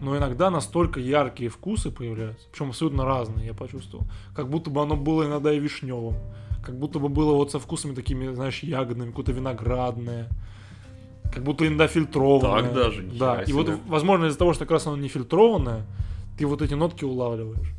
[0.00, 4.06] но иногда настолько яркие вкусы появляются, причем абсолютно разные, я почувствовал.
[4.34, 6.14] Как будто бы оно было иногда и вишневым,
[6.64, 10.28] как будто бы было вот со вкусами такими, знаешь, ягодными, какое-то виноградное,
[11.32, 12.62] как будто иногда фильтрованное.
[12.62, 13.78] Так даже, Да, и вот, себе.
[13.86, 15.84] возможно, из-за того, что как раз оно не фильтрованное,
[16.38, 17.72] ты вот эти нотки улавливаешь.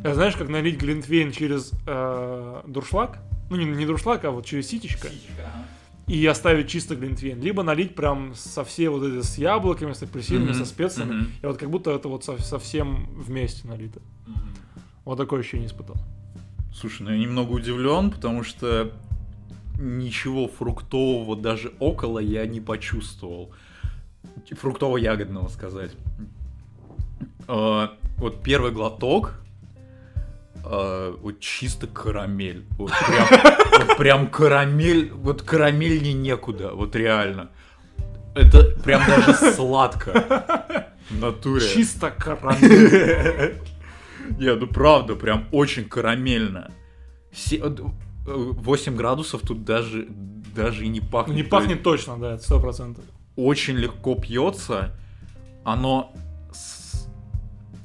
[0.00, 3.18] Это знаешь, как налить глинтвейн через э, дуршлаг?
[3.50, 5.08] Ну, не, не дуршлаг, а вот через ситечко.
[6.10, 7.40] И оставить чисто глинтвейн.
[7.40, 11.12] Либо налить прям со всей вот этой с яблоками, с апельсинами, Мгм, со специями.
[11.12, 11.28] мгм.
[11.42, 14.00] И вот как будто это вот со- совсем вместе налито.
[15.04, 15.96] Вот такое ощущение испытал.
[16.74, 18.90] Слушай, ну я немного удивлен, потому что
[19.80, 23.52] ничего фруктового даже около я не почувствовал.
[24.50, 25.92] Фруктово-ягодного сказать.
[27.48, 29.40] А, Вот первый глоток,
[30.64, 32.66] а, вот чисто карамель.
[32.78, 33.26] Вот прям,
[33.78, 37.50] вот прям карамель, вот карамельнее некуда, вот реально.
[38.34, 40.86] Это прям даже сладко.
[41.10, 41.66] В натуре.
[41.66, 43.60] Чисто карамель.
[44.38, 46.70] Не, ну правда, прям очень карамельно.
[47.32, 47.76] Се- э,
[48.26, 50.06] э, 8 градусов тут даже,
[50.54, 51.36] даже и не пахнет.
[51.36, 53.04] Не пахнет точно, да, это сто процентов.
[53.04, 54.94] есть Очень легко пьется.
[55.64, 56.12] Оно...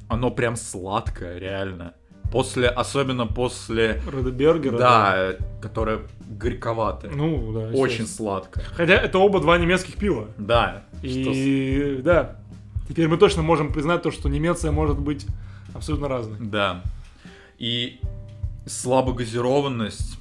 [0.07, 1.93] Оно прям сладкое, реально.
[2.31, 4.01] После, особенно после...
[4.11, 4.77] Редебергера.
[4.77, 5.99] Да, которое
[6.29, 7.11] горьковатое.
[7.11, 7.77] Ну, да.
[7.77, 8.63] Очень сладкое.
[8.73, 10.27] Хотя это оба два немецких пива.
[10.37, 10.83] Да.
[10.97, 12.37] что с- И да,
[12.89, 15.25] теперь мы точно можем признать то, что Немеция может быть
[15.73, 16.37] абсолютно разной.
[16.39, 16.81] Да.
[17.57, 17.99] И
[18.65, 20.17] слабогазированность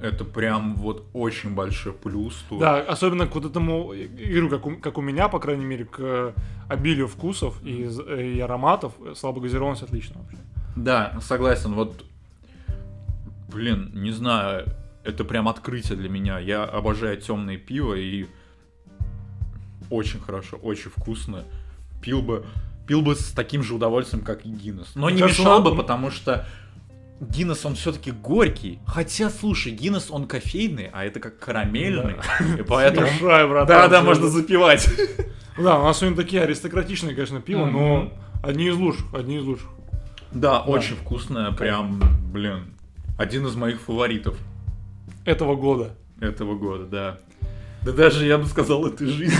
[0.00, 2.60] это прям вот очень большой плюс тут.
[2.60, 6.34] Да, особенно к вот этому, говорю, как у, как у меня, по крайней мере, к
[6.68, 10.38] обилию вкусов и, и ароматов, слабогазированность отлично вообще.
[10.78, 11.74] Да, согласен.
[11.74, 12.04] Вот,
[13.50, 14.66] блин, не знаю,
[15.04, 16.38] это прям открытие для меня.
[16.38, 18.26] Я обожаю темное пиво и
[19.90, 21.44] очень хорошо, очень вкусно.
[22.00, 22.46] Пил бы,
[22.86, 24.92] пил бы с таким же удовольствием, как и Гиннес.
[24.94, 26.46] Но не кажется, мешал бы, потому что
[27.20, 28.78] Гиннес, он все-таки горький.
[28.86, 32.16] Хотя, слушай, Гиннес, он кофейный, а это как карамельный.
[32.58, 33.08] И поэтому...
[33.08, 34.88] Смешай, братан, Да, да, можно запивать.
[35.58, 38.12] Да, у нас сегодня такие аристократичные, конечно, пиво, но
[38.44, 39.68] одни из лучших, одни из лучших.
[40.32, 42.00] Да, очень вкусное, прям,
[42.32, 42.74] блин,
[43.18, 44.36] один из моих фаворитов.
[45.24, 45.94] Этого года.
[46.20, 47.18] этого года, да.
[47.84, 49.36] Да даже, я бы сказал, этой жизни.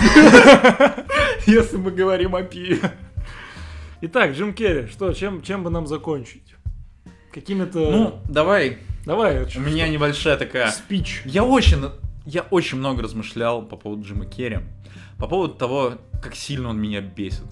[1.45, 2.79] Если мы говорим о пиве.
[4.01, 6.55] Итак, Джим Керри, что, чем, чем бы нам закончить?
[7.33, 7.91] Какими-то...
[7.91, 10.71] Ну, давай, давай, у меня небольшая такая...
[10.71, 11.21] спич.
[11.25, 11.89] Я очень,
[12.25, 14.59] я очень много размышлял по поводу Джима Керри.
[15.17, 17.45] По поводу того, как сильно он меня бесит.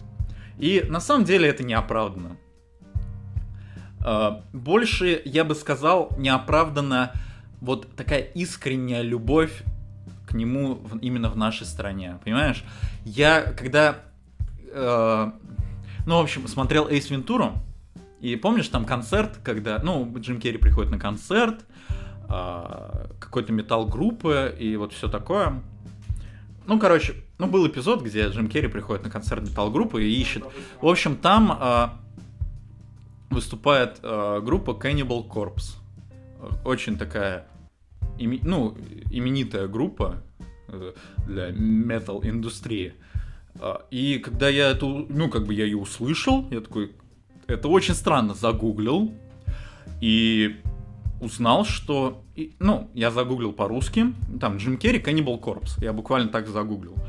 [0.57, 2.37] И на самом деле это неоправданно.
[4.09, 7.11] А, Больше, я бы сказал, неоправданно
[7.59, 9.63] вот такая искренняя любовь
[10.25, 12.17] к нему в- именно в нашей стране.
[12.23, 12.63] Понимаешь?
[13.03, 13.97] Я, когда...
[14.71, 15.31] э,
[16.05, 17.51] ну, в общем, смотрел Эйс Вентуру,
[18.21, 19.79] и помнишь там концерт, когда...
[19.83, 21.65] Ну, Джим Керри приходит на концерт,
[22.29, 25.61] а, какой-то металл группы и вот все такое.
[26.65, 30.45] Ну, короче, ну, был эпизод, где Джим Керри приходит на концерт металл группы и ищет.
[30.81, 31.99] В общем, там а,
[33.29, 35.75] выступает а, группа Cannibal Corpse.
[36.65, 37.47] Очень такая,
[38.17, 38.75] име- ну,
[39.11, 40.21] именитая группа
[40.67, 40.93] э,
[41.27, 42.93] для метал индустрии.
[43.59, 46.91] А, И когда я эту, ну, как бы я ее услышал, я такой,
[47.47, 49.11] это очень странно, загуглил
[50.01, 50.57] и
[51.21, 56.47] узнал, что, и- ну, я загуглил по-русски, там Джим Керри, Cannibal Corpse, я буквально так
[56.47, 56.95] загуглил.
[56.95, 57.01] А,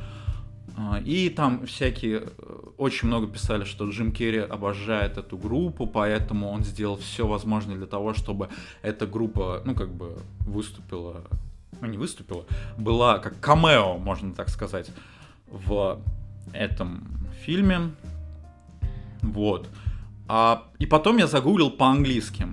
[1.05, 6.62] И там всякие, э, очень много писали, что Джим Керри обожает эту группу, поэтому он
[6.62, 8.48] сделал все возможное для того, чтобы
[8.82, 11.24] эта группа, ну, как бы, выступила,
[11.80, 12.44] ну, не выступила,
[12.76, 14.90] была как камео, можно так сказать,
[15.50, 16.00] в
[16.52, 17.02] этом
[17.44, 17.90] фильме.
[19.22, 19.68] Вот.
[20.28, 22.46] А, и потом я загуглил по-английски.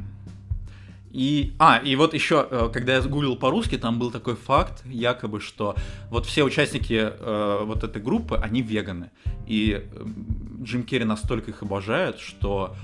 [1.15, 5.39] И, а, и вот еще, э, когда я загуглил по-русски, там был такой факт, якобы,
[5.39, 5.77] что
[6.09, 9.11] вот все участники э, вот этой группы, они веганы.
[9.47, 9.81] И
[10.61, 12.75] Джим Керри настолько их обожает, что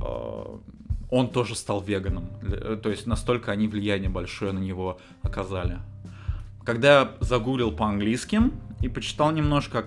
[0.00, 0.56] э,
[1.10, 2.28] он тоже стал веганом.
[2.42, 5.78] Э, То есть настолько они влияние большое на него оказали.
[6.64, 8.42] Когда я загуглил по-английски
[8.80, 9.86] и почитал немножко,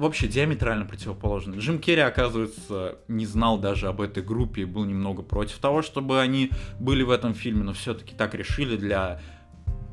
[0.00, 1.54] вообще диаметрально противоположно.
[1.56, 6.20] Джим Керри, оказывается, не знал даже об этой группе и был немного против того, чтобы
[6.20, 9.20] они были в этом фильме, но все-таки так решили для,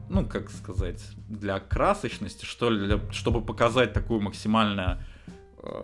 [0.09, 4.99] ну, как сказать, для красочности, что ли, для- чтобы показать такую максимально...
[5.61, 5.81] э,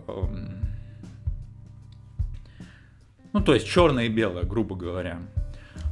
[3.32, 5.18] Ну, то есть черное и белое, грубо говоря.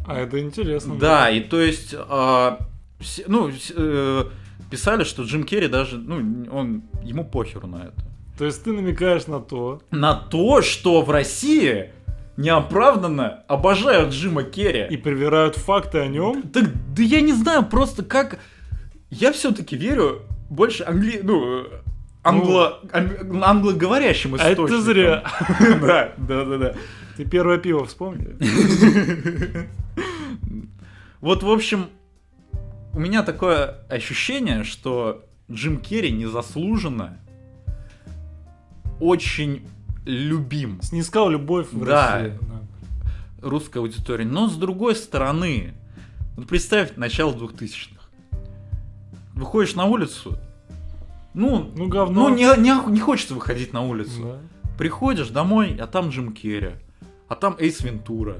[0.06, 0.96] А это интересно.
[0.96, 2.58] Да, и то есть, а,
[3.00, 4.24] все- ну, э,
[4.70, 8.04] писали, что Джим Керри даже, ну, он, ему похеру на это.
[8.42, 11.90] То есть ты намекаешь на то, На то, что в России
[12.36, 14.84] неоправданно обожают Джима Керри.
[14.90, 16.42] и привирают факты о нем.
[16.52, 18.40] Так, да я не знаю, просто как...
[19.10, 21.20] Я все-таки верю больше англи...
[21.22, 21.66] Ну, э,
[22.24, 22.80] англо...
[22.92, 24.82] ан- англоговорящим А это источникам.
[24.82, 25.24] зря.
[25.80, 26.74] Да, да, да, да.
[27.16, 28.26] Ты первое пиво вспомни.
[31.20, 31.86] Вот, в общем,
[32.92, 37.18] у меня такое ощущение, что Джим Керри незаслуженно
[39.02, 39.62] очень
[40.04, 42.18] любим Снискал любовь в Да.
[42.18, 42.38] России.
[42.40, 43.48] Да.
[43.48, 44.24] русской аудитории.
[44.24, 45.74] Но с другой стороны,
[46.36, 48.00] вот представь начало 2000-х.
[49.34, 50.36] Выходишь на улицу,
[51.34, 52.28] ну, Ну, говно.
[52.28, 54.22] ну не, не, не хочется выходить на улицу.
[54.22, 54.38] Да.
[54.78, 56.72] Приходишь домой, а там Джим Керри,
[57.28, 58.38] а там Эйс Вентура.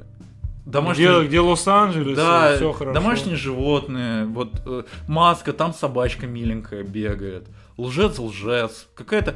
[0.65, 2.95] Где, Домашние, где Лос-Анджелес, да, все хорошо.
[2.95, 9.35] домашние животные, вот э, маска, там собачка миленькая бегает, лжец лжец, какая-то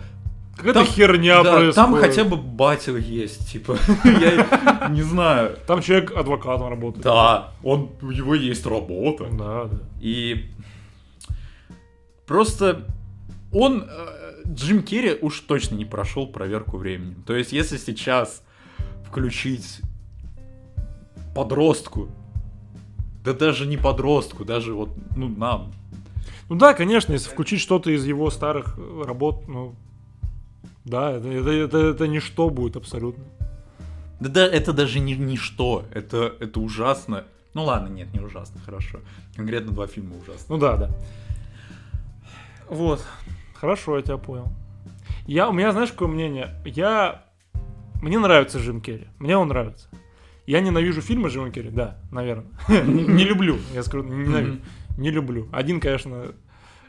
[0.57, 1.74] Какая-то там- херня да, происходит.
[1.74, 5.59] там хотя бы батя есть, типа, я не знаю.
[5.66, 7.05] Там человек адвокатом работает.
[7.05, 9.27] Да, он, у него есть работа.
[9.31, 9.78] Да, да.
[10.01, 10.47] И
[12.27, 12.87] просто
[13.53, 17.23] он, э, Джим Керри уж точно не прошел проверку временем.
[17.27, 18.43] То есть, если сейчас
[19.07, 19.81] включить
[21.35, 22.09] подростку,
[23.24, 25.73] да даже не подростку, даже вот, ну, нам,
[26.49, 29.74] Ну да, конечно, если включить что-то из его старых работ, ну...
[30.87, 33.25] Да, это, это, это, это ничто будет абсолютно.
[34.21, 37.25] да, да это даже не ничто, это, это ужасно.
[37.55, 39.01] Ну ладно, нет, не ужасно, хорошо.
[39.35, 40.55] Конкретно два фильма ужасно.
[40.55, 40.91] Ну да, да.
[42.69, 43.05] Вот.
[43.55, 44.47] Хорошо, я тебя понял.
[45.27, 46.55] Я, у меня, знаешь, какое мнение?
[46.65, 47.25] Я...
[48.01, 49.09] Мне нравится Джим Керри.
[49.19, 49.89] Мне он нравится.
[50.47, 52.47] Я ненавижу фильмы Джима Керри, да, наверное.
[52.69, 54.61] Не люблю, я скажу, ненавижу.
[54.97, 55.49] Не люблю.
[55.51, 56.27] Один, конечно,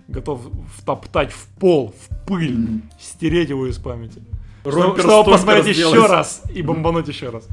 [0.08, 0.42] готов
[0.76, 4.22] втоптать в пол, в пыль, стереть его из памяти.
[4.62, 6.12] Чтобы, Ромпер чтобы Стомпер посмотреть еще сделать.
[6.12, 7.48] раз и бомбануть еще раз.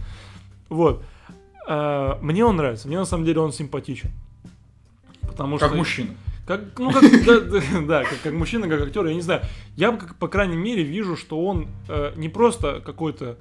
[0.69, 1.03] Вот.
[1.67, 2.89] А, Мне он нравится.
[2.89, 4.11] Мне на самом деле он симпатичен.
[5.23, 5.77] Потому Как что...
[5.77, 6.11] мужчина.
[6.47, 7.41] Как, ну, как, да,
[7.81, 9.43] да, как, как мужчина, как актер, я не знаю.
[9.77, 13.39] Я, как, по крайней мере, вижу, что он э, не просто какой-то...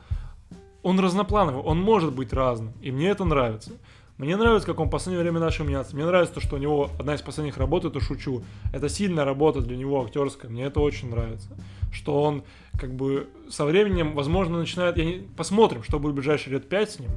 [0.84, 3.72] Он разноплановый, он может быть разным, и мне это нравится.
[4.18, 5.95] Мне нравится, как он в последнее время начал меняться.
[5.95, 8.44] Мне нравится то, что у него одна из последних работ, это «Шучу».
[8.72, 10.52] Это сильная работа для него, актерская.
[10.52, 11.49] Мне это очень нравится.
[11.91, 12.44] Что он,
[12.80, 14.98] как бы, со временем, возможно, начинает...
[14.98, 15.27] Я не...
[15.35, 17.10] Посмотрим, что будет в ближайшие лет пять с ним.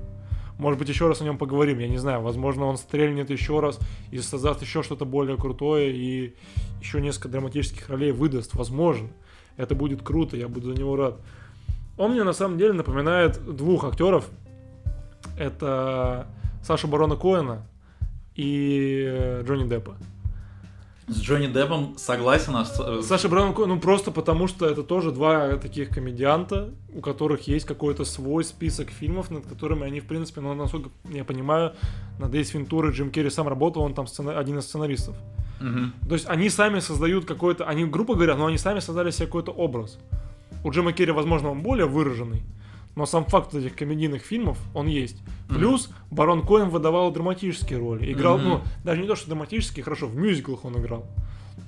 [0.59, 2.23] Может быть, еще раз о нем поговорим, я не знаю.
[2.23, 3.79] Возможно, он стрельнет еще раз
[4.11, 6.35] и создаст еще что-то более крутое и
[6.81, 8.55] еще несколько драматических ролей выдаст.
[8.55, 9.09] Возможно.
[9.59, 11.21] Это будет круто, я буду за него рад.
[11.99, 14.29] Он мне на самом деле напоминает двух актеров.
[15.39, 16.27] Это
[16.67, 17.63] Саша Барона Коэна
[18.35, 19.95] и э, Джонни Деппа.
[21.09, 22.57] С Джонни Деппом согласен.
[22.57, 27.01] а с- Саша Барон Коэн, ну просто потому что это тоже два таких комедианта, у
[27.01, 31.73] которых есть какой-то свой список фильмов, над которыми они, в принципе, ну, насколько я понимаю,
[32.19, 35.15] над Эйс Вентурой Джим Керри сам работал, он там сцена- один из сценаристов.
[35.61, 35.93] Мгм.
[36.09, 39.53] То есть они сами создают какой-то, они грубо говоря, но они сами создали себе какой-то
[39.53, 39.99] образ.
[40.65, 42.43] У Джима Керри, возможно, он более выраженный,
[42.97, 45.23] но сам факт этих комедийных фильмов, он есть.
[45.49, 48.11] Плюс Барон Коэн выдавал драматические роли.
[48.13, 48.49] Играл, Мгм.
[48.49, 51.07] ну, даже не то, что драматические, хорошо, в мюзиклах он играл.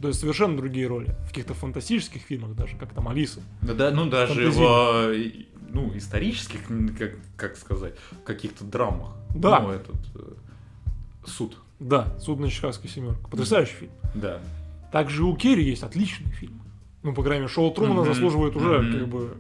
[0.00, 1.14] То есть совершенно другие роли.
[1.24, 3.40] В каких-то фантастических фильмах даже, как там Алиса.
[3.62, 5.30] Да, да, ну даже в э,
[5.70, 6.60] ну, исторических,
[6.98, 7.94] как, как сказать,
[8.24, 9.10] каких-то драмах.
[9.34, 9.60] Да.
[9.60, 10.20] Ну, этот э,
[11.26, 11.56] суд.
[11.78, 13.20] Да, «Суд на Чикагской семерке».
[13.30, 13.92] Потрясающий фильм.
[14.14, 14.40] Да.
[14.90, 16.60] Также у Керри есть отличный фильм.
[17.04, 18.14] Ну, по крайней мере, шоу Трумана Мгм.
[18.14, 18.98] заслуживает уже, Мгм.
[18.98, 19.36] как бы...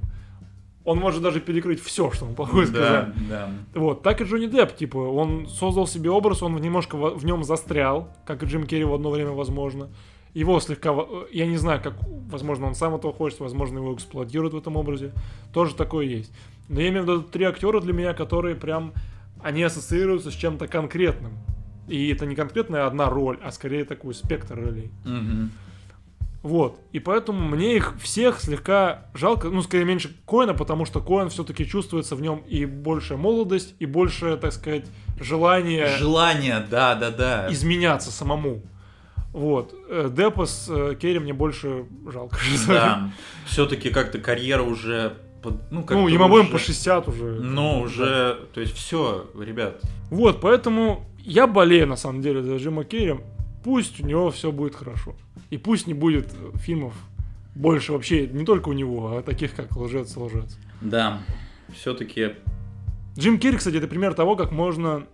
[0.88, 3.12] Он может даже перекрыть все, что он плохое сказать.
[3.28, 3.78] да, да.
[3.78, 8.16] Вот, так и Джонни Депп, типа, он создал себе образ, он немножко в нем застрял,
[8.26, 9.88] как и Джим Керри в одно время, возможно.
[10.32, 10.96] Его слегка,
[11.30, 11.92] я не знаю, как,
[12.30, 15.12] возможно, он сам этого хочет, возможно, его эксплуатируют в этом образе.
[15.52, 16.32] Тоже такое есть.
[16.70, 18.94] Но я имею в виду три актера для меня, которые прям,
[19.42, 21.32] они ассоциируются с чем-то конкретным.
[21.86, 24.90] И это не конкретная одна роль, а скорее такой спектр ролей.
[25.04, 25.50] Мгм.
[26.42, 26.78] Вот.
[26.92, 31.66] И поэтому мне их всех слегка жалко, ну, скорее меньше Коэна, потому что Коэн все-таки
[31.66, 34.86] чувствуется в нем и большая молодость, и большее, так сказать,
[35.20, 37.52] желание Желание, да, да, да.
[37.52, 38.62] изменяться самому.
[39.32, 39.74] Вот.
[39.90, 42.38] Э, Деппа с э, Керри мне больше жалко.
[42.68, 43.10] Да.
[43.46, 45.14] Все-таки как-то карьера уже.
[45.42, 47.24] под- ну, как Ну, им обоим по 60 уже.
[47.40, 48.38] Ну, уже.
[48.54, 49.82] То есть все, ребят.
[50.10, 53.16] Вот, поэтому я болею, на самом деле, за Джима Керри.
[53.68, 55.14] Пусть у него все будет хорошо.
[55.50, 56.94] И пусть не будет э, фильмов
[57.54, 60.56] больше вообще, не только у него, а таких, как «Лжец, лжец».
[60.80, 61.20] Да.
[61.74, 62.30] Все-таки
[63.18, 65.06] Джим Керри, кстати, это пример того, как можно...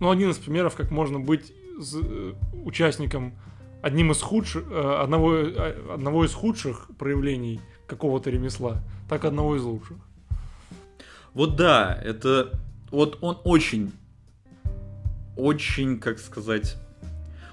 [0.00, 2.32] Ну, один из примеров, как можно быть э,
[2.62, 3.38] участником
[3.80, 5.46] одним из худших, э, одного,
[5.94, 9.96] одного из худших проявлений какого-то ремесла, так одного из лучших.
[11.32, 12.50] Вот да, это...
[12.90, 13.92] Вот он очень...
[15.38, 16.76] Очень, как сказать...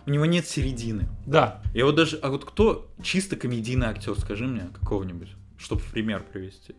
[0.05, 1.07] У него нет середины.
[1.25, 2.17] Да, Я вот даже...
[2.17, 6.75] А вот кто чисто комедийный актер, скажи мне, какого-нибудь, чтобы пример привести.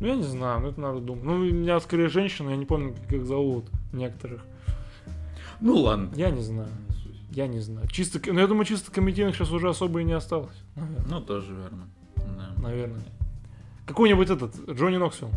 [0.00, 1.24] ну я не знаю, ну это надо думать.
[1.24, 4.42] Ну, у меня скорее женщина, я не помню, как их зовут некоторых.
[5.60, 6.10] Ну ладно.
[6.14, 6.68] Я не знаю,
[7.32, 7.88] я не знаю.
[7.88, 10.56] Чисто, ну я думаю, чисто комедийных сейчас уже особо и не осталось.
[10.76, 11.06] Наверное.
[11.08, 11.88] Ну, тоже верно.
[12.16, 12.62] Да.
[12.62, 13.02] Наверное.
[13.86, 15.30] Какой-нибудь этот, Джонни Ноксвилл.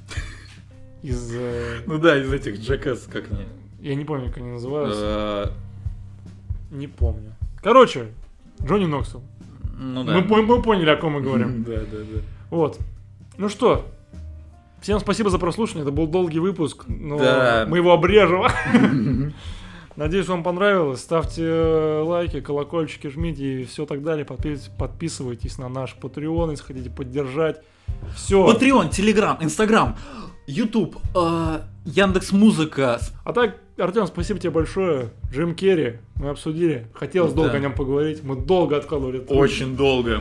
[1.02, 1.32] Из...
[1.34, 3.46] э, Ну да, из этих Джекас, как не.
[3.80, 5.52] Я не помню, как они называются.
[6.70, 7.32] Э, Не помню.
[7.62, 8.08] Короче,
[8.64, 9.22] Джонни Ноксвилл.
[9.78, 10.12] Ну да.
[10.14, 11.62] Мы, по- мы поняли, о ком мы говорим.
[11.64, 12.20] Да, да, да.
[12.50, 12.78] Вот.
[13.38, 13.86] Ну что,
[14.82, 15.82] всем спасибо за прослушивание.
[15.84, 17.64] Это был долгий выпуск, но Да.
[17.68, 18.44] мы его обрежем.
[19.96, 21.00] Надеюсь, вам понравилось.
[21.00, 24.24] Ставьте э, лайки, колокольчики жмите и все так далее.
[24.24, 27.60] Подпис- Подписывайтесь на наш Patreon, если хотите поддержать.
[28.14, 28.46] Все.
[28.46, 29.96] Патреон, Телеграм, Инстаграм,
[30.46, 30.96] Ютуб,
[31.84, 33.00] Яндекс Музыка.
[33.24, 35.10] А так, Артем, спасибо тебе большое.
[35.32, 36.86] Джим Керри мы обсудили.
[36.94, 37.42] Хотелось Да.
[37.42, 38.22] долго о нем поговорить.
[38.22, 39.24] Мы долго откладывали.
[39.28, 40.20] Очень долго.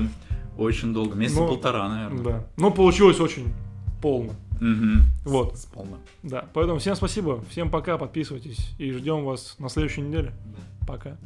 [0.58, 1.16] Очень долго.
[1.16, 2.24] Месяца Ну, полтора, наверное.
[2.24, 2.48] Да.
[2.58, 3.46] Но получилось очень
[4.02, 4.34] полно.
[4.60, 5.04] Мгм.
[5.24, 5.56] Вот.
[5.58, 5.98] С- Сполна.
[6.24, 6.46] Да.
[6.54, 7.42] Поэтому всем спасибо.
[7.50, 7.98] Всем пока.
[7.98, 8.72] Подписывайтесь.
[8.78, 10.32] И ждем вас на следующей неделе.
[10.86, 11.18] Пока.